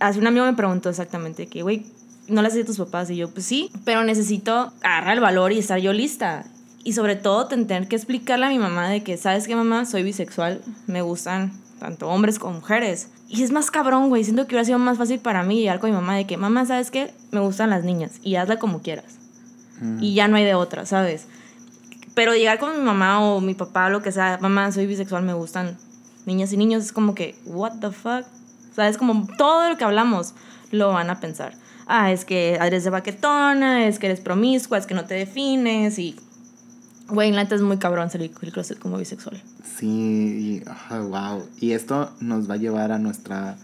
hace 0.00 0.18
un 0.18 0.26
amigo 0.26 0.44
me 0.46 0.54
preguntó 0.54 0.90
exactamente 0.90 1.46
que, 1.46 1.62
güey, 1.62 1.86
no 2.26 2.42
le 2.42 2.48
haces 2.48 2.64
a 2.64 2.66
tus 2.66 2.78
papás. 2.78 3.10
Y 3.10 3.16
yo, 3.16 3.30
pues 3.30 3.46
sí, 3.46 3.70
pero 3.84 4.02
necesito 4.02 4.72
agarrar 4.82 5.14
el 5.14 5.20
valor 5.20 5.52
y 5.52 5.58
estar 5.58 5.78
yo 5.78 5.92
lista. 5.92 6.44
Y 6.88 6.94
sobre 6.94 7.16
todo 7.16 7.48
tener 7.48 7.86
que 7.86 7.96
explicarle 7.96 8.46
a 8.46 8.48
mi 8.48 8.58
mamá 8.58 8.88
de 8.88 9.02
que, 9.02 9.18
¿sabes 9.18 9.46
qué, 9.46 9.54
mamá? 9.54 9.84
Soy 9.84 10.02
bisexual, 10.02 10.62
me 10.86 11.02
gustan 11.02 11.52
tanto 11.78 12.08
hombres 12.08 12.38
como 12.38 12.54
mujeres. 12.54 13.10
Y 13.28 13.42
es 13.42 13.52
más 13.52 13.70
cabrón, 13.70 14.08
güey. 14.08 14.24
Siento 14.24 14.46
que 14.46 14.54
hubiera 14.54 14.64
sido 14.64 14.78
más 14.78 14.96
fácil 14.96 15.20
para 15.20 15.42
mí 15.42 15.60
llegar 15.60 15.80
con 15.80 15.90
mi 15.90 15.96
mamá 15.96 16.16
de 16.16 16.26
que, 16.26 16.38
mamá, 16.38 16.64
¿sabes 16.64 16.90
qué? 16.90 17.12
Me 17.30 17.40
gustan 17.40 17.68
las 17.68 17.84
niñas 17.84 18.12
y 18.22 18.36
hazla 18.36 18.58
como 18.58 18.80
quieras. 18.80 19.18
Mm. 19.82 20.02
Y 20.02 20.14
ya 20.14 20.28
no 20.28 20.38
hay 20.38 20.44
de 20.44 20.54
otra, 20.54 20.86
¿sabes? 20.86 21.26
Pero 22.14 22.34
llegar 22.34 22.58
con 22.58 22.74
mi 22.74 22.82
mamá 22.82 23.20
o 23.22 23.42
mi 23.42 23.52
papá, 23.52 23.90
lo 23.90 24.00
que 24.00 24.10
sea, 24.10 24.38
mamá, 24.40 24.72
soy 24.72 24.86
bisexual, 24.86 25.22
me 25.24 25.34
gustan 25.34 25.76
niñas 26.24 26.54
y 26.54 26.56
niños, 26.56 26.84
es 26.84 26.92
como 26.92 27.14
que, 27.14 27.38
what 27.44 27.80
the 27.82 27.90
fuck? 27.90 28.24
¿Sabes? 28.74 28.96
Como 28.96 29.28
todo 29.36 29.68
lo 29.68 29.76
que 29.76 29.84
hablamos 29.84 30.32
lo 30.70 30.88
van 30.94 31.10
a 31.10 31.20
pensar. 31.20 31.52
Ah, 31.86 32.12
es 32.12 32.24
que 32.24 32.54
eres 32.54 32.84
de 32.84 32.88
baquetona, 32.88 33.86
es 33.86 33.98
que 33.98 34.06
eres 34.06 34.22
promiscua, 34.22 34.78
es 34.78 34.86
que 34.86 34.94
no 34.94 35.04
te 35.04 35.16
defines 35.16 35.98
y 35.98 36.16
Güey, 37.08 37.32
la 37.32 37.42
es 37.42 37.62
muy 37.62 37.78
cabrón 37.78 38.10
salir 38.10 38.30
del 38.38 38.52
closet 38.52 38.78
como 38.78 38.98
bisexual. 38.98 39.42
Sí, 39.78 40.62
wow. 40.90 41.42
Y 41.58 41.72
esto 41.72 42.10
nos 42.20 42.50
va 42.50 42.54
a 42.54 42.58
llevar 42.58 42.92
a 42.92 42.98
nuestra 42.98 43.56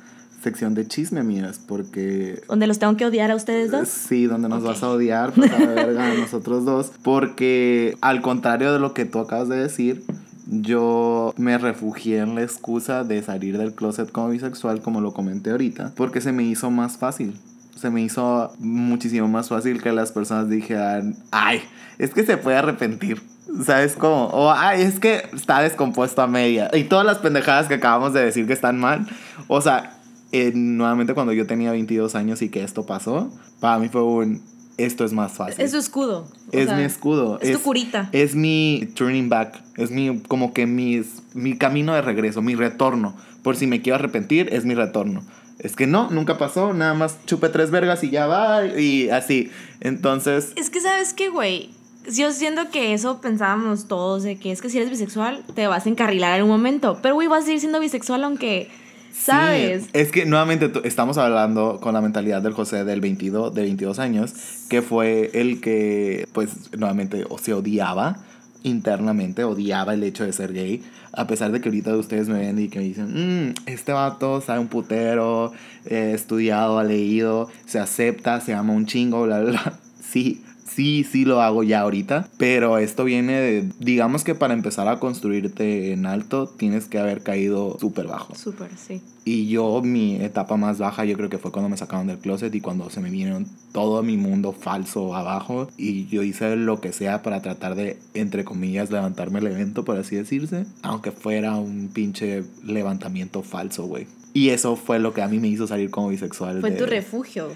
sección 0.43 0.75
de 0.75 0.87
chisme, 0.87 1.21
amigas, 1.21 1.59
porque... 1.59 2.43
¿Donde 2.49 2.67
los 2.67 2.79
tengo 2.79 2.97
que 2.97 3.05
odiar 3.05 3.31
a 3.31 3.35
ustedes 3.35 3.71
dos? 3.71 3.89
Sí, 3.89 4.27
donde 4.27 4.49
nos 4.49 4.63
vas 4.63 4.83
a 4.83 4.91
odiar, 4.91 5.33
pues 5.33 5.51
a 5.51 5.59
verga, 5.67 6.13
a 6.13 6.15
nosotros 6.15 6.65
dos. 6.65 6.93
Porque 7.03 7.97
al 8.01 8.23
contrario 8.23 8.73
de 8.73 8.79
lo 8.79 8.95
que 8.95 9.05
tú 9.05 9.19
acabas 9.19 9.49
de 9.49 9.57
decir, 9.57 10.05
yo 10.47 11.35
me 11.37 11.59
refugié 11.59 12.19
en 12.19 12.35
la 12.35 12.43
excusa 12.43 13.05
de 13.05 13.23
salir 13.23 13.59
del 13.59 13.75
closet 13.75 14.11
como 14.11 14.29
bisexual, 14.31 14.81
como 14.83 15.01
lo 15.01 15.13
comenté 15.13 15.51
ahorita, 15.51 15.93
porque 15.97 16.21
se 16.21 16.33
me 16.33 16.45
hizo 16.45 16.71
más 16.71 16.99
fácil. 16.99 17.35
Se 17.77 17.91
me 17.91 18.03
hizo 18.03 18.53
muchísimo 18.59 19.29
más 19.29 19.49
fácil 19.49 19.83
que 19.83 19.93
las 19.93 20.13
personas 20.13 20.49
dijeran, 20.49 21.17
ay, 21.31 21.61
es 21.99 22.15
que 22.15 22.25
se 22.25 22.37
puede 22.37 22.57
arrepentir. 22.57 23.21
¿Sabes 23.65 23.95
cómo? 23.95 24.27
O, 24.27 24.51
ay, 24.51 24.83
es 24.83 24.99
que 24.99 25.23
está 25.33 25.61
descompuesto 25.61 26.23
a 26.23 26.27
media. 26.27 26.71
Y 26.73 26.85
todas 26.85 27.07
las 27.07 27.19
pendejadas 27.19 27.69
que 27.69 27.75
acabamos 27.75 28.13
de 28.13 28.25
decir 28.25 28.47
que 28.47 28.53
están 28.53 28.79
mal. 28.79 29.07
O 29.49 29.61
sea, 29.61 29.99
eh, 30.33 30.53
nuevamente 30.55 31.15
cuando 31.15 31.33
yo 31.33 31.47
tenía 31.47 31.71
22 31.71 32.15
años 32.15 32.43
y 32.43 32.49
que 32.49 32.65
esto 32.65 32.87
pasó, 32.87 33.31
para 33.61 33.79
mí 33.79 33.89
fue 33.89 34.03
un, 34.03 34.43
esto 34.77 35.05
es 35.05 35.13
más 35.13 35.33
fácil. 35.33 35.63
Es 35.63 35.71
su 35.71 35.79
escudo. 35.79 36.27
Es 36.51 36.73
mi 36.73 36.83
escudo. 36.83 37.39
Es, 37.41 37.53
tu 37.53 37.63
curita. 37.63 38.09
Es 38.13 38.35
mi 38.35 38.89
turning 38.95 39.29
back. 39.29 39.63
Es 39.77 39.91
mi, 39.91 40.21
como 40.21 40.53
que 40.53 40.67
mis, 40.67 41.23
mi 41.35 41.57
camino 41.57 41.95
de 41.95 42.03
regreso, 42.03 42.43
mi 42.43 42.57
retorno. 42.57 43.15
Por 43.43 43.57
si 43.57 43.67
me 43.67 43.83
quiero 43.83 43.97
arrepentir, 43.97 44.49
es 44.53 44.65
mi 44.65 44.75
retorno. 44.75 45.23
Es 45.61 45.77
que 45.77 45.87
no, 45.87 46.11
nunca 46.11 46.39
pasó. 46.39 46.73
Nada 46.75 46.95
más 46.95 47.25
chupe 47.27 47.49
tres 47.49 47.71
vergas 47.71 48.03
y 48.03 48.11
ya 48.11 48.27
va. 48.27 48.67
Y 48.67 49.11
así. 49.11 49.51
Entonces. 49.81 50.53
Es 50.57 50.71
que, 50.71 50.81
¿sabes 50.81 51.15
qué, 51.15 51.29
güey? 51.29 51.71
Yo 52.11 52.33
siento 52.33 52.71
que 52.71 52.95
eso 52.95 53.21
pensábamos 53.21 53.87
todos, 53.87 54.23
de 54.23 54.37
que 54.37 54.53
es 54.53 54.61
que 54.61 54.69
si 54.69 54.79
eres 54.79 54.91
bisexual, 54.91 55.45
te 55.55 55.67
vas 55.67 55.87
a 55.87 55.89
encarrilar 55.89 56.39
en 56.39 56.45
un 56.45 56.51
momento. 56.51 56.99
Pero, 57.03 57.15
güey, 57.15 57.29
vas 57.29 57.43
a 57.43 57.47
seguir 57.47 57.61
siendo 57.61 57.81
bisexual 57.81 58.25
aunque... 58.25 58.71
¿Sabes? 59.17 59.85
es 59.93 60.11
que 60.11 60.27
nuevamente 60.27 60.73
estamos 60.83 61.19
hablando 61.19 61.79
con 61.81 61.95
la 61.95 62.01
mentalidad 62.01 62.43
del 62.43 62.53
José 62.53 62.83
del 62.83 63.01
22, 63.01 63.55
de 63.55 63.63
22 63.63 64.01
años, 64.01 64.35
que 64.69 64.83
fue 64.83 65.31
el 65.35 65.61
que, 65.61 66.27
pues, 66.33 66.73
nuevamente 66.77 67.25
se 67.41 67.55
odiaba 67.55 68.17
internamente, 68.65 69.45
odiaba 69.45 69.95
el 69.95 70.03
hecho 70.03 70.25
de 70.25 70.33
ser 70.33 70.53
gay, 70.53 70.83
a 71.13 71.29
pesar 71.29 71.53
de 71.53 71.61
que 71.61 71.69
ahorita 71.69 71.97
ustedes 71.97 72.29
me 72.29 72.41
ven 72.41 72.59
y 72.59 72.69
que 72.69 72.81
me 72.81 72.87
dicen, 72.87 73.51
mmm, 73.51 73.55
este 73.67 73.93
vato 73.93 74.41
sabe 74.41 74.59
un 74.59 74.69
putero, 74.69 75.53
eh, 75.85 76.13
estudiado, 76.15 76.79
ha 76.79 76.85
leído, 76.85 77.49
se 77.67 77.79
acepta, 77.79 78.41
se 78.41 78.53
ama 78.53 78.73
un 78.73 78.87
chingo, 78.87 79.23
bla, 79.23 79.41
bla, 79.41 79.51
bla. 79.53 79.79
Sí, 80.15 80.45
sí, 80.75 81.05
sí 81.05 81.25
lo 81.25 81.41
hago 81.41 81.63
ya 81.63 81.81
ahorita, 81.81 82.29
pero 82.37 82.79
esto 82.79 83.05
viene 83.05 83.33
de, 83.35 83.69
digamos 83.79 84.25
que 84.25 84.35
para 84.35 84.55
empezar 84.55 84.89
a 84.89 84.99
construirte 84.99 85.93
en 85.93 86.07
alto 86.07 86.49
tienes 86.49 86.87
que 86.87 86.99
haber 86.99 87.23
caído 87.23 87.77
súper 87.81 88.07
bajo. 88.07 88.35
Súper, 88.35 88.71
sí. 88.77 89.01
Y 89.25 89.49
yo, 89.49 89.81
mi 89.83 90.17
etapa 90.17 90.57
más 90.57 90.79
baja, 90.79 91.05
yo 91.05 91.17
creo 91.17 91.31
que 91.31 91.39
fue 91.39 91.51
cuando 91.51 91.71
me 91.71 91.77
sacaron 91.77 92.07
del 92.07 92.19
closet 92.19 92.55
y 92.55 92.61
cuando 92.61 92.91
se 92.91 93.01
me 93.01 93.11
vinieron 93.11 93.47
todo 93.73 94.03
mi 94.03 94.17
mundo 94.17 94.53
falso 94.53 95.15
abajo 95.15 95.69
y 95.79 96.07
yo 96.07 96.23
hice 96.23 96.57
lo 96.57 96.81
que 96.81 96.93
sea 96.93 97.23
para 97.23 97.41
tratar 97.41 97.75
de, 97.75 97.99
entre 98.13 98.45
comillas, 98.45 98.91
levantarme 98.91 99.39
el 99.39 99.47
evento, 99.47 99.85
por 99.85 99.97
así 99.97 100.17
decirse, 100.17 100.67
aunque 100.83 101.11
fuera 101.11 101.57
un 101.57 101.89
pinche 101.89 102.45
levantamiento 102.65 103.43
falso, 103.43 103.87
güey. 103.87 104.07
Y 104.35 104.51
eso 104.51 104.77
fue 104.77 104.99
lo 104.99 105.15
que 105.15 105.23
a 105.23 105.29
mí 105.29 105.39
me 105.39 105.49
hizo 105.49 105.67
salir 105.67 105.91
como 105.91 106.09
bisexual. 106.09 106.61
Fue 106.61 106.73
tu 106.73 106.87
refugio. 106.87 107.51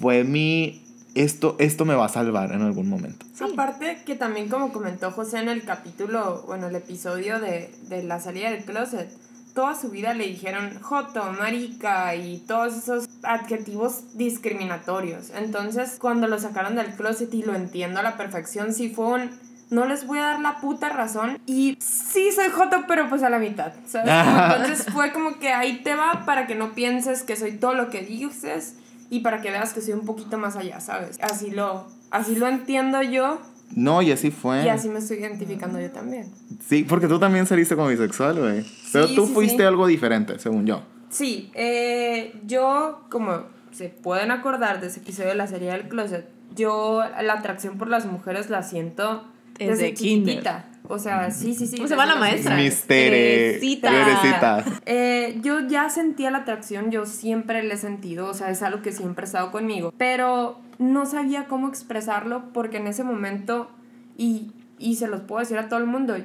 Fue 0.00 0.24
mi 0.24 0.83
esto, 1.14 1.56
esto 1.58 1.84
me 1.84 1.94
va 1.94 2.06
a 2.06 2.08
salvar 2.08 2.52
en 2.52 2.62
algún 2.62 2.88
momento. 2.88 3.26
Aparte 3.40 4.02
que 4.04 4.14
también 4.14 4.48
como 4.48 4.72
comentó 4.72 5.10
José 5.10 5.38
en 5.38 5.48
el 5.48 5.64
capítulo, 5.64 6.42
bueno, 6.46 6.68
el 6.68 6.76
episodio 6.76 7.40
de, 7.40 7.70
de 7.88 8.02
la 8.02 8.20
salida 8.20 8.50
del 8.50 8.64
closet, 8.64 9.08
toda 9.54 9.74
su 9.74 9.90
vida 9.90 10.14
le 10.14 10.26
dijeron 10.26 10.78
joto, 10.82 11.32
marica 11.32 12.14
y 12.16 12.38
todos 12.38 12.76
esos 12.76 13.08
adjetivos 13.22 14.16
discriminatorios. 14.16 15.30
Entonces, 15.30 15.98
cuando 16.00 16.26
lo 16.26 16.38
sacaron 16.38 16.74
del 16.74 16.94
closet 16.94 17.32
y 17.32 17.42
lo 17.42 17.54
entiendo 17.54 18.00
a 18.00 18.02
la 18.02 18.16
perfección, 18.16 18.72
sí 18.72 18.90
fue 18.90 19.06
un 19.06 19.30
no 19.70 19.86
les 19.86 20.06
voy 20.06 20.18
a 20.18 20.24
dar 20.24 20.40
la 20.40 20.60
puta 20.60 20.88
razón 20.90 21.40
y 21.46 21.76
sí 21.80 22.30
soy 22.32 22.48
joto, 22.50 22.84
pero 22.86 23.08
pues 23.08 23.22
a 23.22 23.30
la 23.30 23.38
mitad, 23.38 23.72
¿sabes? 23.86 24.12
Entonces 24.56 24.86
fue 24.92 25.12
como 25.12 25.38
que 25.38 25.52
ahí 25.52 25.82
te 25.82 25.94
va 25.94 26.24
para 26.26 26.46
que 26.46 26.54
no 26.54 26.74
pienses 26.74 27.22
que 27.22 27.34
soy 27.34 27.52
todo 27.52 27.74
lo 27.74 27.90
que 27.90 28.02
dices 28.02 28.76
y 29.10 29.20
para 29.20 29.40
que 29.40 29.50
veas 29.50 29.72
que 29.72 29.80
soy 29.80 29.94
un 29.94 30.04
poquito 30.04 30.38
más 30.38 30.56
allá, 30.56 30.80
¿sabes? 30.80 31.18
Así 31.22 31.50
lo, 31.50 31.86
así 32.10 32.36
lo 32.36 32.48
entiendo 32.48 33.02
yo. 33.02 33.40
No, 33.74 34.02
y 34.02 34.12
así 34.12 34.30
fue. 34.30 34.64
Y 34.64 34.68
así 34.68 34.88
me 34.88 34.98
estoy 34.98 35.18
identificando 35.18 35.80
yo 35.80 35.90
también. 35.90 36.30
Sí, 36.66 36.84
porque 36.84 37.08
tú 37.08 37.18
también 37.18 37.46
saliste 37.46 37.74
como 37.74 37.88
bisexual, 37.88 38.38
güey. 38.38 38.64
Pero 38.92 39.08
tú 39.08 39.26
fuiste 39.26 39.64
algo 39.64 39.86
diferente, 39.86 40.38
según 40.38 40.66
yo. 40.66 40.82
Sí, 41.10 41.50
eh, 41.54 42.34
yo, 42.46 43.06
como 43.10 43.42
se 43.72 43.88
pueden 43.88 44.30
acordar 44.30 44.80
de 44.80 44.88
ese 44.88 45.00
episodio 45.00 45.30
de 45.30 45.34
la 45.34 45.46
serie 45.46 45.70
del 45.72 45.88
closet, 45.88 46.28
yo 46.54 47.02
la 47.22 47.34
atracción 47.34 47.78
por 47.78 47.88
las 47.88 48.06
mujeres 48.06 48.50
la 48.50 48.62
siento 48.62 49.24
desde, 49.58 49.94
chiquitita. 49.94 50.66
O 50.86 50.98
sea, 50.98 51.30
sí, 51.30 51.54
sí, 51.54 51.66
sí. 51.66 51.76
¿Cómo 51.76 51.88
se 51.88 51.94
llama 51.94 52.06
la 52.06 52.16
maestra? 52.16 52.56
Mister 52.56 53.10
Teresita. 53.10 54.64
Eh, 54.84 55.38
yo 55.42 55.60
ya 55.66 55.88
sentía 55.88 56.30
la 56.30 56.38
atracción, 56.38 56.90
yo 56.90 57.06
siempre 57.06 57.62
la 57.62 57.74
he 57.74 57.76
sentido, 57.78 58.26
o 58.28 58.34
sea, 58.34 58.50
es 58.50 58.62
algo 58.62 58.82
que 58.82 58.92
siempre 58.92 59.24
ha 59.24 59.26
estado 59.26 59.50
conmigo. 59.50 59.94
Pero 59.96 60.60
no 60.78 61.06
sabía 61.06 61.46
cómo 61.46 61.68
expresarlo 61.68 62.52
porque 62.52 62.76
en 62.76 62.86
ese 62.86 63.02
momento, 63.02 63.70
y, 64.18 64.52
y 64.78 64.96
se 64.96 65.08
los 65.08 65.22
puedo 65.22 65.40
decir 65.40 65.56
a 65.56 65.68
todo 65.68 65.80
el 65.80 65.86
mundo, 65.86 66.16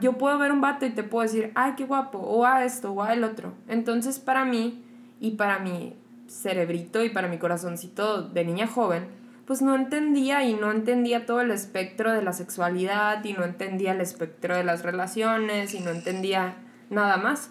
yo 0.00 0.14
puedo 0.14 0.36
ver 0.38 0.50
un 0.50 0.60
vato 0.60 0.86
y 0.86 0.90
te 0.90 1.04
puedo 1.04 1.22
decir, 1.22 1.52
ay, 1.54 1.74
qué 1.76 1.84
guapo, 1.84 2.18
o 2.18 2.44
a 2.44 2.64
esto, 2.64 2.92
o 2.92 3.02
a 3.02 3.12
el 3.12 3.22
otro. 3.22 3.54
Entonces, 3.68 4.18
para 4.18 4.44
mí, 4.44 4.82
y 5.20 5.32
para 5.32 5.60
mi 5.60 5.94
cerebrito 6.26 7.04
y 7.04 7.10
para 7.10 7.28
mi 7.28 7.38
corazoncito 7.38 8.22
de 8.22 8.44
niña 8.44 8.66
joven, 8.66 9.04
pues 9.50 9.62
no 9.62 9.74
entendía 9.74 10.44
y 10.44 10.54
no 10.54 10.70
entendía 10.70 11.26
todo 11.26 11.40
el 11.40 11.50
espectro 11.50 12.12
de 12.12 12.22
la 12.22 12.32
sexualidad 12.32 13.24
y 13.24 13.32
no 13.32 13.42
entendía 13.42 13.90
el 13.90 14.00
espectro 14.00 14.56
de 14.56 14.62
las 14.62 14.84
relaciones 14.84 15.74
y 15.74 15.80
no 15.80 15.90
entendía 15.90 16.54
nada 16.88 17.16
más. 17.16 17.50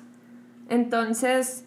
Entonces, 0.70 1.66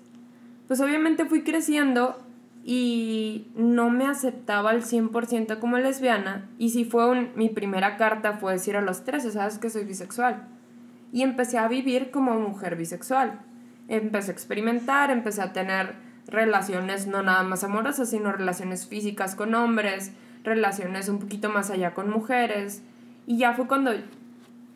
pues 0.69 0.81
obviamente 0.81 1.27
fui 1.27 1.43
creciendo 1.43 2.19
y 2.65 3.49
no 3.57 3.91
me 3.91 4.07
aceptaba 4.07 4.71
al 4.71 4.85
100% 4.85 5.59
como 5.59 5.77
lesbiana 5.77 6.49
y 6.57 6.71
si 6.71 6.87
fue 6.87 7.31
mi 7.37 7.51
primera 7.51 7.99
carta 7.99 8.39
fue 8.39 8.55
decir 8.55 8.75
a 8.79 8.81
los 8.81 9.05
13, 9.05 9.33
sabes 9.33 9.59
que 9.59 9.69
soy 9.69 9.85
bisexual. 9.85 10.49
y 11.13 11.21
empecé 11.21 11.59
a 11.59 11.69
vivir 11.69 12.11
como 12.11 12.41
mujer 12.41 12.77
bisexual. 12.77 13.43
Empecé 13.87 14.31
a 14.31 14.33
experimentar, 14.33 15.11
empecé 15.11 15.43
a 15.43 15.53
tener 15.53 15.95
relaciones 16.27 17.07
no 17.07 17.23
nada 17.23 17.43
más 17.43 17.65
amorosas, 17.65 18.11
sino 18.11 18.33
relaciones 18.33 18.87
físicas 18.87 19.35
con 19.35 19.55
hombres, 19.55 20.13
relaciones 20.45 21.09
un 21.09 21.19
poquito 21.19 21.49
más 21.49 21.71
allá 21.71 21.95
con 21.95 22.11
mujeres. 22.11 22.83
Y 23.27 23.39
ya 23.39 23.55
fue 23.55 23.67
cuando 23.67 23.93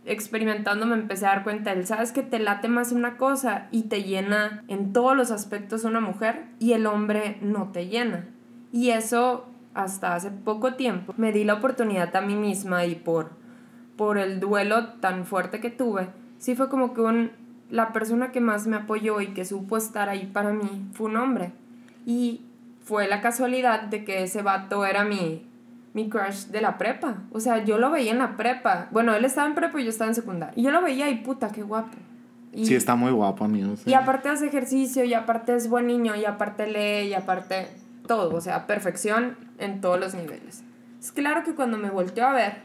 experimentando 0.07 0.87
me 0.87 0.95
empecé 0.95 1.27
a 1.27 1.31
dar 1.31 1.45
cuenta, 1.45 1.73
él 1.73 1.87
sabes 1.87 2.13
que 2.13 2.23
te 2.23 2.39
late 2.39 2.69
más 2.69 2.93
una 2.93 3.17
cosa 3.17 3.67
y 3.73 3.85
te 3.85 4.05
llena 4.05 4.63
en 4.69 4.93
todos 4.93 5.17
los 5.17 5.31
aspectos 5.33 5.85
una 5.85 6.01
mujer 6.01 6.45
y 6.61 6.73
el 6.73 6.87
hombre 6.87 7.39
no 7.41 7.71
te 7.73 7.89
llena. 7.89 8.27
Y 8.73 8.91
eso 8.91 9.47
hasta 9.75 10.15
hace 10.15 10.31
poco 10.31 10.75
tiempo 10.75 11.13
me 11.17 11.33
di 11.33 11.45
la 11.45 11.55
oportunidad 11.55 12.15
a 12.15 12.21
mí 12.21 12.37
misma 12.37 12.87
y 12.87 12.95
por, 12.95 13.33
por 13.97 14.17
el 14.17 14.41
duelo 14.41 14.93
tan 14.95 15.27
fuerte 15.27 15.61
que 15.61 15.71
tuve, 15.71 16.09
sí 16.39 16.55
fue 16.55 16.69
como 16.69 16.95
que 16.95 17.01
un, 17.01 17.33
la 17.71 17.93
persona 17.93 18.33
que 18.33 18.41
más 18.41 18.67
me 18.67 18.77
apoyó 18.77 19.21
y 19.21 19.29
que 19.29 19.45
supo 19.45 19.77
estar 19.77 20.09
ahí 20.09 20.27
para 20.33 20.53
mí 20.53 20.89
fue 20.93 21.09
un 21.11 21.17
hombre. 21.17 21.53
Y 22.05 22.43
fue 22.85 23.09
la 23.09 23.21
casualidad 23.21 23.83
de 23.83 24.05
que 24.05 24.23
ese 24.23 24.43
vato 24.43 24.87
era 24.87 25.05
mi, 25.05 25.45
mi 25.93 26.09
crush 26.09 26.47
de 26.47 26.61
la 26.61 26.79
prepa. 26.79 27.17
O 27.33 27.41
sea, 27.41 27.65
yo 27.65 27.79
lo 27.79 27.91
veía 27.91 28.13
en 28.13 28.19
la 28.19 28.37
prepa. 28.37 28.87
Bueno, 28.93 29.15
él 29.15 29.25
estaba 29.25 29.49
en 29.49 29.55
prepa 29.55 29.81
y 29.81 29.85
yo 29.85 29.91
estaba 29.91 30.09
en 30.09 30.15
secundaria. 30.15 30.53
Y 30.57 30.63
yo 30.63 30.71
lo 30.71 30.83
veía 30.83 31.11
y 31.11 31.17
puta, 31.17 31.51
qué 31.51 31.63
guapo. 31.63 31.97
Y, 32.53 32.65
Sí, 32.67 32.75
está 32.75 32.95
muy 32.95 33.11
guapo, 33.11 33.45
amigos. 33.45 33.83
y 33.87 33.95
aparte 33.95 34.29
hace 34.29 34.47
ejercicio, 34.47 35.05
y 35.05 35.13
aparte 35.13 35.55
es 35.55 35.69
buen 35.69 35.89
niño, 35.89 36.15
y 36.17 36.25
aparte 36.25 36.67
lee, 36.67 37.09
y 37.09 37.15
aparte 37.15 37.69
todo. 38.07 38.35
O 38.35 38.41
sea, 38.41 38.67
perfección 38.67 39.37
en 39.59 39.81
todos 39.81 39.99
los 40.01 40.15
niveles. 40.15 40.63
Es 41.01 41.13
claro 41.13 41.43
que 41.45 41.55
cuando 41.55 41.77
me 41.77 41.91
volteó 41.91 42.27
a 42.27 42.33
ver, 42.33 42.63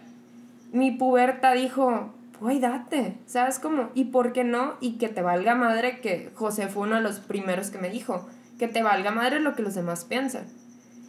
mi 0.71 0.91
puberta 0.91 1.51
dijo, 1.53 2.13
güey, 2.41 2.59
date. 2.59 3.19
¿Sabes 3.27 3.59
cómo? 3.59 3.91
¿Y 3.93 4.05
por 4.05 4.33
qué 4.33 4.43
no? 4.43 4.73
Y 4.81 4.97
que 4.97 5.07
te 5.07 5.21
valga 5.21 5.53
madre 5.53 6.01
que 6.01 6.31
José 6.35 6.67
fue 6.67 6.83
uno 6.83 6.95
de 6.95 7.01
los 7.01 7.19
primeros 7.19 7.69
que 7.69 7.77
me 7.77 7.89
dijo, 7.89 8.27
que 8.57 8.67
te 8.67 8.81
valga 8.81 9.11
madre 9.11 9.39
lo 9.39 9.55
que 9.55 9.61
los 9.61 9.75
demás 9.75 10.05
piensan. 10.05 10.45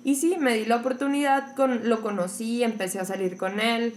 Y 0.05 0.16
sí, 0.16 0.37
me 0.39 0.55
di 0.55 0.66
la 0.66 0.76
oportunidad, 0.76 1.55
con, 1.57 1.89
lo 1.89 2.03
conocí, 2.03 2.62
empecé 2.62 3.01
a 3.01 3.07
salir 3.07 3.39
con 3.39 3.61
él. 3.61 3.95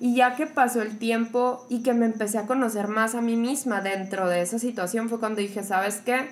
Y 0.00 0.16
ya 0.16 0.34
que 0.36 0.46
pasó 0.46 0.80
el 0.80 0.98
tiempo 0.98 1.66
y 1.68 1.82
que 1.82 1.92
me 1.92 2.06
empecé 2.06 2.38
a 2.38 2.46
conocer 2.46 2.88
más 2.88 3.14
a 3.14 3.20
mí 3.20 3.36
misma 3.36 3.82
dentro 3.82 4.26
de 4.28 4.40
esa 4.40 4.58
situación 4.58 5.10
fue 5.10 5.20
cuando 5.20 5.42
dije, 5.42 5.62
¿sabes 5.62 6.00
qué? 6.02 6.30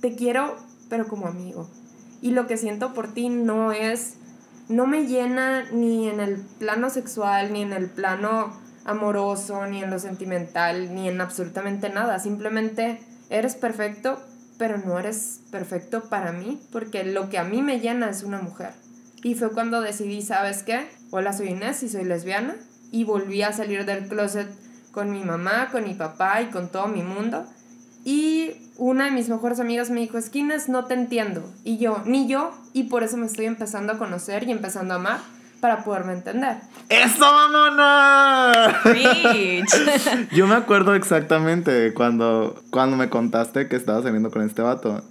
Te 0.00 0.14
quiero, 0.14 0.56
pero 0.88 1.06
como 1.06 1.26
amigo. 1.26 1.68
Y 2.22 2.30
lo 2.30 2.46
que 2.46 2.56
siento 2.56 2.94
por 2.94 3.12
ti 3.12 3.28
no 3.28 3.72
es, 3.72 4.14
no 4.70 4.86
me 4.86 5.06
llena 5.06 5.70
ni 5.70 6.08
en 6.08 6.20
el 6.20 6.36
plano 6.58 6.88
sexual, 6.88 7.52
ni 7.52 7.60
en 7.60 7.74
el 7.74 7.90
plano 7.90 8.67
amoroso, 8.88 9.66
ni 9.66 9.82
en 9.82 9.90
lo 9.90 9.98
sentimental, 9.98 10.94
ni 10.94 11.08
en 11.08 11.20
absolutamente 11.20 11.90
nada. 11.90 12.18
Simplemente 12.18 13.00
eres 13.28 13.54
perfecto, 13.54 14.18
pero 14.56 14.78
no 14.78 14.98
eres 14.98 15.40
perfecto 15.50 16.08
para 16.08 16.32
mí, 16.32 16.58
porque 16.72 17.04
lo 17.04 17.28
que 17.28 17.38
a 17.38 17.44
mí 17.44 17.60
me 17.60 17.80
llena 17.80 18.08
es 18.08 18.22
una 18.22 18.40
mujer. 18.40 18.70
Y 19.22 19.34
fue 19.34 19.52
cuando 19.52 19.82
decidí, 19.82 20.22
¿sabes 20.22 20.62
qué? 20.62 20.88
Hola, 21.10 21.34
soy 21.34 21.48
Inés 21.48 21.82
y 21.82 21.88
soy 21.88 22.04
lesbiana. 22.04 22.56
Y 22.90 23.04
volví 23.04 23.42
a 23.42 23.52
salir 23.52 23.84
del 23.84 24.08
closet 24.08 24.48
con 24.90 25.10
mi 25.10 25.22
mamá, 25.22 25.68
con 25.70 25.84
mi 25.84 25.92
papá 25.92 26.40
y 26.40 26.46
con 26.46 26.68
todo 26.70 26.88
mi 26.88 27.02
mundo. 27.02 27.44
Y 28.04 28.52
una 28.78 29.04
de 29.04 29.10
mis 29.10 29.28
mejores 29.28 29.60
amigas 29.60 29.90
me 29.90 30.00
dijo, 30.00 30.16
es 30.16 30.30
que 30.30 30.38
Inés, 30.38 30.70
no 30.70 30.86
te 30.86 30.94
entiendo. 30.94 31.44
Y 31.62 31.76
yo, 31.76 32.00
ni 32.06 32.26
yo. 32.26 32.52
Y 32.72 32.84
por 32.84 33.02
eso 33.02 33.18
me 33.18 33.26
estoy 33.26 33.44
empezando 33.44 33.92
a 33.92 33.98
conocer 33.98 34.44
y 34.44 34.52
empezando 34.52 34.94
a 34.94 34.96
amar 34.96 35.37
para 35.60 35.84
poderme 35.84 36.12
entender. 36.12 36.56
¡Eso, 36.88 37.18
mamona! 37.20 38.80
Bitch. 38.84 40.30
Yo 40.32 40.46
me 40.46 40.54
acuerdo 40.54 40.94
exactamente 40.94 41.92
cuando, 41.94 42.62
cuando 42.70 42.96
me 42.96 43.08
contaste 43.08 43.68
que 43.68 43.76
estabas 43.76 44.04
saliendo 44.04 44.30
con 44.30 44.42
este 44.42 44.62
vato. 44.62 45.02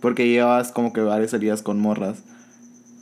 Porque 0.00 0.28
llevas 0.28 0.70
como 0.72 0.92
que 0.92 1.00
varias 1.00 1.30
salidas 1.30 1.62
con 1.62 1.80
morras. 1.80 2.22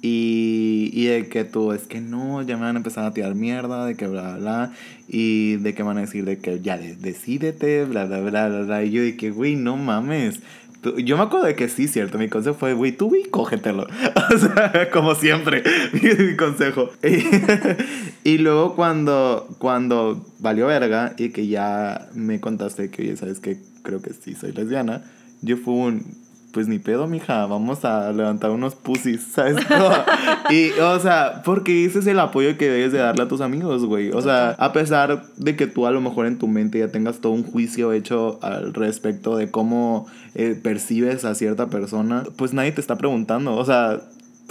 Y, 0.04 0.90
y 0.92 1.06
de 1.06 1.28
que 1.28 1.44
tú, 1.44 1.72
es 1.72 1.82
que 1.82 2.00
no, 2.00 2.42
ya 2.42 2.56
me 2.56 2.62
van 2.64 2.74
a 2.74 2.78
empezar 2.78 3.04
a 3.04 3.12
tirar 3.12 3.34
mierda, 3.36 3.86
de 3.86 3.94
que 3.96 4.08
bla, 4.08 4.22
bla, 4.22 4.36
bla. 4.38 4.72
Y 5.08 5.56
de 5.56 5.74
que 5.74 5.82
van 5.84 5.98
a 5.98 6.00
decir 6.02 6.24
de 6.24 6.38
que 6.38 6.60
ya 6.60 6.76
de- 6.76 6.96
decídete, 6.96 7.84
bla, 7.84 8.06
bla, 8.06 8.20
bla, 8.20 8.48
bla, 8.48 8.60
bla. 8.62 8.82
Y 8.84 8.90
yo 8.90 9.02
de 9.02 9.16
que, 9.16 9.30
güey, 9.30 9.54
no 9.54 9.76
mames. 9.76 10.40
Yo 10.82 11.16
me 11.16 11.22
acuerdo 11.22 11.46
de 11.46 11.54
que 11.54 11.68
sí, 11.68 11.86
cierto. 11.86 12.18
Mi 12.18 12.28
consejo 12.28 12.56
fue, 12.56 12.74
güey, 12.74 12.92
tú, 12.92 13.08
güey, 13.08 13.24
cógetelo. 13.24 13.86
O 14.34 14.38
sea, 14.38 14.90
como 14.90 15.14
siempre, 15.14 15.62
mi 15.92 16.36
consejo. 16.36 16.90
Y, 18.24 18.38
luego 18.38 18.76
cuando, 18.76 19.48
cuando 19.58 20.24
valió 20.38 20.68
verga 20.68 21.14
y 21.18 21.30
que 21.30 21.48
ya 21.48 22.08
me 22.14 22.40
contaste 22.40 22.88
que, 22.88 23.02
oye, 23.02 23.16
¿sabes 23.16 23.40
qué? 23.40 23.60
Creo 23.82 24.00
que 24.00 24.12
sí 24.12 24.34
soy 24.34 24.52
lesbiana. 24.52 25.02
Yo 25.40 25.56
fui 25.56 25.74
un, 25.74 26.21
pues 26.52 26.68
ni 26.68 26.78
pedo, 26.78 27.06
mija, 27.06 27.46
vamos 27.46 27.84
a 27.84 28.12
levantar 28.12 28.50
unos 28.50 28.74
pussies, 28.74 29.22
¿sabes? 29.32 29.56
y, 30.50 30.70
o 30.80 30.98
sea, 31.00 31.42
porque 31.44 31.84
ese 31.84 32.00
es 32.00 32.06
el 32.06 32.20
apoyo 32.20 32.56
que 32.58 32.68
debes 32.68 32.92
de 32.92 32.98
darle 32.98 33.22
a 33.22 33.28
tus 33.28 33.40
amigos, 33.40 33.84
güey. 33.84 34.10
O 34.10 34.20
sea, 34.20 34.50
a 34.50 34.72
pesar 34.72 35.24
de 35.36 35.56
que 35.56 35.66
tú 35.66 35.86
a 35.86 35.90
lo 35.90 36.00
mejor 36.00 36.26
en 36.26 36.38
tu 36.38 36.48
mente 36.48 36.78
ya 36.78 36.88
tengas 36.88 37.20
todo 37.20 37.32
un 37.32 37.42
juicio 37.42 37.92
hecho 37.92 38.38
al 38.42 38.74
respecto 38.74 39.36
de 39.36 39.50
cómo 39.50 40.06
eh, 40.34 40.58
percibes 40.62 41.24
a 41.24 41.34
cierta 41.34 41.68
persona, 41.68 42.24
pues 42.36 42.52
nadie 42.52 42.72
te 42.72 42.80
está 42.80 42.96
preguntando. 42.96 43.56
O 43.56 43.64
sea, 43.64 44.00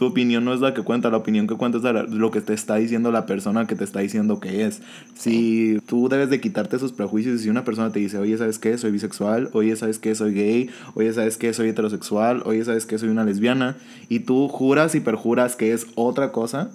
tu 0.01 0.07
opinión 0.07 0.43
no 0.43 0.51
es 0.51 0.61
la 0.61 0.73
que 0.73 0.81
cuenta, 0.81 1.11
la 1.11 1.17
opinión 1.17 1.45
que 1.45 1.53
cuenta 1.53 1.77
es 1.77 1.83
la- 1.83 2.01
lo 2.01 2.31
que 2.31 2.41
te 2.41 2.55
está 2.55 2.77
diciendo 2.77 3.11
la 3.11 3.27
persona 3.27 3.67
que 3.67 3.75
te 3.75 3.83
está 3.83 3.99
diciendo 3.99 4.39
que 4.39 4.65
es. 4.65 4.81
Si 5.13 5.77
tú 5.85 6.09
debes 6.09 6.31
de 6.31 6.41
quitarte 6.41 6.75
esos 6.75 6.91
prejuicios 6.91 7.39
y 7.39 7.43
si 7.43 7.49
una 7.49 7.63
persona 7.63 7.91
te 7.91 7.99
dice, 7.99 8.17
oye, 8.17 8.35
¿sabes 8.35 8.57
qué? 8.57 8.79
Soy 8.79 8.89
bisexual, 8.89 9.51
oye, 9.53 9.75
¿sabes 9.75 9.99
qué? 9.99 10.15
Soy 10.15 10.33
gay, 10.33 10.71
oye, 10.95 11.13
¿sabes 11.13 11.37
qué? 11.37 11.53
Soy 11.53 11.69
heterosexual, 11.69 12.41
oye, 12.45 12.65
¿sabes 12.65 12.87
qué? 12.87 12.97
Soy 12.97 13.09
una 13.09 13.25
lesbiana, 13.25 13.77
y 14.09 14.21
tú 14.21 14.47
juras 14.47 14.95
y 14.95 15.01
perjuras 15.01 15.55
que 15.55 15.71
es 15.71 15.85
otra 15.93 16.31
cosa, 16.31 16.71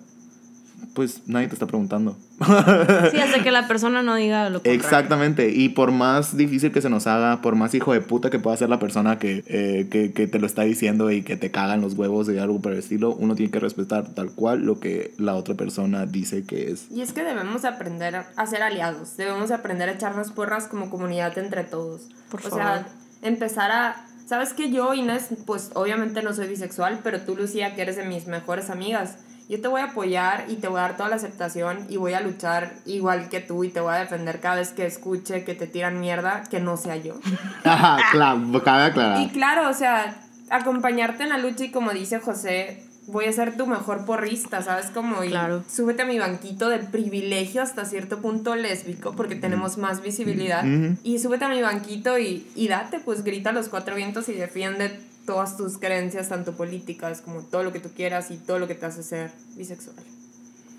pues 0.96 1.28
nadie 1.28 1.46
te 1.46 1.54
está 1.54 1.66
preguntando. 1.66 2.16
Sí, 2.38 3.18
hasta 3.18 3.42
que 3.42 3.50
la 3.50 3.68
persona 3.68 4.02
no 4.02 4.14
diga 4.14 4.48
lo 4.48 4.58
contrario. 4.58 4.80
Exactamente, 4.80 5.50
y 5.50 5.68
por 5.68 5.92
más 5.92 6.36
difícil 6.36 6.72
que 6.72 6.80
se 6.80 6.88
nos 6.88 7.06
haga, 7.06 7.42
por 7.42 7.54
más 7.54 7.74
hijo 7.74 7.92
de 7.92 8.00
puta 8.00 8.30
que 8.30 8.38
pueda 8.38 8.56
ser 8.56 8.70
la 8.70 8.78
persona 8.78 9.18
que, 9.18 9.44
eh, 9.46 9.88
que, 9.90 10.12
que 10.12 10.26
te 10.26 10.38
lo 10.38 10.46
está 10.46 10.62
diciendo 10.62 11.10
y 11.10 11.22
que 11.22 11.36
te 11.36 11.50
cagan 11.50 11.82
los 11.82 11.92
huevos 11.94 12.28
y 12.30 12.38
algo 12.38 12.60
por 12.60 12.72
el 12.72 12.78
estilo, 12.78 13.14
uno 13.14 13.34
tiene 13.34 13.52
que 13.52 13.60
respetar 13.60 14.14
tal 14.14 14.30
cual 14.30 14.64
lo 14.64 14.80
que 14.80 15.12
la 15.18 15.34
otra 15.34 15.54
persona 15.54 16.06
dice 16.06 16.44
que 16.44 16.70
es. 16.70 16.90
Y 16.90 17.02
es 17.02 17.12
que 17.12 17.22
debemos 17.22 17.64
aprender 17.66 18.24
a 18.34 18.46
ser 18.46 18.62
aliados, 18.62 19.16
debemos 19.18 19.50
aprender 19.50 19.90
a 19.90 19.92
echarnos 19.92 20.32
porras 20.32 20.66
como 20.66 20.88
comunidad 20.88 21.36
entre 21.36 21.64
todos. 21.64 22.08
Por 22.30 22.40
o 22.40 22.42
favor. 22.44 22.58
sea, 22.58 22.86
empezar 23.22 23.70
a... 23.70 24.06
Sabes 24.26 24.54
que 24.54 24.72
yo, 24.72 24.94
Inés, 24.94 25.28
pues 25.44 25.70
obviamente 25.74 26.22
no 26.22 26.34
soy 26.34 26.48
bisexual, 26.48 27.00
pero 27.04 27.20
tú, 27.20 27.36
Lucía, 27.36 27.74
que 27.74 27.82
eres 27.82 27.96
de 27.96 28.04
mis 28.04 28.26
mejores 28.26 28.70
amigas, 28.70 29.18
yo 29.48 29.60
te 29.60 29.68
voy 29.68 29.80
a 29.80 29.84
apoyar 29.84 30.46
y 30.48 30.56
te 30.56 30.68
voy 30.68 30.78
a 30.78 30.82
dar 30.82 30.96
toda 30.96 31.08
la 31.08 31.16
aceptación 31.16 31.86
y 31.88 31.96
voy 31.98 32.14
a 32.14 32.20
luchar 32.20 32.74
igual 32.84 33.28
que 33.28 33.40
tú 33.40 33.62
y 33.64 33.68
te 33.68 33.80
voy 33.80 33.94
a 33.94 33.98
defender 33.98 34.40
cada 34.40 34.56
vez 34.56 34.70
que 34.70 34.86
escuche 34.86 35.44
que 35.44 35.54
te 35.54 35.66
tiran 35.66 36.00
mierda, 36.00 36.42
que 36.50 36.60
no 36.60 36.76
sea 36.76 36.96
yo. 36.96 37.14
Claro, 37.62 38.62
cabe 38.64 38.86
Y 38.86 38.90
aclarar. 38.90 39.30
claro, 39.32 39.68
o 39.68 39.74
sea, 39.74 40.16
acompañarte 40.50 41.22
en 41.24 41.28
la 41.30 41.38
lucha 41.38 41.64
y 41.64 41.70
como 41.70 41.90
dice 41.92 42.18
José, 42.20 42.85
voy 43.06 43.26
a 43.26 43.32
ser 43.32 43.56
tu 43.56 43.66
mejor 43.66 44.04
porrista, 44.04 44.62
¿sabes? 44.62 44.86
Como 44.86 45.22
y 45.24 45.28
Claro. 45.30 45.62
súbete 45.68 46.02
a 46.02 46.06
mi 46.06 46.18
banquito 46.18 46.68
de 46.68 46.78
privilegio 46.80 47.62
hasta 47.62 47.84
cierto 47.84 48.18
punto 48.20 48.56
lésbico 48.56 49.12
porque 49.14 49.36
tenemos 49.36 49.78
más 49.78 50.02
visibilidad. 50.02 50.64
Ujú. 50.64 50.96
Y 51.04 51.18
súbete 51.18 51.44
a 51.44 51.48
mi 51.48 51.62
banquito 51.62 52.18
y, 52.18 52.46
y 52.54 52.68
date, 52.68 52.98
pues 53.00 53.22
grita 53.24 53.50
a 53.50 53.52
los 53.52 53.68
cuatro 53.68 53.94
vientos 53.94 54.28
y 54.28 54.32
defiende 54.32 54.98
todas 55.24 55.56
tus 55.56 55.78
creencias, 55.78 56.28
tanto 56.28 56.52
políticas 56.56 57.20
como 57.20 57.40
todo 57.40 57.62
lo 57.64 57.72
que 57.72 57.80
tú 57.80 57.90
quieras 57.94 58.30
y 58.30 58.36
todo 58.36 58.58
lo 58.58 58.68
que 58.68 58.74
te 58.74 58.86
hace 58.86 59.02
ser 59.02 59.30
bisexual. 59.56 59.96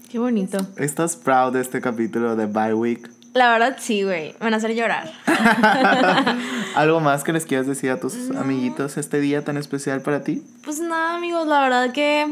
Qué 0.09 0.19
bonito. 0.19 0.57
¿Estás 0.78 1.15
proud 1.17 1.51
de 1.53 1.61
este 1.61 1.82
capítulo 1.82 2.36
de 2.38 2.45
Bye 2.45 2.73
Week? 2.73 3.09
La 3.34 3.51
verdad, 3.51 3.75
sí, 3.80 4.03
güey. 4.03 4.32
Me 4.34 4.39
van 4.39 4.53
a 4.53 4.57
hacer 4.57 4.73
llorar. 4.73 5.11
¿Algo 6.78 6.99
más 6.99 7.23
que 7.23 7.34
les 7.34 7.47
quieras 7.47 7.65
decir 7.65 7.89
a 7.89 7.99
tus 7.99 8.30
amiguitos 8.36 8.97
este 8.97 9.19
día 9.19 9.43
tan 9.43 9.57
especial 9.57 10.03
para 10.03 10.23
ti? 10.23 10.43
Pues 10.63 10.80
nada, 10.80 11.15
amigos, 11.15 11.47
la 11.47 11.61
verdad 11.61 11.91
que 11.91 12.28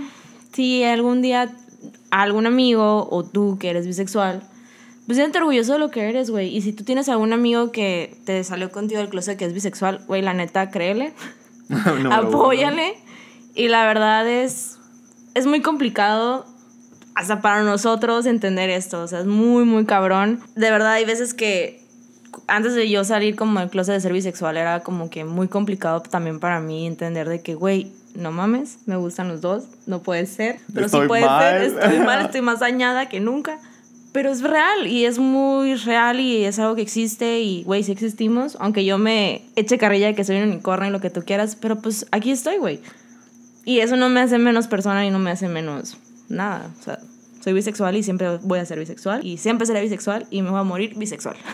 si 0.53 0.83
algún 0.83 1.23
día 1.23 1.49
algún 2.11 2.45
amigo 2.45 3.07
o 3.09 3.23
tú 3.23 3.57
que 3.59 3.71
eres 3.71 3.87
bisexual, 3.87 4.43
pues 5.07 5.17
siéntete 5.17 5.39
orgulloso 5.39 5.73
de 5.73 5.79
lo 5.79 5.89
que 5.89 6.09
eres, 6.09 6.29
güey. 6.29 6.55
Y 6.55 6.61
si 6.61 6.73
tú 6.73 6.83
tienes 6.83 7.09
algún 7.09 7.33
amigo 7.33 7.71
que 7.71 8.17
te 8.25 8.43
salió 8.43 8.71
contigo 8.71 8.99
del 8.99 9.09
closet 9.09 9.35
que 9.35 9.45
es 9.45 9.53
bisexual, 9.53 10.03
güey, 10.05 10.21
la 10.21 10.35
neta, 10.35 10.69
créele, 10.69 11.13
uno. 11.99 12.13
apóyale. 12.13 12.95
Y 13.55 13.67
la 13.67 13.85
verdad 13.85 14.27
es, 14.27 14.77
es 15.33 15.47
muy 15.47 15.61
complicado 15.61 16.45
hasta 17.15 17.41
para 17.41 17.63
nosotros 17.63 18.27
entender 18.27 18.69
esto. 18.69 19.01
O 19.01 19.07
sea, 19.07 19.21
es 19.21 19.25
muy, 19.25 19.63
muy 19.63 19.85
cabrón. 19.85 20.41
De 20.55 20.69
verdad, 20.69 20.91
hay 20.91 21.05
veces 21.05 21.33
que 21.33 21.84
antes 22.47 22.75
de 22.75 22.89
yo 22.89 23.03
salir 23.03 23.35
como 23.35 23.59
del 23.59 23.69
closet 23.69 23.95
de 23.95 24.01
ser 24.01 24.13
bisexual 24.13 24.57
era 24.57 24.81
como 24.81 25.09
que 25.09 25.23
muy 25.25 25.47
complicado 25.47 26.01
también 26.01 26.39
para 26.39 26.59
mí 26.59 26.85
entender 26.87 27.27
de 27.29 27.41
que, 27.41 27.55
güey, 27.55 27.91
no 28.15 28.31
mames, 28.31 28.79
me 28.85 28.95
gustan 28.95 29.27
los 29.27 29.41
dos, 29.41 29.65
no 29.87 30.01
puede 30.01 30.25
ser. 30.25 30.59
Pero 30.73 30.85
Estoy 30.85 31.01
sí 31.01 31.07
puede 31.07 31.25
mal. 31.25 31.41
ser, 31.59 31.63
estoy 31.63 31.99
mal, 31.99 32.25
estoy 32.25 32.41
más 32.49 32.59
dañada 32.59 33.09
que 33.09 33.19
nunca. 33.19 33.59
pero 34.13 34.29
es 34.31 34.41
real 34.41 34.87
y 34.87 35.03
es 35.05 35.19
muy 35.19 35.75
real 35.75 36.19
y 36.21 36.45
es 36.45 36.57
algo 36.59 36.75
que 36.75 36.81
existe 36.81 37.41
y, 37.41 37.63
güey, 37.63 37.83
sí 37.83 37.91
existimos, 37.91 38.55
aunque 38.61 38.85
yo 38.85 38.97
me 38.97 39.41
eche 39.57 39.77
carrilla 39.77 40.07
de 40.07 40.15
que 40.15 40.23
soy 40.23 40.37
un 40.37 40.49
unicornio 40.49 40.89
y 40.89 40.91
lo 40.93 41.01
que 41.01 41.09
tú 41.09 41.23
quieras, 41.25 41.57
pero 41.59 41.75
pues 41.81 42.05
aquí 42.11 42.31
estoy, 42.31 42.57
güey. 42.57 42.79
Y 43.65 43.79
eso 43.79 43.97
no 43.97 44.07
me 44.09 44.21
hace 44.21 44.37
menos 44.37 44.67
persona 44.67 45.05
y 45.05 45.09
no 45.09 45.19
me 45.19 45.31
hace 45.31 45.49
menos 45.49 45.97
nada. 46.29 46.69
O 46.79 46.83
sea, 46.83 46.99
soy 47.43 47.51
bisexual 47.53 47.97
y 47.97 48.03
siempre 48.03 48.37
voy 48.43 48.59
a 48.59 48.65
ser 48.65 48.79
bisexual 48.79 49.25
y 49.25 49.37
siempre 49.37 49.67
seré 49.67 49.81
bisexual 49.81 50.27
y 50.31 50.41
me 50.41 50.49
voy 50.51 50.59
a 50.59 50.63
morir 50.63 50.93
bisexual. 50.95 51.35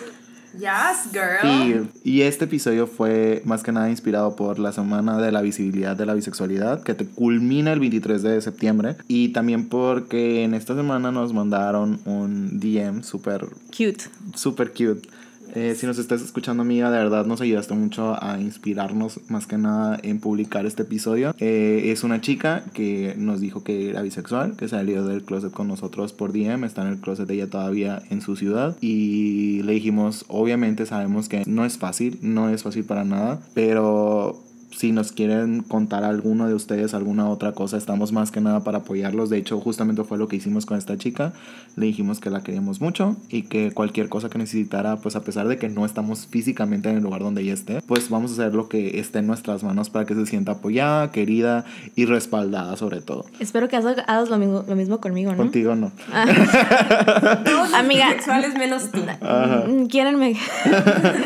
Yes, 0.53 1.11
girl. 1.11 1.89
Y, 2.03 2.11
y 2.17 2.21
este 2.23 2.45
episodio 2.45 2.87
fue 2.87 3.41
más 3.45 3.63
que 3.63 3.71
nada 3.71 3.89
inspirado 3.89 4.35
por 4.35 4.59
la 4.59 4.71
Semana 4.71 5.17
de 5.17 5.31
la 5.31 5.41
Visibilidad 5.41 5.95
de 5.95 6.05
la 6.05 6.13
Bisexualidad, 6.13 6.83
que 6.83 6.93
te 6.93 7.05
culmina 7.05 7.71
el 7.73 7.79
23 7.79 8.21
de 8.21 8.41
septiembre. 8.41 8.95
Y 9.07 9.29
también 9.29 9.69
porque 9.69 10.43
en 10.43 10.53
esta 10.53 10.75
semana 10.75 11.11
nos 11.11 11.33
mandaron 11.33 11.99
un 12.05 12.59
DM 12.59 13.03
súper, 13.03 13.47
Cute. 13.69 14.05
súper 14.35 14.71
cute. 14.71 15.07
Eh, 15.53 15.75
si 15.75 15.85
nos 15.85 15.97
estás 15.97 16.21
escuchando, 16.21 16.61
amiga, 16.61 16.89
de 16.91 16.97
verdad 16.97 17.25
nos 17.25 17.41
ayudaste 17.41 17.73
mucho 17.73 18.21
a 18.21 18.39
inspirarnos 18.39 19.19
más 19.29 19.47
que 19.47 19.57
nada 19.57 19.99
en 20.01 20.19
publicar 20.19 20.65
este 20.65 20.83
episodio. 20.83 21.35
Eh, 21.39 21.91
es 21.91 22.03
una 22.03 22.21
chica 22.21 22.63
que 22.73 23.15
nos 23.17 23.41
dijo 23.41 23.63
que 23.63 23.89
era 23.89 24.01
bisexual, 24.01 24.55
que 24.55 24.67
salió 24.67 25.05
del 25.05 25.23
closet 25.23 25.51
con 25.51 25.67
nosotros 25.67 26.13
por 26.13 26.31
DM, 26.31 26.63
está 26.63 26.83
en 26.83 26.89
el 26.89 26.99
closet 26.99 27.29
ella 27.29 27.49
todavía 27.49 28.01
en 28.09 28.21
su 28.21 28.35
ciudad. 28.35 28.77
Y 28.81 29.61
le 29.63 29.73
dijimos, 29.73 30.25
obviamente 30.27 30.85
sabemos 30.85 31.27
que 31.27 31.43
no 31.45 31.65
es 31.65 31.77
fácil, 31.77 32.17
no 32.21 32.49
es 32.49 32.63
fácil 32.63 32.85
para 32.85 33.03
nada, 33.03 33.41
pero 33.53 34.50
si 34.71 34.91
nos 34.91 35.11
quieren 35.11 35.61
contar 35.63 36.03
alguno 36.03 36.47
de 36.47 36.53
ustedes 36.53 36.93
alguna 36.93 37.29
otra 37.29 37.51
cosa, 37.53 37.77
estamos 37.77 38.11
más 38.11 38.31
que 38.31 38.41
nada 38.41 38.63
para 38.63 38.79
apoyarlos. 38.79 39.29
De 39.29 39.37
hecho, 39.37 39.59
justamente 39.59 40.03
fue 40.03 40.17
lo 40.17 40.27
que 40.27 40.37
hicimos 40.37 40.65
con 40.65 40.77
esta 40.77 40.97
chica. 40.97 41.33
Le 41.75 41.85
dijimos 41.85 42.19
que 42.19 42.29
la 42.29 42.41
queríamos 42.41 42.81
mucho 42.81 43.15
y 43.29 43.43
que 43.43 43.71
cualquier 43.71 44.09
cosa 44.09 44.29
que 44.29 44.37
necesitara, 44.37 44.97
pues 44.97 45.15
a 45.15 45.23
pesar 45.23 45.47
de 45.47 45.57
que 45.57 45.69
no 45.69 45.85
estamos 45.85 46.27
físicamente 46.27 46.89
en 46.89 46.97
el 46.97 47.03
lugar 47.03 47.21
donde 47.21 47.41
ella 47.41 47.53
esté, 47.53 47.81
pues 47.81 48.09
vamos 48.09 48.31
a 48.31 48.33
hacer 48.33 48.55
lo 48.55 48.69
que 48.69 48.99
esté 48.99 49.19
en 49.19 49.27
nuestras 49.27 49.63
manos 49.63 49.89
para 49.89 50.05
que 50.05 50.15
se 50.15 50.25
sienta 50.25 50.53
apoyada, 50.53 51.11
querida 51.11 51.65
y 51.95 52.05
respaldada 52.05 52.75
sobre 52.77 53.01
todo. 53.01 53.25
Espero 53.39 53.67
que 53.67 53.75
hagas, 53.77 53.97
hagas 54.07 54.29
lo, 54.29 54.37
mismo, 54.37 54.63
lo 54.67 54.75
mismo 54.75 54.99
conmigo, 54.99 55.31
¿no? 55.31 55.37
Contigo 55.37 55.75
no. 55.75 55.91
Todos 57.45 57.69
los 57.69 57.73
Amiga. 57.73 58.07
bisexuales 58.07 58.55
menos 58.57 58.89
tú. 58.91 58.99
Mm, 59.01 59.85
Quiérenme. 59.87 60.35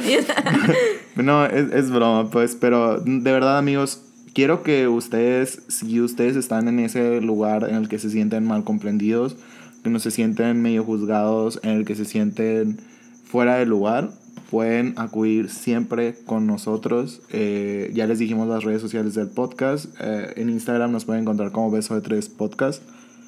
No, 1.15 1.45
es, 1.45 1.71
es 1.71 1.91
broma, 1.91 2.29
pues, 2.29 2.55
pero 2.55 2.99
de 2.99 3.31
verdad, 3.31 3.57
amigos, 3.57 4.01
quiero 4.33 4.63
que 4.63 4.87
ustedes, 4.87 5.63
si 5.69 6.01
ustedes 6.01 6.35
están 6.35 6.67
en 6.67 6.79
ese 6.79 7.21
lugar 7.21 7.67
en 7.69 7.75
el 7.75 7.87
que 7.87 7.99
se 7.99 8.09
sienten 8.09 8.45
mal 8.45 8.63
comprendidos, 8.63 9.37
que 9.83 9.89
no 9.89 9.99
se 9.99 10.11
sienten 10.11 10.61
medio 10.61 10.83
juzgados, 10.83 11.59
en 11.63 11.71
el 11.71 11.85
que 11.85 11.95
se 11.95 12.05
sienten 12.05 12.77
fuera 13.23 13.55
de 13.55 13.65
lugar, 13.65 14.11
pueden 14.49 14.93
acudir 14.97 15.49
siempre 15.49 16.15
con 16.25 16.47
nosotros. 16.47 17.21
Eh, 17.31 17.91
ya 17.93 18.07
les 18.07 18.19
dijimos 18.19 18.47
las 18.47 18.63
redes 18.63 18.81
sociales 18.81 19.15
del 19.15 19.29
podcast. 19.29 19.85
Eh, 19.99 20.33
en 20.35 20.49
Instagram 20.49 20.91
nos 20.91 21.05
pueden 21.05 21.23
encontrar 21.23 21.51
como 21.51 21.71
Beso 21.71 21.95
de 21.95 22.01
Tres 22.01 22.29
Podcast. 22.29 22.83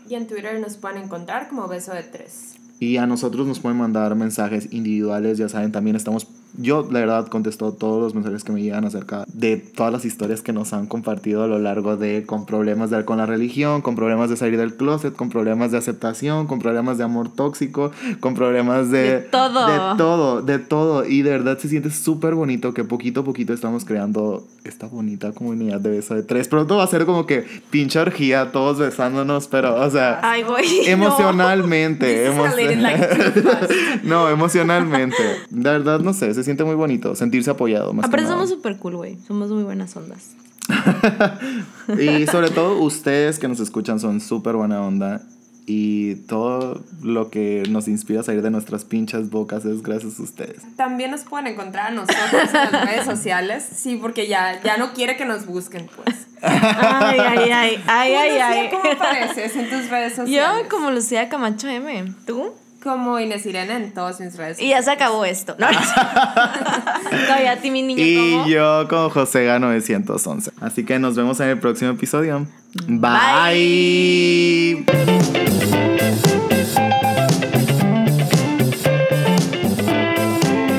Y 0.09 0.15
en 0.15 0.27
Twitter 0.27 0.59
nos 0.59 0.77
pueden 0.77 1.03
encontrar 1.03 1.49
como 1.49 1.67
beso 1.67 1.93
de 1.93 2.03
tres. 2.03 2.55
Y 2.79 2.97
a 2.97 3.07
nosotros 3.07 3.45
nos 3.45 3.59
pueden 3.59 3.77
mandar 3.77 4.15
mensajes 4.15 4.71
individuales, 4.71 5.37
ya 5.37 5.49
saben, 5.49 5.71
también 5.71 5.95
estamos... 5.95 6.27
Yo, 6.57 6.87
la 6.91 6.99
verdad, 6.99 7.27
contesto 7.27 7.71
todos 7.73 8.01
los 8.01 8.15
mensajes 8.15 8.43
que 8.43 8.51
me 8.51 8.61
llegan 8.61 8.83
acerca 8.85 9.23
de 9.31 9.57
todas 9.57 9.91
las 9.93 10.05
historias 10.05 10.41
que 10.41 10.53
nos 10.53 10.73
han 10.73 10.87
compartido 10.87 11.43
a 11.43 11.47
lo 11.47 11.59
largo 11.59 11.97
de... 11.97 12.25
con 12.25 12.45
problemas 12.45 12.89
de, 12.89 13.05
con 13.05 13.17
la 13.17 13.25
religión, 13.25 13.81
con 13.81 13.95
problemas 13.95 14.29
de 14.29 14.37
salir 14.37 14.57
del 14.57 14.75
closet, 14.75 15.15
con 15.15 15.29
problemas 15.29 15.71
de 15.71 15.77
aceptación, 15.77 16.47
con 16.47 16.59
problemas 16.59 16.97
de 16.97 17.03
amor 17.03 17.29
tóxico, 17.33 17.91
con 18.19 18.33
problemas 18.35 18.89
de... 18.91 18.97
De 18.97 19.19
todo. 19.19 19.67
De 19.67 19.97
todo, 19.97 20.41
de 20.41 20.59
todo. 20.59 21.05
Y 21.05 21.21
de 21.21 21.29
verdad 21.31 21.57
se 21.59 21.69
siente 21.69 21.91
súper 21.91 22.33
bonito 22.35 22.73
que 22.73 22.83
poquito 22.83 23.21
a 23.21 23.23
poquito 23.23 23.53
estamos 23.53 23.85
creando 23.85 24.45
esta 24.63 24.87
bonita 24.87 25.31
comunidad 25.31 25.79
de 25.79 25.91
beso 25.91 26.15
de 26.15 26.23
tres. 26.23 26.47
Pronto 26.47 26.77
va 26.77 26.83
a 26.83 26.87
ser 26.87 27.05
como 27.05 27.25
que 27.25 27.45
pinche 27.69 27.99
orgía, 27.99 28.51
todos 28.51 28.79
besándonos, 28.79 29.47
pero, 29.47 29.75
o 29.75 29.89
sea... 29.89 30.19
Ay, 30.23 30.43
güey. 30.43 30.87
Emocionalmente. 30.87 32.29
This 32.29 32.33
emo- 32.35 32.47
no, 34.03 34.29
emocionalmente. 34.29 35.15
De 35.49 35.69
verdad, 35.69 35.99
no 35.99 36.13
sé, 36.13 36.33
se 36.33 36.43
siente 36.47 36.63
muy 36.63 36.75
bonito 36.75 37.15
sentirse 37.15 37.51
apoyado. 37.51 37.93
Más 37.93 38.05
Aparte 38.07 38.25
somos 38.27 38.49
súper 38.49 38.77
cool, 38.77 38.95
güey. 38.95 39.17
Somos 39.27 39.51
muy 39.51 39.63
buenas 39.63 39.95
ondas. 39.95 40.31
Y 41.97 42.25
sobre 42.27 42.49
todo 42.49 42.79
ustedes 42.81 43.39
que 43.39 43.47
nos 43.47 43.59
escuchan 43.59 43.99
son 43.99 44.19
súper 44.19 44.55
buena 44.55 44.81
onda. 44.81 45.21
Y 45.69 46.15
todo 46.27 46.81
lo 47.01 47.29
que 47.29 47.63
nos 47.69 47.89
inspira 47.89 48.21
a 48.21 48.23
salir 48.23 48.41
de 48.41 48.49
nuestras 48.49 48.85
pinchas 48.85 49.29
bocas 49.29 49.65
es 49.65 49.83
gracias 49.83 50.17
a 50.17 50.23
ustedes. 50.23 50.61
También 50.77 51.11
nos 51.11 51.21
pueden 51.25 51.47
encontrar 51.47 51.87
a 51.87 51.91
nosotros 51.91 52.53
en 52.53 52.71
las 52.71 52.85
redes 52.85 53.05
sociales. 53.05 53.65
Sí, 53.75 53.97
porque 54.01 54.27
ya, 54.27 54.61
ya 54.63 54.77
no 54.77 54.93
quiere 54.93 55.17
que 55.17 55.25
nos 55.25 55.45
busquen, 55.45 55.89
pues. 55.93 56.27
Ay, 56.41 57.19
ay, 57.19 57.49
ay. 57.51 57.83
Ay, 57.85 58.13
ay, 58.13 58.37
ay. 58.39 58.69
¿Cómo 58.69 58.89
apareces 58.89 59.55
en 59.57 59.69
tus 59.69 59.89
redes 59.89 60.15
Yo 60.15 60.23
sociales? 60.23 60.67
como 60.69 60.91
Lucía 60.91 61.27
Camacho 61.27 61.67
M. 61.67 62.13
¿Tú? 62.25 62.53
Como 62.87 63.19
Inés 63.19 63.45
Irene 63.45 63.75
en 63.75 63.93
todas 63.93 64.21
mis 64.21 64.37
redes 64.37 64.61
Y 64.61 64.69
ya 64.69 64.81
se 64.81 64.89
acabó 64.91 65.25
esto. 65.25 65.57
No. 65.59 65.67
Todavía 67.27 67.51
a 67.51 67.57
ti, 67.57 67.69
mi 67.69 67.81
niña, 67.83 68.01
Y 68.01 68.31
¿cómo? 68.31 68.47
yo 68.47 68.87
con 68.87 69.09
Josega 69.09 69.59
911. 69.59 70.51
Así 70.61 70.85
que 70.85 70.97
nos 70.97 71.15
vemos 71.17 71.37
en 71.41 71.49
el 71.49 71.59
próximo 71.59 71.91
episodio. 71.91 72.47
Bye. 72.87 74.85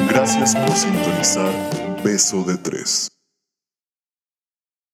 Gracias 0.08 0.54
por 0.56 0.70
sintonizar 0.76 1.52
Beso 2.02 2.42
de 2.44 2.56
Tres. 2.56 3.08